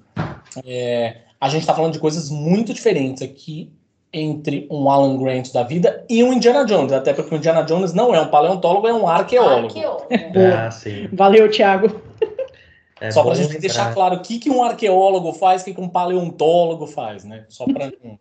[0.65, 3.71] é, a gente está falando de coisas muito diferentes aqui
[4.11, 7.93] entre um Alan Grant da vida e um Indiana Jones, até porque o Indiana Jones
[7.93, 9.67] não é um paleontólogo, é um arqueólogo.
[9.67, 10.07] arqueólogo.
[10.57, 11.07] Ah, sim.
[11.13, 12.01] Valeu, Thiago.
[12.99, 13.59] É Só para a gente entrar.
[13.61, 17.45] deixar claro o que, que um arqueólogo faz, o que, que um paleontólogo faz, né?
[17.47, 17.91] Só para.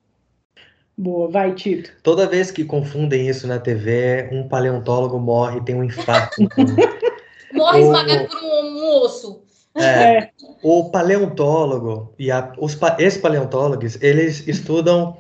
[0.97, 1.93] Boa, vai, Tito.
[2.03, 6.37] Toda vez que confundem isso na TV, um paleontólogo morre, tem um infarto.
[7.55, 9.43] morre esmagado por um, um osso.
[9.79, 10.31] É, é.
[10.63, 15.17] O paleontólogo e a, os ex-paleontólogos, eles estudam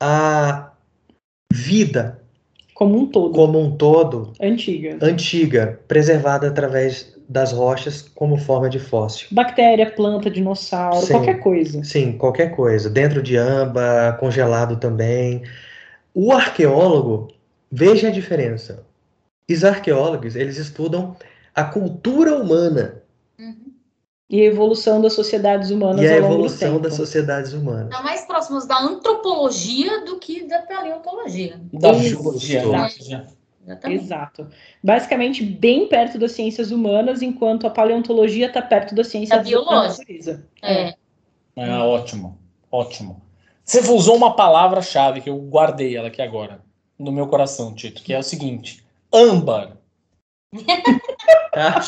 [0.00, 0.72] a
[1.52, 2.20] vida
[2.76, 3.32] como um todo.
[3.32, 4.32] Como um todo.
[4.38, 4.98] Antiga.
[5.00, 9.28] Antiga, preservada através das rochas como forma de fóssil.
[9.32, 11.82] Bactéria, planta, dinossauro, sim, qualquer coisa.
[11.82, 12.90] Sim, qualquer coisa.
[12.90, 15.42] Dentro de amba, congelado também.
[16.14, 17.28] O arqueólogo,
[17.72, 18.84] veja a diferença.
[19.50, 21.16] Os arqueólogos, eles estudam
[21.54, 23.02] a cultura humana.
[24.28, 27.90] E a evolução das sociedades humanas e a evolução das sociedades humanas.
[27.90, 31.60] Estão mais próximos da antropologia do que da paleontologia.
[31.72, 33.26] Da geologia.
[33.66, 34.04] Exatamente.
[34.04, 34.48] Exato.
[34.82, 40.44] Basicamente, bem perto das ciências humanas, enquanto a paleontologia está perto das ciências da biológica.
[40.62, 40.94] É.
[41.56, 41.70] é.
[41.78, 42.38] ótimo,
[42.70, 43.20] ótimo.
[43.64, 46.60] Você usou uma palavra-chave que eu guardei ela aqui agora,
[46.96, 49.76] no meu coração, Tito, que é o seguinte: âmbar.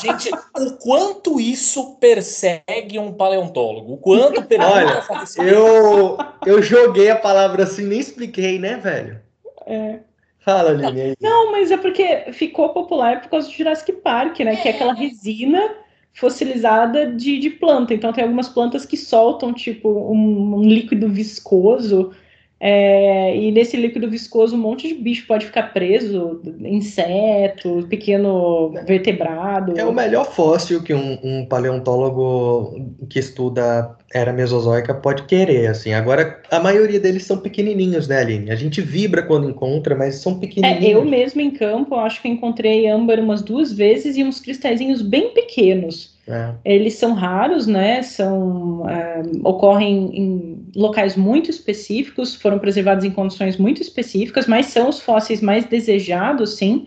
[0.01, 3.95] Gente, o quanto isso persegue um paleontólogo?
[3.95, 5.05] O quanto Olha,
[5.39, 9.21] eu, eu joguei a palavra assim, nem expliquei, né, velho?
[9.67, 10.01] É.
[10.41, 11.15] Fala, Aline.
[11.21, 14.55] Não, mas é porque ficou popular por causa do Jurassic Park, né?
[14.55, 14.57] É.
[14.57, 15.77] Que é aquela resina
[16.15, 17.95] fossilizada de, de planta.
[17.95, 22.13] Então tem algumas plantas que soltam, tipo, um, um líquido viscoso
[22.61, 29.79] é, e nesse líquido viscoso, um monte de bicho pode ficar preso, inseto, pequeno vertebrado.
[29.79, 32.75] É o melhor fóssil que um, um paleontólogo
[33.09, 35.93] que estuda era mesozoica pode querer, assim.
[35.93, 38.51] Agora, a maioria deles são pequenininhos, né, Aline?
[38.51, 40.85] A gente vibra quando encontra, mas são pequenininhos.
[40.85, 45.03] É, eu mesmo em campo, acho que encontrei âmbar umas duas vezes e uns cristalzinhos
[45.03, 46.17] bem pequenos.
[46.27, 46.53] É.
[46.65, 48.03] Eles são raros, né?
[48.03, 54.89] São é, ocorrem em locais muito específicos, foram preservados em condições muito específicas, mas são
[54.89, 56.87] os fósseis mais desejados, sim,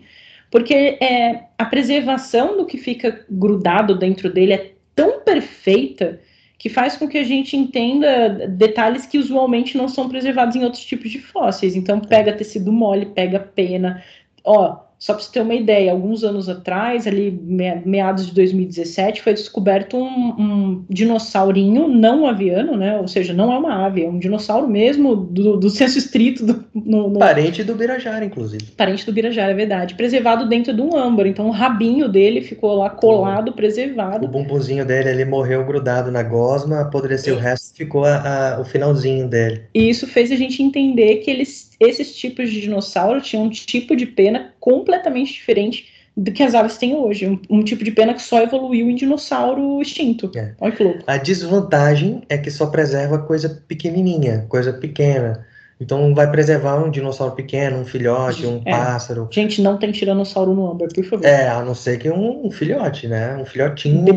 [0.50, 6.20] porque é, a preservação do que fica grudado dentro dele é tão perfeita
[6.62, 10.84] que faz com que a gente entenda detalhes que usualmente não são preservados em outros
[10.84, 11.74] tipos de fósseis.
[11.74, 14.00] Então, pega tecido mole, pega pena.
[14.44, 17.36] Ó, só para você ter uma ideia, alguns anos atrás, ali
[17.84, 20.06] meados de 2017, foi descoberto um,
[20.38, 22.96] um dinossaurinho não aviano, né?
[23.00, 26.46] Ou seja, não é uma ave, é um dinossauro mesmo do, do senso estrito.
[26.46, 27.18] Do, no, no...
[27.18, 28.62] Parente do Birajara, inclusive.
[28.76, 29.96] Parente do Birajara, é verdade.
[29.96, 31.26] Preservado dentro de um âmbar.
[31.26, 34.24] Então o rabinho dele ficou lá colado, o, preservado.
[34.24, 38.64] O bumbumzinho dele, ele morreu grudado na gosma, apodreceu, o resto ficou a, a, o
[38.64, 39.62] finalzinho dele.
[39.74, 43.96] E isso fez a gente entender que eles esses tipos de dinossauro tinham um tipo
[43.96, 45.86] de pena completamente diferente
[46.16, 47.26] do que as aves têm hoje.
[47.26, 50.30] Um, um tipo de pena que só evoluiu em dinossauro extinto.
[50.36, 50.52] É.
[50.60, 51.02] Olha que louco.
[51.06, 55.46] A desvantagem é que só preserva coisa pequenininha, coisa pequena.
[55.82, 58.70] Então vai preservar um dinossauro pequeno, um filhote, um é.
[58.70, 59.28] pássaro.
[59.32, 61.26] Gente, não tem tiranossauro no âmbar, por favor.
[61.26, 63.36] É, a não ser que um, um filhote, né?
[63.36, 64.04] Um filhotinho.
[64.04, 64.12] De...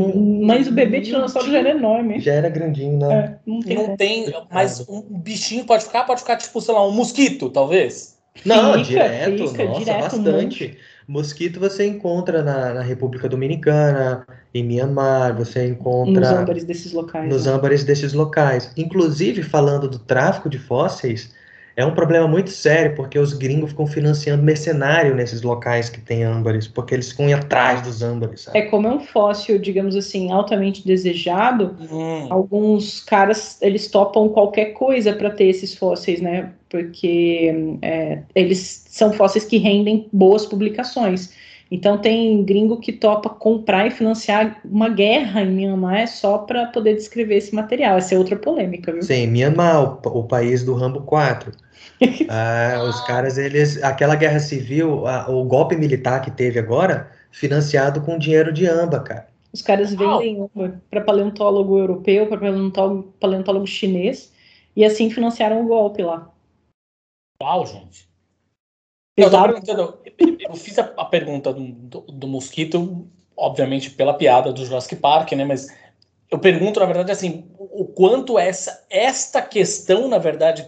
[0.46, 2.20] Mas o bebê tiranossauro já era enorme.
[2.20, 3.16] Já era grandinho, né?
[3.16, 6.88] É, não tem, não tem mas um bichinho pode ficar, pode ficar tipo, sei lá,
[6.88, 8.16] um mosquito, talvez.
[8.46, 10.78] Não, fica, direto, fica, nossa, direto, bastante.
[11.08, 17.30] Mosquito você encontra na, na República Dominicana, em Myanmar, você encontra Nos âmbares desses locais.
[17.30, 17.54] nos né?
[17.54, 18.72] âmbares desses locais.
[18.76, 21.34] Inclusive, falando do tráfico de fósseis,
[21.76, 26.24] é um problema muito sério, porque os gringos ficam financiando mercenário nesses locais que tem
[26.24, 28.60] âmbares, porque eles ficam atrás dos âmbares, sabe?
[28.60, 34.74] É como é um fóssil, digamos assim, altamente desejado, Hum, alguns caras eles topam qualquer
[34.74, 36.52] coisa para ter esses fósseis, né?
[36.70, 41.34] Porque é, eles são fósseis que rendem boas publicações.
[41.72, 46.96] Então tem gringo que topa comprar e financiar uma guerra em Myanmar só para poder
[46.96, 47.98] descrever esse material.
[47.98, 49.02] Essa é outra polêmica, viu?
[49.02, 51.52] Sim, Myanmar, o, o país do Rambo 4.
[52.28, 53.82] Ah, os caras, eles.
[53.84, 59.00] Aquela guerra civil, a- o golpe militar que teve agora, financiado com dinheiro de amba,
[59.00, 59.28] cara.
[59.54, 60.50] Os caras vendem
[60.90, 64.32] para paleontólogo europeu, para paleontólogo, paleontólogo chinês
[64.76, 66.32] e assim financiaram o golpe lá.
[67.42, 68.10] Uau, gente.
[70.18, 74.96] Eu, eu fiz a, a pergunta do, do, do mosquito, obviamente pela piada do Jurassic
[74.98, 75.46] Park, né?
[75.46, 75.68] Mas
[76.30, 80.66] eu pergunto, na verdade, assim, o o quanto essa, esta questão, na verdade,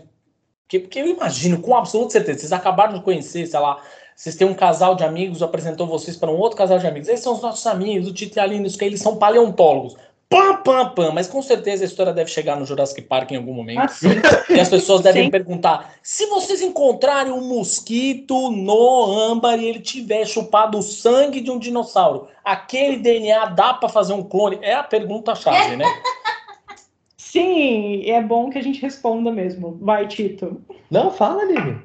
[0.68, 3.82] que, porque eu imagino, com absoluta certeza, vocês acabaram de conhecer, sei lá,
[4.14, 7.24] vocês têm um casal de amigos, apresentou vocês para um outro casal de amigos, esses
[7.24, 9.96] são os nossos amigos, o Tito e a Aline, isso que eles são paleontólogos.
[10.30, 13.54] Pam, pam, pam, mas com certeza a história deve chegar no Jurassic Park em algum
[13.54, 13.80] momento.
[13.80, 14.10] Ah, sim.
[14.50, 15.32] E as pessoas devem Sim.
[15.32, 21.50] perguntar: se vocês encontrarem um mosquito no âmbar e ele tiver chupado o sangue de
[21.50, 24.60] um dinossauro, aquele DNA dá para fazer um clone?
[24.62, 25.86] É a pergunta-chave, né?
[27.16, 29.78] Sim, é bom que a gente responda mesmo.
[29.82, 30.62] Vai, Tito.
[30.92, 31.78] Não, fala, Lili.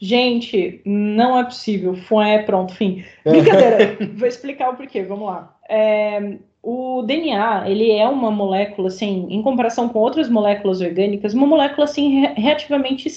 [0.00, 1.94] Gente, não é possível.
[1.94, 3.04] Foi, pronto, fim.
[3.24, 3.96] Brincadeira.
[4.16, 5.02] Vou explicar o porquê.
[5.02, 5.56] Vamos lá.
[5.68, 6.38] É,
[6.68, 11.84] o DNA, ele é uma molécula, assim, em comparação com outras moléculas orgânicas, uma molécula,
[11.84, 13.08] assim, re- relativamente,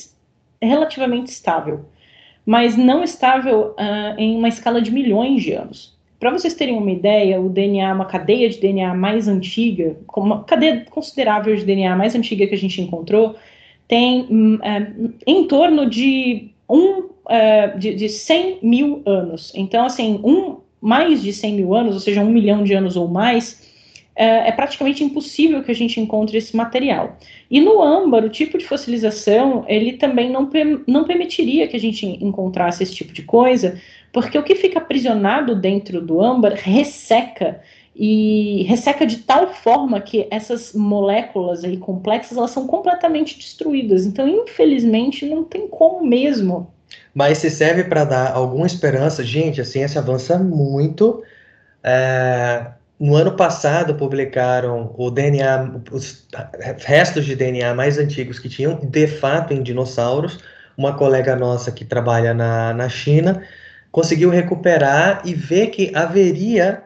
[0.61, 1.81] relativamente estável.
[2.45, 5.97] Mas não estável ah, em uma escala de milhões de anos.
[6.17, 10.85] Para vocês terem uma ideia, o DNA, uma cadeia de DNA mais antiga, uma cadeia
[10.89, 13.35] considerável de DNA mais antiga que a gente encontrou,
[13.85, 14.93] tem hum, é,
[15.27, 19.51] em torno de um é, de, de 100 mil anos.
[19.53, 23.07] Então, assim, um mais de 100 mil anos, ou seja, um milhão de anos ou
[23.07, 23.61] mais,
[24.15, 27.17] é, é praticamente impossível que a gente encontre esse material.
[27.49, 30.49] E no âmbar, o tipo de fossilização, ele também não,
[30.87, 33.79] não permitiria que a gente encontrasse esse tipo de coisa,
[34.11, 37.61] porque o que fica aprisionado dentro do âmbar resseca
[37.95, 44.05] e resseca de tal forma que essas moléculas aí complexas elas são completamente destruídas.
[44.05, 46.71] Então, infelizmente, não tem como mesmo.
[47.13, 51.23] Mas se serve para dar alguma esperança, gente, a ciência avança muito.
[51.83, 52.67] É,
[52.99, 56.27] no ano passado publicaram o DNA, os
[56.79, 60.39] restos de DNA mais antigos que tinham, de fato, em dinossauros.
[60.77, 63.43] Uma colega nossa que trabalha na, na China
[63.91, 66.83] conseguiu recuperar e ver que haveria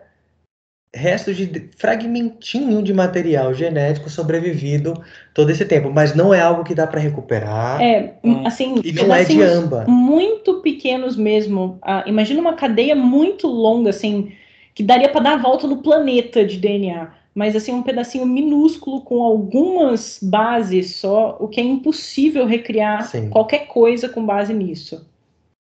[0.95, 4.93] restos de fragmentinho de material genético sobrevivido
[5.33, 8.47] todo esse tempo, mas não é algo que dá para recuperar É, Hum.
[8.47, 9.85] assim, e não é de pedacinhos amba.
[9.87, 11.77] muito pequenos mesmo.
[11.81, 14.31] Ah, imagina uma cadeia muito longa, assim,
[14.73, 17.13] que daria para dar a volta no planeta de DNA.
[17.33, 23.29] Mas assim, um pedacinho minúsculo com algumas bases só, o que é impossível recriar Sim.
[23.29, 25.05] qualquer coisa com base nisso.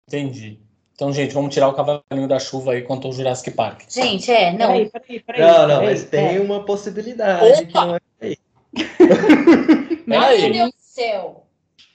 [0.08, 0.60] Entendi.
[0.98, 3.82] Então, gente, vamos tirar o cavalinho da chuva aí quanto ao Jurassic Park.
[3.88, 4.58] Gente, é, não.
[4.70, 5.42] Peraí, peraí, peraí.
[5.42, 6.40] Não, não, peraí, mas tem é.
[6.40, 7.86] uma possibilidade que Opa!
[7.86, 8.00] não é.
[10.08, 10.42] Mas Aí.
[10.42, 11.44] Meu Deus do céu.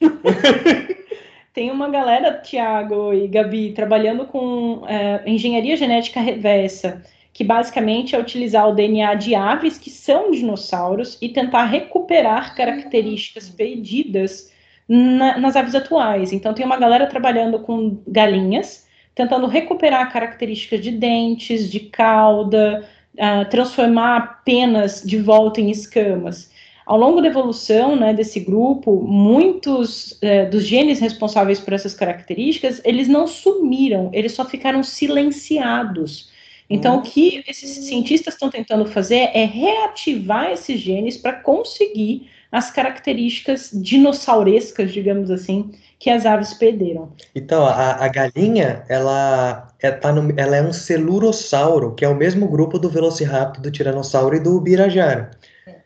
[1.53, 7.03] Tem uma galera, Tiago e Gabi, trabalhando com é, engenharia genética reversa,
[7.33, 13.49] que basicamente é utilizar o DNA de aves que são dinossauros e tentar recuperar características
[13.51, 14.53] perdidas
[14.89, 16.33] na- nas aves atuais.
[16.33, 23.45] Então, tem uma galera trabalhando com galinhas, tentando recuperar características de dentes, de cauda, ah,
[23.45, 26.51] transformar penas de volta em escamas.
[26.85, 32.81] Ao longo da evolução né, desse grupo, muitos eh, dos genes responsáveis por essas características,
[32.85, 36.31] eles não sumiram, eles só ficaram silenciados.
[36.69, 42.71] Então, o que esses cientistas estão tentando fazer é reativar esses genes para conseguir as
[42.71, 45.71] características dinossaurescas, digamos assim,
[46.03, 47.13] que as aves perderam.
[47.33, 52.17] Então, a, a galinha, ela é, tá no- ela é um celurossauro, que é o
[52.17, 55.31] mesmo grupo do Velociraptor, do Tiranossauro e do Birajara.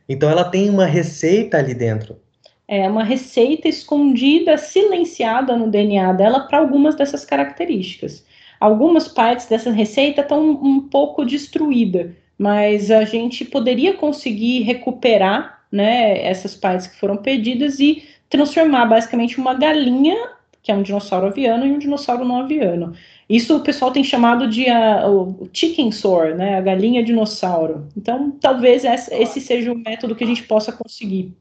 [0.08, 2.16] Então, ela tem uma receita ali dentro.
[2.66, 8.24] É uma receita escondida, silenciada no DNA dela para algumas dessas características.
[8.58, 16.26] Algumas partes dessa receita estão um pouco destruídas, mas a gente poderia conseguir recuperar né,
[16.26, 20.36] essas partes que foram perdidas e transformar basicamente uma galinha
[20.66, 22.92] que é um dinossauro aviano, e um dinossauro não aviano.
[23.28, 27.88] Isso o pessoal tem chamado de a, o chicken sore, né, a galinha dinossauro.
[27.96, 31.32] Então, talvez esse seja o método que a gente possa conseguir.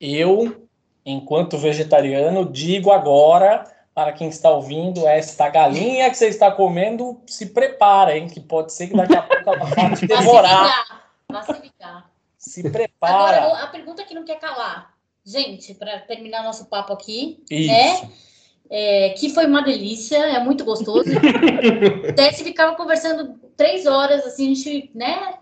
[0.00, 0.66] Eu,
[1.04, 7.50] enquanto vegetariano, digo agora para quem está ouvindo, esta galinha que você está comendo, se
[7.50, 8.26] prepara, hein?
[8.26, 11.04] Que pode ser que daqui a pouco ela vá te devorar.
[11.30, 12.10] Vai se ligar.
[12.38, 13.44] Se prepara.
[13.44, 14.93] Agora, a pergunta que não quer calar.
[15.24, 17.70] Gente, para terminar nosso papo aqui, Isso.
[17.70, 18.10] né?
[18.70, 21.08] É, que foi uma delícia, é muito gostoso.
[22.14, 25.34] Desce ficava conversando três horas, assim, a gente, né?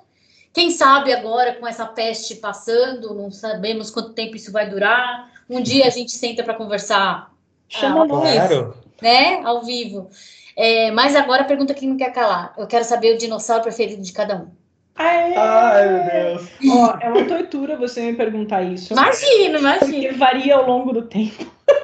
[0.53, 5.31] Quem sabe agora com essa peste passando, não sabemos quanto tempo isso vai durar.
[5.49, 7.33] Um dia a gente senta para conversar
[7.73, 8.07] Chama Ah.
[8.07, 8.75] Claro.
[9.01, 9.41] né?
[9.45, 10.11] Ao vivo.
[10.55, 12.53] É, mas agora a pergunta que não quer calar.
[12.59, 14.51] Eu quero saber o dinossauro preferido de cada um.
[14.97, 15.35] Aê!
[15.37, 16.51] Ai, meu Deus.
[16.69, 18.93] Ó, é uma tortura você me perguntar isso.
[18.93, 19.79] Imagina, imagina.
[19.79, 21.47] Porque varia ao longo do tempo.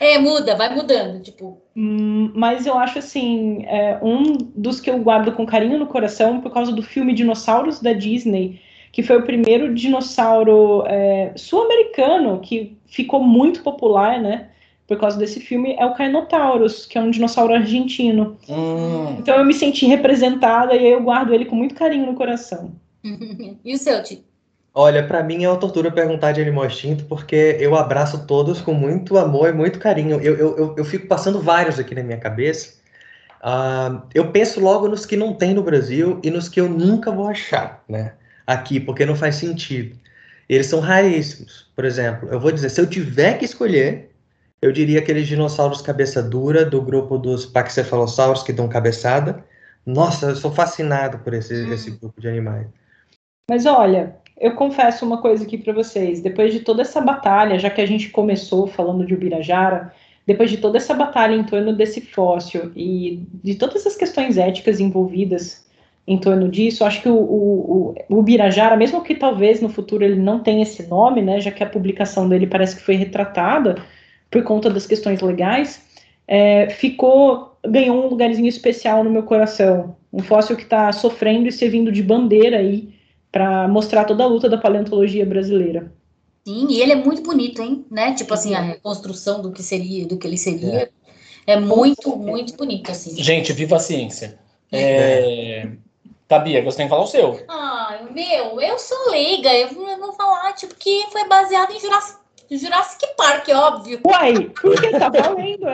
[0.00, 1.22] É, muda, vai mudando.
[1.22, 5.86] Tipo, Hum, mas eu acho assim, é, um dos que eu guardo com carinho no
[5.86, 8.58] coração por causa do filme Dinossauros da Disney,
[8.90, 14.48] que foi o primeiro dinossauro é, sul-americano que ficou muito popular, né?
[14.86, 18.38] Por causa desse filme, é o Carnotaurus, que é um dinossauro argentino.
[18.48, 22.14] Hum, Então eu me senti representada e aí eu guardo ele com muito carinho no
[22.14, 22.72] coração.
[23.64, 24.24] e o seu, Tito?
[24.72, 28.74] Olha, pra mim é uma tortura perguntar de animal extinto, porque eu abraço todos com
[28.74, 30.20] muito amor e muito carinho.
[30.20, 32.74] Eu, eu, eu, eu fico passando vários aqui na minha cabeça.
[33.42, 37.10] Ah, eu penso logo nos que não tem no Brasil e nos que eu nunca
[37.10, 38.14] vou achar, né?
[38.46, 39.96] Aqui, porque não faz sentido.
[40.48, 41.70] Eles são raríssimos.
[41.74, 44.10] Por exemplo, eu vou dizer, se eu tiver que escolher,
[44.60, 49.44] eu diria aqueles dinossauros cabeça dura do grupo dos paxefalossauros que dão cabeçada.
[49.84, 51.72] Nossa, eu sou fascinado por esse, Hum.
[51.72, 52.66] esse grupo de animais.
[53.48, 56.20] Mas olha, eu confesso uma coisa aqui para vocês.
[56.20, 59.92] Depois de toda essa batalha, já que a gente começou falando de Ubirajara,
[60.26, 64.80] depois de toda essa batalha em torno desse fóssil e de todas as questões éticas
[64.80, 65.64] envolvidas
[66.06, 70.20] em torno disso, acho que o, o, o Ubirajara, mesmo que talvez no futuro ele
[70.20, 73.76] não tenha esse nome, né, já que a publicação dele parece que foi retratada
[74.30, 75.82] por conta das questões legais,
[76.26, 79.96] é, ficou ganhou um lugarzinho especial no meu coração.
[80.12, 82.94] Um fóssil que está sofrendo e servindo de bandeira aí
[83.30, 85.92] para mostrar toda a luta da paleontologia brasileira.
[86.46, 87.84] Sim, e ele é muito bonito, hein?
[87.90, 88.14] Né?
[88.14, 90.90] Tipo assim, a reconstrução do que seria, do que ele seria.
[91.46, 93.20] É, muito, muito bonito, assim.
[93.22, 94.38] gente, viva a ciência.
[94.70, 95.68] É...
[96.28, 97.40] Tabia, você tem que falar o seu.
[97.48, 99.52] Ah, meu, eu sou leiga.
[99.52, 102.18] Eu vou eu vou falar, tipo, que foi baseado em Jurassic,
[102.50, 104.00] Jurassic Park, óbvio.
[104.06, 105.66] Uai, por que tá valendo?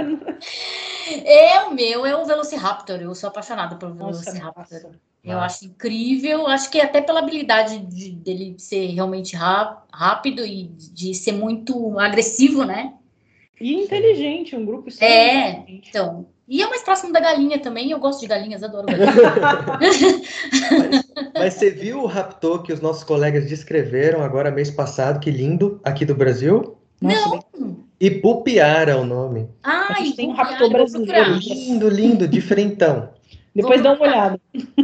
[1.24, 3.01] É o meu, é o Velociraptor.
[3.01, 4.82] Eu sou apaixonada por Nossa, Velociraptor.
[4.82, 5.01] nossa.
[5.24, 11.15] Eu acho incrível, acho que até pela habilidade de- dele ser realmente rápido e de
[11.15, 12.94] ser muito agressivo, né?
[13.61, 15.89] E inteligente, um grupo É, inteligente.
[15.90, 16.27] então.
[16.49, 19.15] E é mais próximo da galinha também, eu gosto de galinhas, adoro galinhas.
[21.35, 25.81] Mas você viu o raptor que os nossos colegas descreveram agora mês passado, que lindo,
[25.85, 26.77] aqui do Brasil?
[27.01, 27.77] Nossa, Não!
[28.01, 29.49] Ipupiara é o nome.
[29.62, 31.35] A Ai, gente tem um raptor brasileiro.
[31.35, 33.11] Lindo, lindo, diferentão.
[33.55, 34.40] Depois dá uma olhada.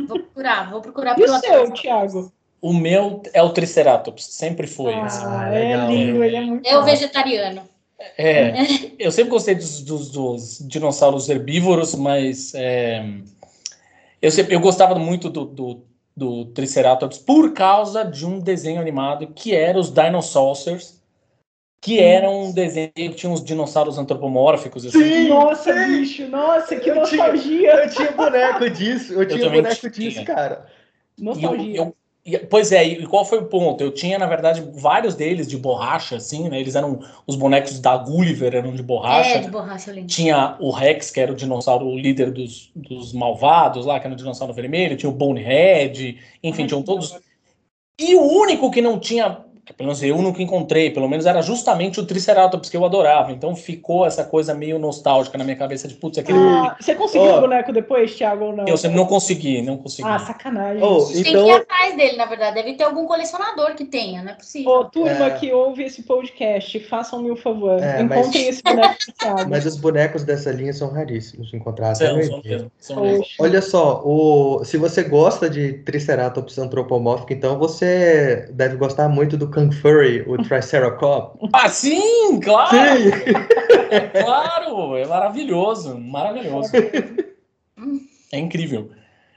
[0.06, 1.19] Vou procurar, vou procurar.
[1.19, 1.73] E o eu seu.
[1.73, 2.32] Thiago?
[2.60, 4.94] O meu é o Triceratops, sempre foi.
[4.94, 5.24] assim.
[5.24, 6.94] Ah, Ah, é lindo, ele é muito É o fácil.
[6.98, 7.62] vegetariano.
[8.16, 8.55] É,
[8.98, 13.05] eu sempre gostei dos, dos- dos dinossauros herbívoros, mas é,
[14.23, 15.85] eu, sempre, eu gostava muito do, do,
[16.19, 21.01] do Triceratops por causa de um desenho animado que era os Dinosaurs,
[21.81, 24.85] que era um desenho que tinha uns dinossauros antropomórficos.
[24.85, 25.28] Assim.
[25.28, 27.73] Nossa, bicho, nossa, que Eu tinha- nostalgia.
[27.85, 30.11] Eu tinha boneco disso, eu tinha também boneco tinha.
[30.11, 30.66] disso, cara.
[31.16, 31.77] E eu- Nostalgia.
[31.78, 31.97] eu- e-
[32.50, 33.82] pois é, e qual foi o ponto?
[33.82, 36.60] Eu tinha, na verdade, vários deles de borracha, assim, né?
[36.60, 39.38] Eles eram os bonecos da Gulliver, eram de borracha.
[39.38, 40.09] É, de borracha, eu lembro.
[40.09, 44.16] Tinha o Rex, que era o dinossauro líder dos, dos malvados lá, que era o
[44.16, 47.16] dinossauro vermelho, tinha o Bonehead, enfim, tinham todos.
[48.00, 49.44] E o único que não tinha,
[49.77, 53.32] pelo menos eu nunca encontrei, pelo menos era justamente o Triceratops, que eu adorava.
[53.32, 56.39] Então ficou essa coisa meio nostálgica na minha cabeça de, putz, aquele.
[56.39, 57.39] Ah, você conseguiu Ó.
[57.39, 58.66] o boneco depois, Thiago, ou não?
[58.66, 60.09] Eu sempre não consegui, não consegui.
[60.09, 60.82] Ah, sacanagem.
[60.82, 62.55] Oh, Tem que ir então, atrás dele, na verdade.
[62.57, 64.70] Deve ter algum colecionador que tenha, não é possível.
[64.70, 65.31] Ô, turma É.
[65.31, 67.82] que ouve esse podcast, façam-me o favor.
[67.82, 69.49] É, Encontrem mas- esse boneco do Thiago.
[69.51, 71.89] mas os bonecos dessa linha são raríssimos de encontrar.
[71.93, 72.49] até São, são Egito.
[72.49, 73.19] mesmo, são mesmo.
[73.19, 73.35] Poxa.
[73.40, 79.49] Olha só, o, se você gosta de Triceratops antropomórfico, então você deve gostar muito do
[79.59, 81.51] Kung Fury, o Triceratops.
[81.52, 82.70] Ah, sim, claro!
[82.70, 83.10] Sim!
[84.22, 86.72] Claro, é maravilhoso, maravilhoso.
[88.30, 88.90] É incrível.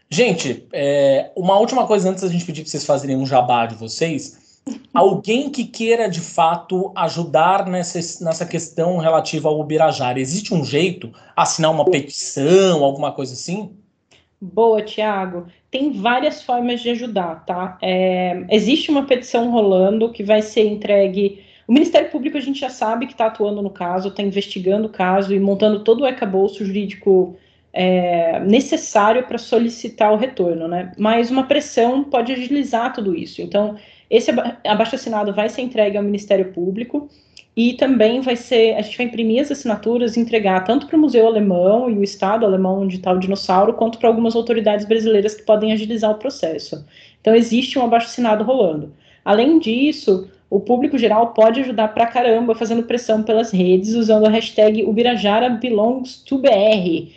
[0.10, 3.76] Gente, é, uma última coisa antes da gente pedir para vocês fazerem um jabá de
[3.76, 4.60] vocês.
[4.93, 11.14] alguém que queira de fato ajudar nessa, nessa questão relativa ao Ubirajara, existe um jeito?
[11.34, 13.73] Assinar uma petição, alguma coisa assim?
[14.41, 15.48] Boa, Tiago.
[15.72, 17.77] Tem várias formas de ajudar, tá?
[17.81, 21.41] É, existe uma petição rolando que vai ser entregue.
[21.65, 24.91] O Ministério Público a gente já sabe que está atuando no caso, está investigando o
[24.91, 27.38] caso e montando todo o arcabouço jurídico
[27.73, 30.91] é, necessário para solicitar o retorno, né?
[30.98, 33.41] Mas uma pressão pode agilizar tudo isso.
[33.41, 33.77] Então,
[34.10, 34.30] esse
[34.68, 37.10] abaixo assinado vai ser entregue ao Ministério Público
[37.56, 40.99] e também vai ser, a gente vai imprimir as assinaturas e entregar tanto para o
[40.99, 45.36] Museu Alemão e o Estado Alemão onde está o dinossauro, quanto para algumas autoridades brasileiras
[45.36, 46.86] que podem agilizar o processo.
[47.19, 48.94] Então existe um abaixo assinado rolando.
[49.23, 54.30] Além disso, o público geral pode ajudar pra caramba fazendo pressão pelas redes usando a
[54.30, 57.11] hashtag Ubirajara belongs to BR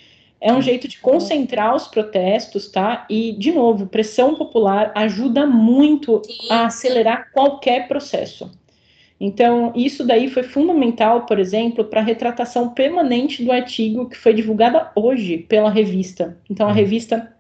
[0.45, 3.07] é um jeito de concentrar os protestos, tá?
[3.09, 6.21] E, de novo, pressão popular ajuda muito
[6.51, 8.51] a acelerar qualquer processo.
[9.27, 14.35] Então, isso daí foi fundamental, por exemplo, para a retratação permanente do artigo que foi
[14.35, 16.37] divulgada hoje pela revista.
[16.51, 16.75] Então, a uhum.
[16.75, 17.35] revista,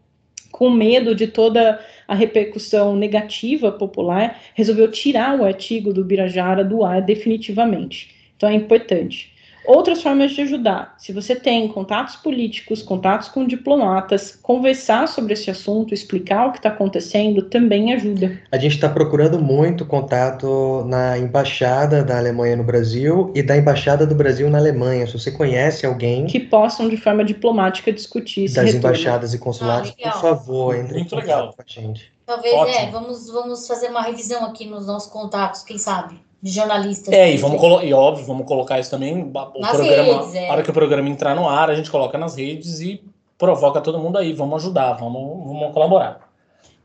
[0.51, 1.79] com medo de toda
[2.09, 8.15] a repercussão negativa popular, resolveu tirar o artigo do Birajara do ar definitivamente.
[8.35, 9.34] Então, é importante.
[9.67, 10.95] Outras formas de ajudar.
[10.99, 16.59] Se você tem contatos políticos, contatos com diplomatas, conversar sobre esse assunto, explicar o que
[16.59, 18.39] está acontecendo, também ajuda.
[18.53, 24.07] A gente está procurando muito contato na embaixada da Alemanha no Brasil e da embaixada
[24.07, 25.07] do Brasil na Alemanha.
[25.07, 28.79] Se você conhece alguém que possam de forma diplomática discutir das retorno.
[28.79, 31.55] embaixadas e consulados, ah, por favor, entre muito em contato legal.
[31.55, 32.13] com a gente.
[32.27, 36.24] Talvez, é, vamos, vamos fazer uma revisão aqui nos nossos contatos, quem sabe?
[36.45, 37.15] De jornalistas.
[37.15, 39.15] É, e, vamos e óbvio, vamos colocar isso também.
[39.15, 40.47] O nas programa, redes, é.
[40.51, 43.03] A hora que o programa entrar no ar, a gente coloca nas redes e
[43.39, 44.35] provoca todo mundo aí.
[44.35, 46.21] Vamos ajudar, vamos, vamos colaborar.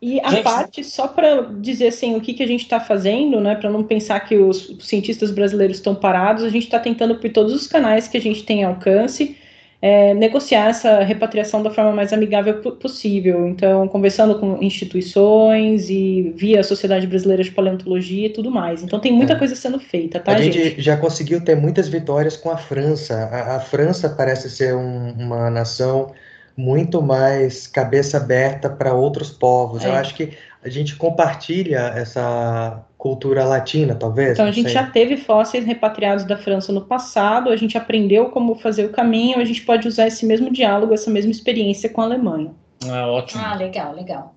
[0.02, 0.44] E a gente...
[0.44, 3.84] parte, só para dizer assim, o que, que a gente está fazendo, né, para não
[3.84, 8.07] pensar que os cientistas brasileiros estão parados, a gente está tentando por todos os canais
[8.07, 9.36] que a gente tem alcance
[9.81, 13.47] é, negociar essa repatriação da forma mais amigável possível.
[13.47, 18.84] Então, conversando com instituições e via Sociedade Brasileira de Paleontologia e tudo mais.
[18.84, 19.35] Então, tem muita é.
[19.38, 20.61] coisa sendo feita, tá, a gente?
[20.61, 20.81] gente?
[20.81, 23.30] já conseguiu ter muitas vitórias com a França.
[23.31, 26.11] A, a França parece ser um, uma nação
[26.57, 29.85] muito mais cabeça aberta para outros povos.
[29.85, 29.88] É.
[29.88, 30.34] Eu acho que
[30.64, 34.34] a gente compartilha essa cultura latina, talvez.
[34.34, 34.73] Então a gente sei.
[34.73, 39.40] já teve fósseis repatriados da França no passado, a gente aprendeu como fazer o caminho,
[39.40, 42.52] a gente pode usar esse mesmo diálogo, essa mesma experiência com a Alemanha.
[42.90, 43.41] Ah, ótimo.
[43.44, 44.36] Ah, legal, legal.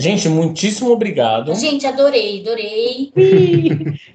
[0.00, 1.52] Gente, muitíssimo obrigado.
[1.56, 3.12] Gente, adorei, adorei.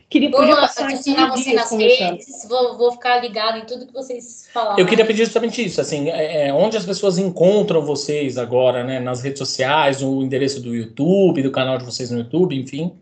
[0.09, 4.79] queria vou adicionar você nas redes, vou, vou, ficar ligado em tudo que vocês falaram.
[4.79, 9.01] Eu queria pedir justamente isso, assim, é, é, onde as pessoas encontram vocês agora, né,
[9.01, 12.93] nas redes sociais, o endereço do YouTube, do canal de vocês no YouTube, enfim.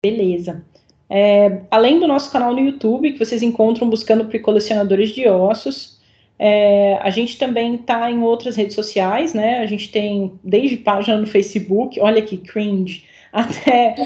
[0.00, 0.64] Beleza.
[1.10, 5.97] É, além do nosso canal no YouTube, que vocês encontram buscando por colecionadores de ossos,
[6.38, 9.58] é, a gente também está em outras redes sociais, né?
[9.58, 13.96] A gente tem desde página no Facebook, olha que cringe, até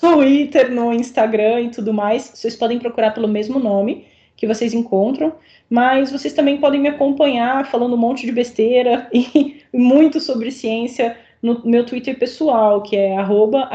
[0.16, 2.30] Twitter, no Instagram e tudo mais.
[2.34, 4.06] Vocês podem procurar pelo mesmo nome
[4.36, 5.34] que vocês encontram,
[5.68, 11.16] mas vocês também podem me acompanhar falando um monte de besteira e muito sobre ciência
[11.42, 13.68] no meu Twitter pessoal, que é arroba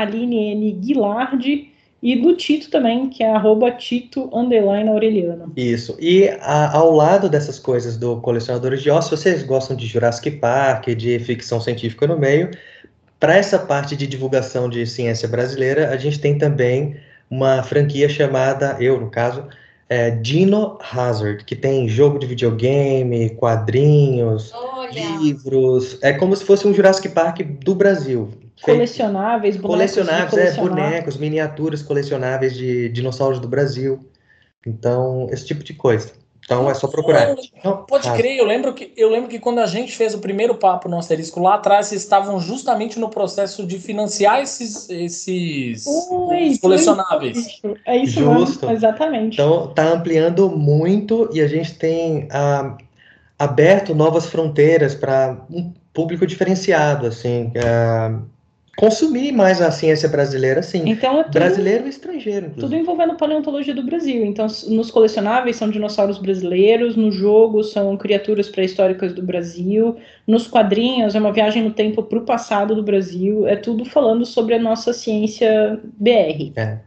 [2.02, 5.52] e do Tito também, que é arroba Tito underline Aureliano.
[5.56, 5.98] Isso.
[6.00, 10.90] E a, ao lado dessas coisas do Colecionadores de Ossos, vocês gostam de Jurassic Park,
[10.90, 12.52] de ficção científica no meio.
[13.20, 16.96] Para essa parte de divulgação de ciência brasileira, a gente tem também
[17.30, 19.46] uma franquia chamada, eu no caso,
[19.90, 25.18] é Dino Hazard, que tem jogo de videogame, quadrinhos, Olha.
[25.18, 25.98] livros.
[26.04, 28.30] É como se fosse um Jurassic Park do Brasil.
[28.62, 29.94] Colecionáveis, bonecos.
[29.96, 34.00] Colecionáveis, é, bonecos, miniaturas colecionáveis de dinossauros do Brasil.
[34.66, 36.12] Então, esse tipo de coisa.
[36.48, 37.36] Então é só procurar.
[37.90, 40.88] Pode crer, eu lembro, que, eu lembro que quando a gente fez o primeiro papo
[40.88, 47.38] no Asterisco lá atrás, vocês estavam justamente no processo de financiar esses, esses Oi, colecionáveis.
[47.38, 48.66] Isso, é isso Justo.
[48.66, 49.34] Mesmo, exatamente.
[49.34, 52.78] Então tá ampliando muito e a gente tem ah,
[53.38, 57.52] aberto novas fronteiras para um público diferenciado, assim.
[57.62, 58.22] Ah,
[58.78, 60.84] consumir mais a ciência brasileira, sim.
[60.86, 62.46] Então, é tudo, brasileiro e estrangeiro.
[62.46, 62.62] Inclusive.
[62.62, 64.24] Tudo envolvendo paleontologia do Brasil.
[64.24, 69.98] Então, nos colecionáveis são dinossauros brasileiros, no jogo são criaturas pré-históricas do Brasil,
[70.28, 73.48] nos quadrinhos é uma viagem no tempo para o passado do Brasil.
[73.48, 76.54] É tudo falando sobre a nossa ciência BR.
[76.56, 76.78] É.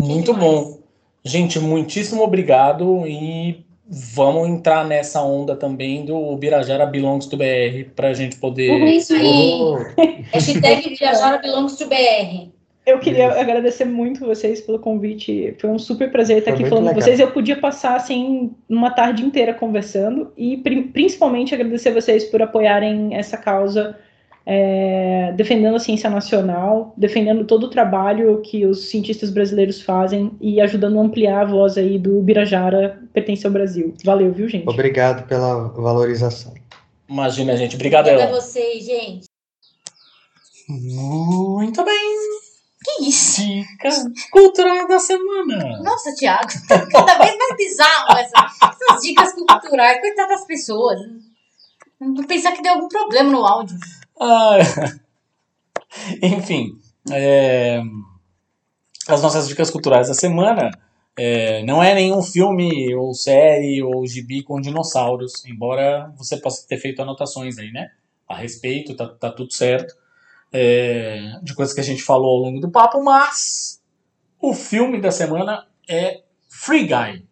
[0.00, 0.78] Muito bom.
[1.24, 8.08] Gente, muitíssimo obrigado e vamos entrar nessa onda também do Birajara Belongs to BR para
[8.08, 8.70] a gente poder.
[8.70, 9.52] É isso aí.
[9.60, 9.76] Oh.
[10.32, 12.48] Hashtag Birajara Belongs to BR.
[12.86, 15.54] Eu queria agradecer muito vocês pelo convite.
[15.58, 17.02] Foi um super prazer estar Foi aqui falando com legal.
[17.02, 17.18] vocês.
[17.18, 23.14] Eu podia passar assim uma tarde inteira conversando e pri- principalmente agradecer vocês por apoiarem
[23.16, 23.96] essa causa,
[24.46, 30.60] é, defendendo a ciência nacional, defendendo todo o trabalho que os cientistas brasileiros fazem e
[30.60, 33.94] ajudando a ampliar a voz aí do Birajara pertence ao Brasil.
[34.04, 34.68] Valeu, viu, gente?
[34.68, 36.52] Obrigado pela valorização.
[37.08, 37.74] Imagina, gente.
[37.76, 38.40] Obrigado, Obrigada a Ela.
[38.40, 39.26] vocês, gente.
[40.68, 42.16] Muito bem.
[42.84, 43.40] Que isso?
[43.40, 45.78] Dicas culturais da semana.
[45.82, 50.00] Nossa, Thiago, tá cada vez mais bizarro essa- essas dicas culturais.
[50.00, 50.98] Coitada das pessoas.
[51.98, 53.76] Não pensar que deu algum problema no áudio.
[54.20, 54.58] Ah,
[56.22, 56.78] enfim,
[57.10, 57.80] é,
[59.08, 60.70] as nossas dicas culturais da semana
[61.16, 66.78] é, não é nenhum filme ou série ou gibi com dinossauros, embora você possa ter
[66.78, 67.90] feito anotações aí, né?
[68.28, 69.94] A respeito, tá, tá tudo certo.
[70.52, 73.82] é, de coisas que a gente falou ao longo do papo, mas
[74.40, 77.26] o filme da semana é Free Guy,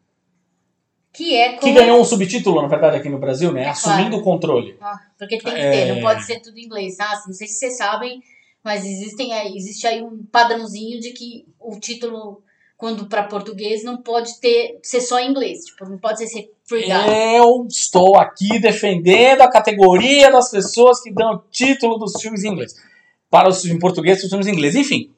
[1.13, 1.75] Que é que como...
[1.75, 3.65] ganhou um subtítulo, na verdade, aqui no Brasil, né?
[3.65, 4.17] É Assumindo claro.
[4.17, 4.77] o controle.
[4.81, 5.71] Ah, porque tem que É.
[5.71, 6.99] ter, não pode ser tudo em inglês.
[6.99, 8.23] Ah, não sei se vocês sabem,
[8.65, 12.43] mas existem existe aí um padrãozinho de que o título,
[12.79, 15.67] quando para português, não pode ter ser só em inglês.
[15.67, 17.37] Tipo, não pode ser, free guy.
[17.37, 22.49] Eu estou aqui defendendo a categoria das pessoas que dão o título dos filmes em
[22.53, 22.75] inglês.
[23.29, 24.75] Para os em português, os filmes em inglês.
[24.75, 25.11] Enfim,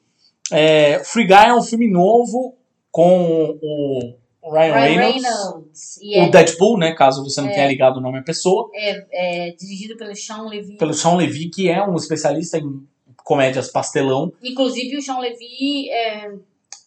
[0.51, 2.55] é, Free Guy é um filme novo
[2.91, 4.15] com o
[4.51, 5.97] Ryan, Ryan Reynolds, Reynolds.
[6.03, 6.93] O é, Deadpool, né?
[6.93, 10.77] Caso você não tenha ligado o nome à pessoa, é, é dirigido pelo Sean Levy.
[10.77, 12.85] pelo Sean Levy, que é um especialista em
[13.23, 14.31] comédias pastelão.
[14.43, 16.31] Inclusive, o Sean Levy é,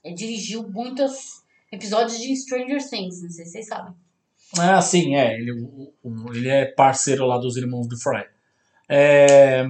[0.04, 3.92] é, dirigiu muitos episódios de Stranger Things, não sei se vocês sabem.
[4.58, 5.34] Ah, sim, é.
[5.34, 8.24] Ele, o- ele é parceiro lá dos irmãos do Fry.
[8.88, 9.66] É,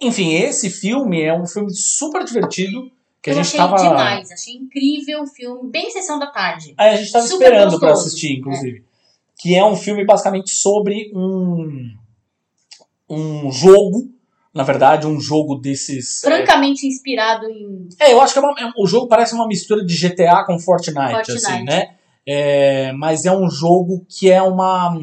[0.00, 2.90] enfim, esse filme é um filme super divertido.
[3.28, 3.76] Que eu a gente achei tava.
[3.76, 6.74] demais, achei incrível o filme, bem sessão da tarde.
[6.76, 8.08] Aí a gente tava Super esperando pra gostoso.
[8.08, 8.84] assistir, inclusive.
[9.40, 11.90] Que é um filme basicamente sobre um.
[13.08, 14.10] Um jogo.
[14.54, 16.24] Na verdade, um jogo desses.
[16.24, 19.46] é, Francamente inspirado em É, eu acho que é uma- é- o jogo parece uma
[19.46, 21.32] mistura de GTA com Fortnite, Fortnite.
[21.46, 21.94] assim, né?
[22.26, 24.98] É, mas é um jogo que é uma.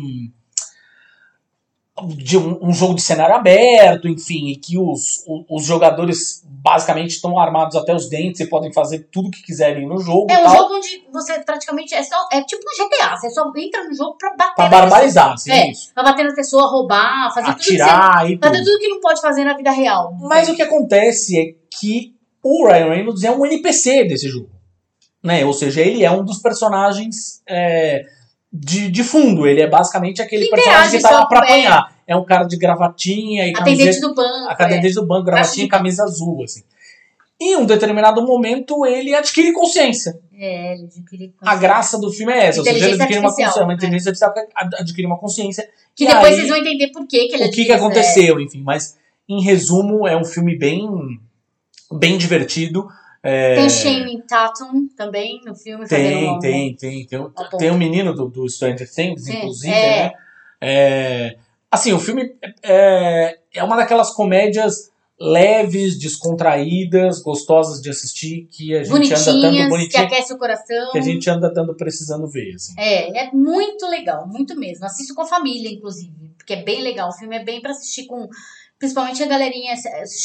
[2.17, 7.39] De um, um jogo de cenário aberto, enfim, e que os, os jogadores basicamente estão
[7.39, 10.27] armados até os dentes e podem fazer tudo o que quiserem no jogo.
[10.29, 12.27] É um tal, jogo onde você praticamente é só.
[12.33, 13.15] É tipo um GTA.
[13.15, 14.81] Você só entra no jogo pra bater pra na pessoa.
[14.89, 15.71] barbarizar, assim, É.
[15.93, 18.47] Pra bater na pessoa, roubar, fazer tudo, que você, Atirar e tudo.
[18.49, 20.13] fazer tudo que não pode fazer na vida real.
[20.19, 21.45] Mas o que acontece é
[21.79, 22.13] que
[22.43, 24.49] o Ryan Reynolds é um NPC desse jogo.
[25.23, 25.45] Né?
[25.45, 28.03] Ou seja, ele é um dos personagens é,
[28.55, 29.45] de, de fundo.
[29.45, 31.93] Ele é basicamente aquele Que personagem que tá lá pra apanhar.
[32.07, 34.49] É um cara de gravatinha e Atendente do banco.
[34.49, 36.63] Atendente do banco, gravatinha e camisa azul, assim.
[37.39, 40.17] Em um determinado momento, ele adquire consciência.
[40.33, 42.59] É, é ele adquire A graça do filme é essa.
[42.59, 43.63] Ou seja, ele adquire uma consciência.
[43.63, 43.75] Uma é.
[43.75, 44.33] inteligência artificial
[44.79, 45.69] adquire uma consciência.
[45.95, 48.61] Que depois aí- vocês vão entender por que, que ele o que, que aconteceu, enfim.
[48.61, 50.87] Mas, em resumo, é um filme bem,
[51.91, 52.87] bem divertido.
[53.27, 55.87] É, Tem Shane Tatum também no filme.
[55.87, 57.05] tem, um- tem, tem.
[57.07, 60.03] Tem, o- Tá tem o menino do, do Stranger Things, inclusive, é.
[60.03, 60.11] né?
[60.61, 61.37] É,
[61.71, 68.83] assim, o filme é, é uma daquelas comédias leves, descontraídas, gostosas de assistir, que a
[68.83, 70.91] gente anda dando Bonitinhas, que bonitinho, aquece o coração.
[70.91, 72.73] que a gente anda dando precisando ver, assim.
[72.77, 74.85] É, é muito legal, muito mesmo.
[74.85, 77.09] Assisto com a família, inclusive, porque é bem legal.
[77.09, 78.27] O filme é bem pra assistir com,
[78.77, 79.73] principalmente a galerinha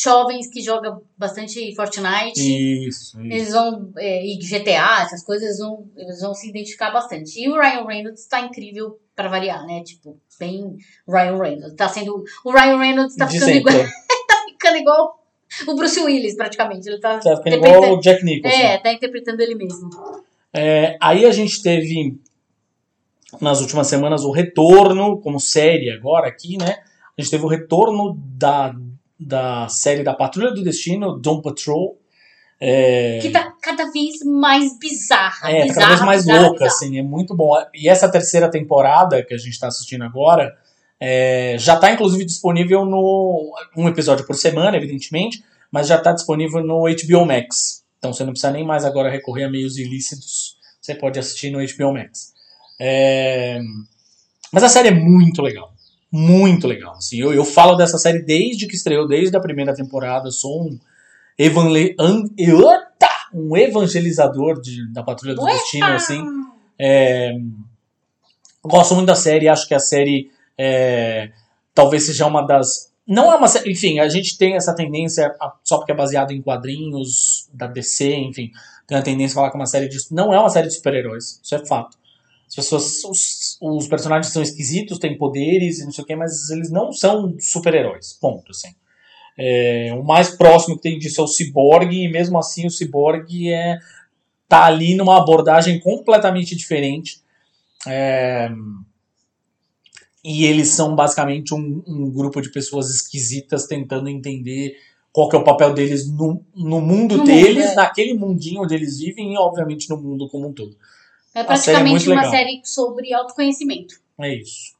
[0.02, 2.38] jovens que joga bastante Fortnite.
[2.40, 3.20] Isso, isso.
[3.20, 7.40] Eles vão, é, e GTA, essas coisas, eles vão, eles vão se identificar bastante.
[7.40, 9.82] E o Ryan Reynolds tá incrível pra variar, né?
[9.82, 10.76] Tipo, bem
[11.08, 11.76] Ryan Reynolds.
[11.76, 12.24] Tá sendo.
[12.44, 13.74] O Ryan Reynolds tá De ficando igual,
[14.28, 15.24] tá ficando igual
[15.68, 16.88] o Bruce Willis, praticamente.
[16.88, 18.56] Ele tá, Tá ficando interpretando- igual o Jack Nicholson.
[18.58, 19.88] É, tá interpretando ele mesmo.
[20.52, 22.18] É, aí a gente teve
[23.40, 26.82] nas últimas semanas o retorno, como série agora aqui, né?
[27.20, 28.74] A gente teve o retorno da,
[29.18, 31.98] da série da Patrulha do Destino, Doom Patrol.
[32.58, 35.50] É, Que tá cada vez mais bizarra.
[35.50, 36.70] é, tá bizarra, cada vez mais bizarra, louca, bizarra.
[36.70, 37.52] assim, é muito bom.
[37.74, 40.50] E essa terceira temporada que a gente tá assistindo agora
[40.98, 43.52] é, já tá inclusive disponível no.
[43.76, 47.84] um episódio por semana, evidentemente, mas já tá disponível no HBO Max.
[47.98, 50.56] Então você não precisa nem mais agora recorrer a meios ilícitos.
[50.80, 52.32] Você pode assistir no HBO Max.
[52.80, 53.60] É,
[54.50, 55.74] Mas a série é muito legal.
[56.12, 56.94] Muito legal.
[56.96, 60.30] Assim, eu, eu falo dessa série desde que estreou, desde a primeira temporada.
[60.30, 60.78] Sou um,
[61.38, 63.08] Eita!
[63.32, 65.56] um evangelizador de, da Patrulha do Uepa!
[65.58, 65.86] Destino.
[65.86, 66.24] Assim.
[66.78, 67.32] É,
[68.62, 69.48] Gosto muito da série.
[69.48, 71.30] Acho que a série é,
[71.74, 73.72] talvez seja uma das não é uma série.
[73.72, 78.14] Enfim, a gente tem essa tendência, a- só porque é baseado em quadrinhos da DC,
[78.14, 78.50] enfim,
[78.86, 79.96] tem a tendência a falar que é uma série de.
[80.12, 81.98] Não é uma série de super-heróis, isso é fato.
[82.50, 83.04] As pessoas.
[83.04, 86.92] Os, os personagens são esquisitos, têm poderes e não sei o que, mas eles não
[86.92, 88.12] são super-heróis.
[88.20, 88.74] Ponto, assim.
[89.38, 93.50] É, o mais próximo que tem disso é o Cyborg, e mesmo assim o Cyborg
[93.50, 93.78] é,
[94.48, 97.22] tá ali numa abordagem completamente diferente.
[97.86, 98.50] É,
[100.22, 104.76] e eles são basicamente um, um grupo de pessoas esquisitas tentando entender
[105.12, 107.74] qual que é o papel deles no, no mundo No deles, mundo, é.
[107.74, 110.76] naquele mundinho onde eles vivem e, obviamente, no mundo como um todo.
[111.34, 112.30] É série é praticamente muito uma legal.
[112.30, 113.94] série sobre autoconhecimento.
[114.20, 114.74] É isso.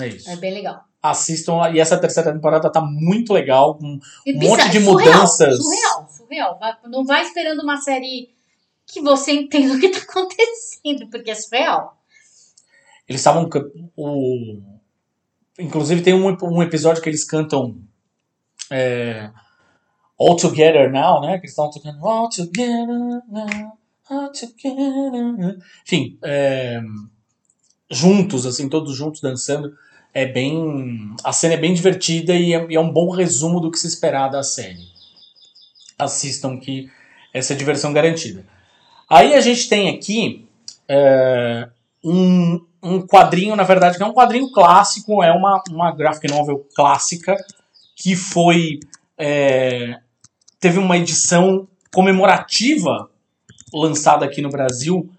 [0.00, 0.30] É isso.
[0.30, 0.84] É bem legal.
[1.02, 5.62] Assistam, e essa terceira temporada tá muito legal, com Um monte de surreal, mudanças.
[5.62, 6.58] Surreal, surreal.
[6.86, 8.30] Não vai esperando uma série
[8.86, 11.98] que você entenda o que tá acontecendo, porque é surreal.
[13.08, 13.48] Eles estavam.
[13.96, 14.60] O...
[15.58, 17.78] Inclusive tem um, um episódio que eles cantam
[18.70, 19.30] é,
[20.18, 21.34] All Together Now, né?
[21.38, 23.78] Que eles estão tocando All Together Now.
[25.84, 26.80] Enfim, é,
[27.90, 29.74] juntos, assim, todos juntos dançando.
[30.12, 31.14] É bem.
[31.24, 33.86] A cena é bem divertida e é, e é um bom resumo do que se
[33.86, 34.86] esperar da série.
[35.98, 36.90] Assistam que
[37.32, 38.46] essa é diversão garantida.
[39.10, 40.46] Aí a gente tem aqui
[40.88, 41.68] é,
[42.02, 46.64] um, um quadrinho, na verdade, que é um quadrinho clássico, é uma, uma graphic novel
[46.74, 47.36] clássica,
[47.96, 48.78] que foi.
[49.18, 49.98] é,
[50.60, 53.10] teve uma edição comemorativa
[53.74, 55.10] lançada aqui no Brasil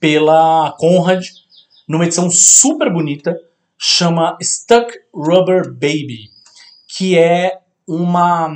[0.00, 1.24] pela Conrad,
[1.88, 3.38] numa edição super bonita,
[3.78, 6.30] chama Stuck Rubber Baby,
[6.88, 8.54] que é uma.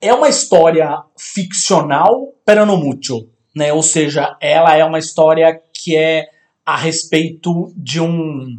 [0.00, 3.28] É uma história ficcional, pero no mucho.
[3.54, 3.72] Né?
[3.72, 6.26] Ou seja, ela é uma história que é
[6.64, 8.58] a respeito de um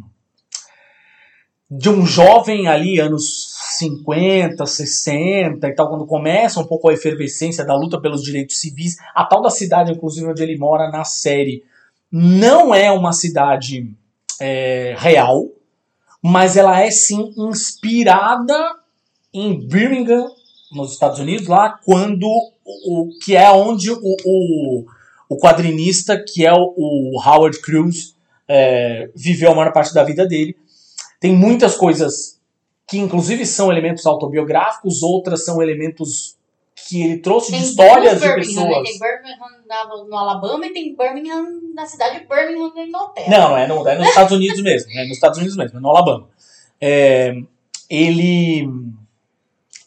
[1.70, 7.64] de um jovem ali, anos 50, 60 e tal, quando começa um pouco a efervescência
[7.64, 11.62] da luta pelos direitos civis, a tal da cidade, inclusive, onde ele mora na série,
[12.10, 13.92] não é uma cidade
[14.40, 15.46] é, real,
[16.22, 18.54] mas ela é sim inspirada
[19.32, 20.26] em Birmingham,
[20.72, 24.84] nos Estados Unidos, lá quando o, o- que é onde o, o,
[25.28, 28.14] o quadrinista, que é o, o Howard Cruz,
[28.46, 30.56] é, viveu a maior parte da vida dele.
[31.20, 32.38] Tem muitas coisas
[32.86, 36.38] que, inclusive, são elementos autobiográficos, outras são elementos
[36.86, 38.34] que ele trouxe de histórias de né?
[38.34, 38.88] pessoas.
[38.88, 43.30] Tem Birmingham no Alabama e tem Birmingham na cidade de Birmingham na Inglaterra.
[43.30, 44.90] Não, é, no, é nos Estados Unidos mesmo.
[44.92, 46.28] É nos Estados Unidos mesmo, é no Alabama.
[46.80, 47.34] É,
[47.90, 48.68] ele,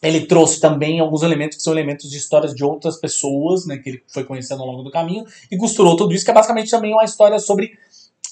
[0.01, 3.89] ele trouxe também alguns elementos que são elementos de histórias de outras pessoas, né, que
[3.89, 6.93] ele foi conhecendo ao longo do caminho, e costurou tudo isso, que é basicamente também
[6.93, 7.77] uma história sobre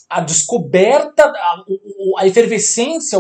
[0.10, 1.64] a descoberta, a,
[2.18, 3.20] a efervescência,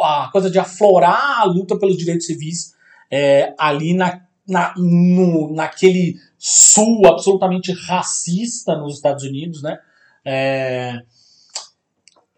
[0.00, 2.74] a coisa de aflorar a luta pelos direitos civis
[3.10, 9.78] é, ali na, na, no, naquele sul absolutamente racista nos Estados Unidos, né?
[10.24, 11.00] É,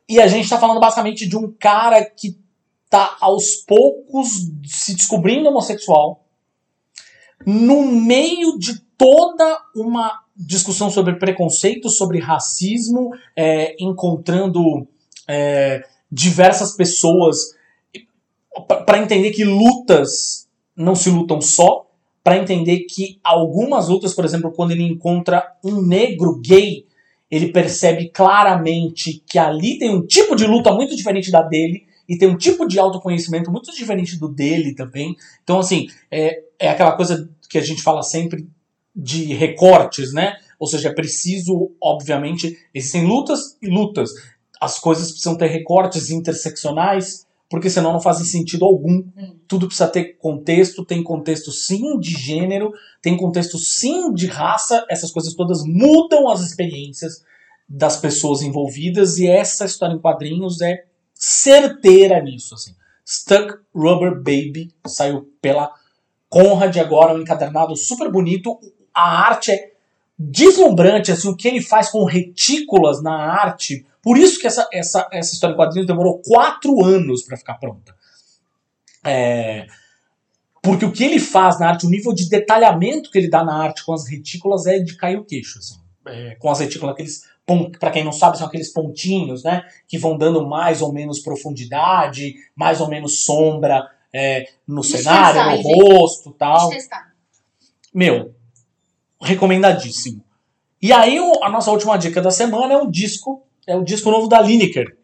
[0.08, 2.38] e a gente está falando basicamente de um cara que
[2.88, 4.28] tá aos poucos
[4.64, 6.24] se descobrindo homossexual
[7.46, 14.86] no meio de toda uma discussão sobre preconceito, sobre racismo, é, encontrando
[15.28, 17.54] é, diversas pessoas
[18.86, 21.86] para entender que lutas não se lutam só,
[22.22, 26.84] para entender que algumas lutas, por exemplo, quando ele encontra um negro gay,
[27.30, 32.18] ele percebe claramente que ali tem um tipo de luta muito diferente da dele e
[32.18, 35.16] tem um tipo de autoconhecimento muito diferente do dele também.
[35.42, 38.46] Então, assim, é, é aquela coisa que a gente fala sempre
[38.94, 40.36] de recortes, né?
[40.58, 44.10] Ou seja, é preciso, obviamente, existem lutas e lutas.
[44.60, 49.04] As coisas precisam ter recortes interseccionais, porque senão não fazem sentido algum.
[49.16, 49.36] Hum.
[49.48, 55.10] Tudo precisa ter contexto, tem contexto sim de gênero, tem contexto sim de raça, essas
[55.10, 57.22] coisas todas mudam as experiências
[57.68, 62.74] das pessoas envolvidas e essa história em quadrinhos é certeira nisso, assim.
[63.04, 65.72] Stuck Rubber Baby saiu pela
[66.28, 68.58] Conrad agora, um encadernado super bonito.
[68.94, 69.72] A arte é
[70.18, 73.86] deslumbrante, assim, o que ele faz com retículas na arte.
[74.02, 77.94] Por isso que essa, essa, essa história em quadrinhos demorou quatro anos para ficar pronta.
[79.04, 79.66] É,
[80.62, 83.62] porque o que ele faz na arte, o nível de detalhamento que ele dá na
[83.62, 85.58] arte com as retículas é de cair o queixo.
[85.58, 85.80] Assim.
[86.06, 87.32] É, com as retículas, aqueles
[87.78, 89.64] para quem não sabe, são aqueles pontinhos, né?
[89.88, 95.56] Que vão dando mais ou menos profundidade, mais ou menos sombra é, no Deixa cenário,
[95.56, 96.70] no rosto tal.
[97.92, 98.34] Meu,
[99.22, 100.24] recomendadíssimo.
[100.80, 104.26] E aí, a nossa última dica da semana é um disco, é o disco novo
[104.26, 104.96] da Lineker,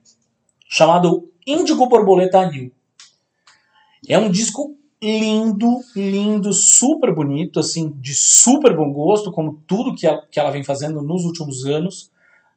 [0.69, 2.73] chamado Índigo Borboleta Anil.
[4.09, 10.07] É um disco lindo, lindo, super bonito, assim, de super bom gosto, como tudo que
[10.07, 12.11] ela, que ela vem fazendo nos últimos anos.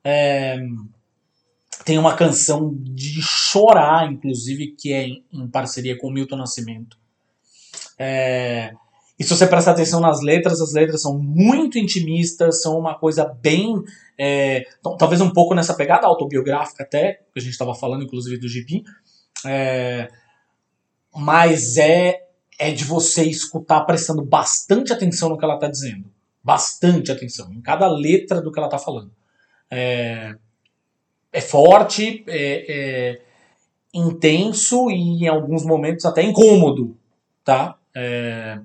[0.03, 0.57] É,
[1.85, 6.97] tem uma canção de chorar, inclusive, que é em, em parceria com Milton Nascimento.
[7.97, 8.73] É,
[9.21, 13.23] e se você prestar atenção nas letras, as letras são muito intimistas, são uma coisa
[13.23, 13.75] bem.
[14.17, 14.63] É,
[14.97, 18.81] talvez um pouco nessa pegada autobiográfica, até, que a gente estava falando, inclusive, do GP.
[19.45, 20.07] É,
[21.13, 22.25] mas é
[22.57, 26.11] é de você escutar prestando bastante atenção no que ela está dizendo.
[26.43, 29.11] Bastante atenção, em cada letra do que ela está falando.
[29.69, 30.33] É,
[31.31, 33.21] é forte, é, é,
[33.93, 36.97] intenso e em alguns momentos até incômodo,
[37.43, 37.77] tá?
[37.95, 38.59] É,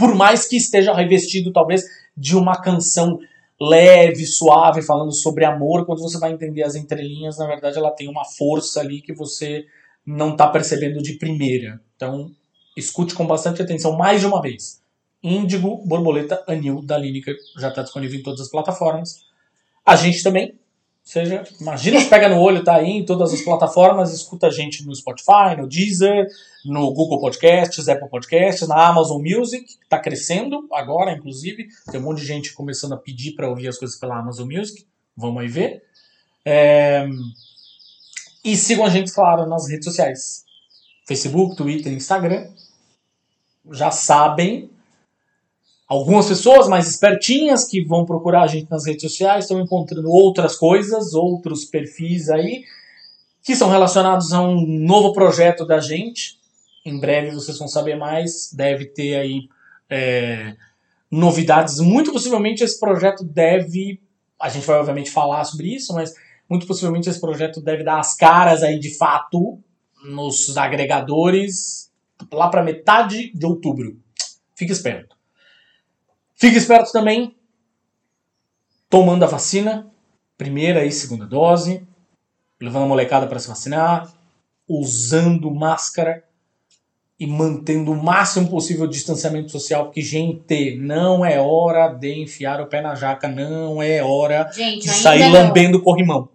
[0.00, 1.84] por mais que esteja revestido talvez
[2.16, 3.20] de uma canção
[3.60, 8.08] leve, suave, falando sobre amor, quando você vai entender as entrelinhas, na verdade ela tem
[8.08, 9.66] uma força ali que você
[10.04, 11.78] não está percebendo de primeira.
[11.94, 12.30] Então
[12.74, 14.80] escute com bastante atenção mais de uma vez.
[15.22, 19.22] Índigo, Borboleta, Anil, da Lineker já está disponível em todas as plataformas.
[19.84, 20.58] A gente também,
[21.10, 24.84] seja, imagina se pega no olho, tá aí em todas as plataformas, escuta a gente
[24.86, 26.26] no Spotify, no Deezer,
[26.64, 31.68] no Google Podcasts, Apple Podcasts, na Amazon Music, que está crescendo agora, inclusive.
[31.90, 34.86] Tem um monte de gente começando a pedir para ouvir as coisas pela Amazon Music.
[35.16, 35.82] Vamos aí ver.
[36.44, 37.06] É...
[38.44, 40.44] E sigam a gente, claro, nas redes sociais.
[41.06, 42.48] Facebook, Twitter, Instagram
[43.70, 44.70] já sabem.
[45.90, 50.54] Algumas pessoas mais espertinhas que vão procurar a gente nas redes sociais estão encontrando outras
[50.54, 52.62] coisas, outros perfis aí,
[53.42, 56.38] que são relacionados a um novo projeto da gente.
[56.86, 58.52] Em breve vocês vão saber mais.
[58.52, 59.48] Deve ter aí
[59.90, 60.54] é,
[61.10, 61.80] novidades.
[61.80, 64.00] Muito possivelmente esse projeto deve.
[64.40, 66.14] A gente vai obviamente falar sobre isso, mas
[66.48, 69.58] muito possivelmente esse projeto deve dar as caras aí de fato
[70.04, 71.90] nos agregadores
[72.32, 73.98] lá para metade de outubro.
[74.54, 75.18] Fique esperto.
[76.40, 77.36] Fique esperto também
[78.88, 79.92] tomando a vacina,
[80.38, 81.86] primeira e segunda dose,
[82.58, 84.10] levando a molecada para se vacinar,
[84.66, 86.24] usando máscara
[87.18, 92.58] e mantendo o máximo possível o distanciamento social, porque, gente, não é hora de enfiar
[92.62, 95.32] o pé na jaca, não é hora Gente, de sair não.
[95.32, 96.30] lambendo corrimão.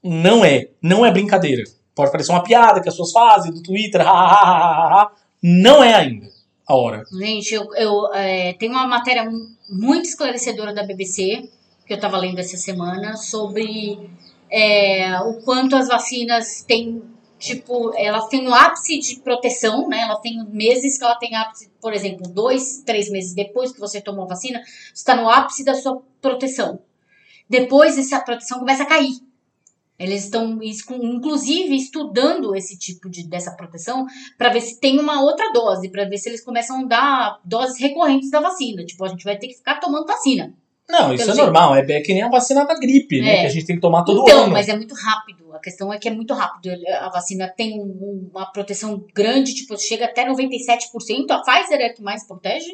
[0.00, 1.64] Não é, não é brincadeira.
[1.92, 5.12] Pode parecer uma piada que as pessoas fazem do Twitter, ha, ha, ha, ha, ha.
[5.42, 6.33] não é ainda
[6.66, 7.04] a hora.
[7.12, 11.48] Gente, eu, eu é, tenho uma matéria mu- muito esclarecedora da BBC,
[11.86, 14.08] que eu estava lendo essa semana, sobre
[14.50, 17.02] é, o quanto as vacinas têm,
[17.38, 20.00] tipo, elas têm um ápice de proteção, né?
[20.02, 24.00] Elas têm meses que ela tem ápice, por exemplo, dois, três meses depois que você
[24.00, 24.62] tomou a vacina,
[24.94, 26.80] está no ápice da sua proteção.
[27.48, 29.12] Depois essa proteção começa a cair.
[29.98, 34.06] Eles estão, inclusive, estudando esse tipo de dessa proteção
[34.36, 37.80] para ver se tem uma outra dose, para ver se eles começam a dar doses
[37.80, 38.84] recorrentes da vacina.
[38.84, 40.52] Tipo, a gente vai ter que ficar tomando vacina.
[40.90, 41.44] Não, isso Pelo é jeito.
[41.46, 43.36] normal, é, é que nem a vacina da gripe, né?
[43.36, 43.40] É.
[43.42, 44.52] Que a gente tem que tomar todo então, ano.
[44.52, 45.52] mas é muito rápido.
[45.54, 46.74] A questão é que é muito rápido.
[47.00, 51.30] A vacina tem um- um- uma proteção grande, tipo, chega até 97%.
[51.30, 52.70] A Pfizer é a que mais protege.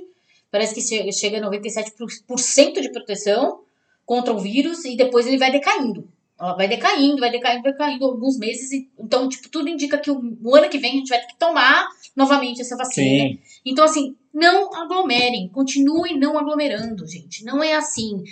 [0.50, 3.60] Parece que chega a 97% de proteção
[4.04, 6.08] contra o vírus e depois ele vai decaindo.
[6.40, 8.72] Ela vai decaindo, vai decaindo, vai decaindo alguns meses.
[8.72, 11.26] e- Então, tipo, tudo indica que o, o ano que vem a gente vai ter
[11.26, 11.86] que tomar
[12.16, 13.28] novamente essa vacina.
[13.28, 13.38] Sim.
[13.66, 17.44] Então, assim, não aglomerem, continuem não aglomerando, gente.
[17.44, 18.22] Não é assim.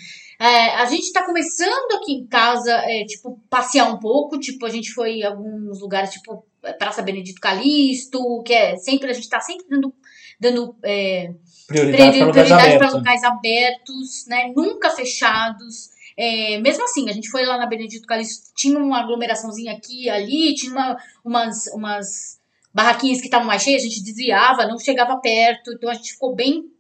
[0.40, 4.38] É, a gente tá começando aqui em casa, é, tipo, passear um pouco.
[4.38, 6.44] Tipo, a gente foi em alguns lugares, tipo,
[6.78, 9.92] Praça Benedito Calixto, que é sempre, a gente tá sempre dando,
[10.40, 11.32] dando é,
[11.66, 12.94] Prioridade prioridade para abertos.
[12.94, 14.52] locais abertos, né?
[14.56, 15.90] Nunca fechados.
[16.20, 20.10] É, mesmo assim, a gente foi lá na Benedito Calixto, tinha uma aglomeraçãozinha aqui e
[20.10, 22.40] ali, tinha uma- umas, umas
[22.74, 26.34] barraquinhas que estavam mais cheias, a gente desviava, não chegava perto, então a gente ficou
[26.34, 26.72] bem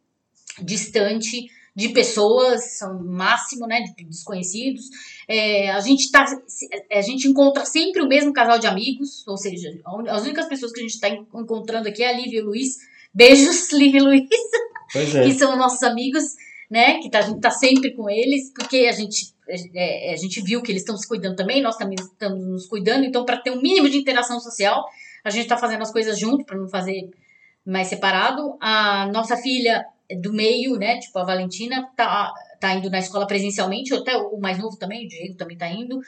[0.60, 4.86] distante de pessoas, máximo, né, de desconhecidos.
[5.28, 6.26] É, a gente tá,
[6.90, 9.70] a gente encontra sempre o mesmo casal de amigos, ou seja,
[10.08, 12.78] as únicas pessoas que a gente está encontrando aqui é a Lívia e o Luiz.
[13.14, 14.28] Beijos, Lívia e Luiz
[14.96, 15.22] é.
[15.22, 16.24] que são nossos amigos,
[16.70, 16.98] né?
[17.00, 19.32] Que tá- a gente tá sempre com eles, porque a gente,
[19.74, 23.04] é, a gente viu que eles estão se cuidando também, nós também estamos nos cuidando,
[23.04, 24.84] então, para ter um mínimo de interação social,
[25.24, 27.10] a gente tá fazendo as coisas junto, para não fazer
[27.64, 28.56] mais separado.
[28.60, 29.84] A nossa filha
[30.20, 30.98] do meio, né?
[30.98, 35.08] Tipo, a Valentina, tá, tá indo na escola presencialmente, até o mais novo também, o
[35.08, 36.00] Diego também tá indo.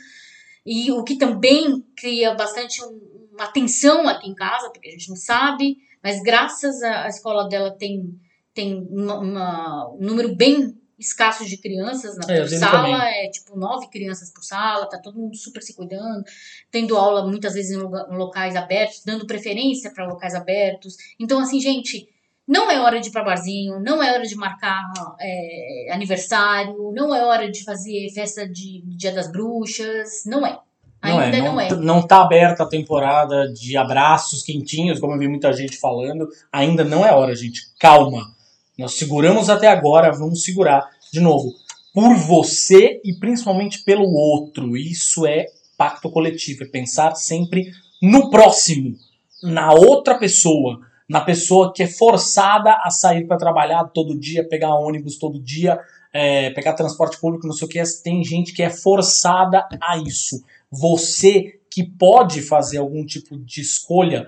[0.65, 5.09] E o que também cria bastante um- uma tensão aqui em casa, porque a gente
[5.09, 8.15] não sabe, mas graças à escola dela tem
[8.55, 13.89] tem uma- uma- um número bem escassos de crianças na É, sala, é tipo nove
[13.89, 16.23] crianças por sala, tá todo mundo super se cuidando,
[16.71, 20.97] tendo aula muitas vezes em lugar- em locais abertos, dando preferência para locais abertos.
[21.19, 22.07] Então, assim, gente,
[22.47, 24.83] não é hora de ir pra barzinho, não é hora de marcar
[25.19, 30.59] é, aniversário, não é hora de fazer festa de Dia das Bruxas, não é.
[31.03, 31.69] Ainda não, é.
[31.69, 36.29] t- Não tá aberta a temporada de abraços quentinhos, como eu vi muita gente falando.
[36.53, 37.63] Ainda não é hora, gente.
[37.79, 38.35] Calma.
[38.81, 41.53] Nós seguramos até agora, vamos segurar de novo.
[41.93, 44.75] Por você e principalmente pelo outro.
[44.75, 45.45] Isso é
[45.77, 46.65] pacto coletivo.
[46.65, 47.71] É pensar sempre
[48.01, 48.97] no próximo,
[49.43, 54.75] na outra pessoa, na pessoa que é forçada a sair para trabalhar todo dia, pegar
[54.75, 55.79] ônibus todo dia,
[56.11, 57.83] é, pegar transporte público, não sei o que.
[58.03, 60.43] Tem gente que é forçada a isso.
[60.71, 64.27] Você que pode fazer algum tipo de escolha,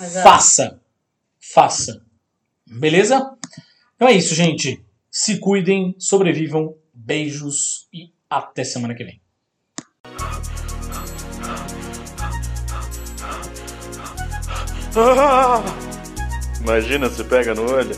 [0.00, 0.26] Exato.
[0.26, 0.80] faça.
[1.38, 2.02] Faça.
[2.66, 3.36] Beleza?
[4.00, 4.82] Então é isso, gente.
[5.10, 6.74] Se cuidem, sobrevivam.
[6.94, 9.20] Beijos e até semana que vem.
[16.62, 17.94] Imagina se pega no olho.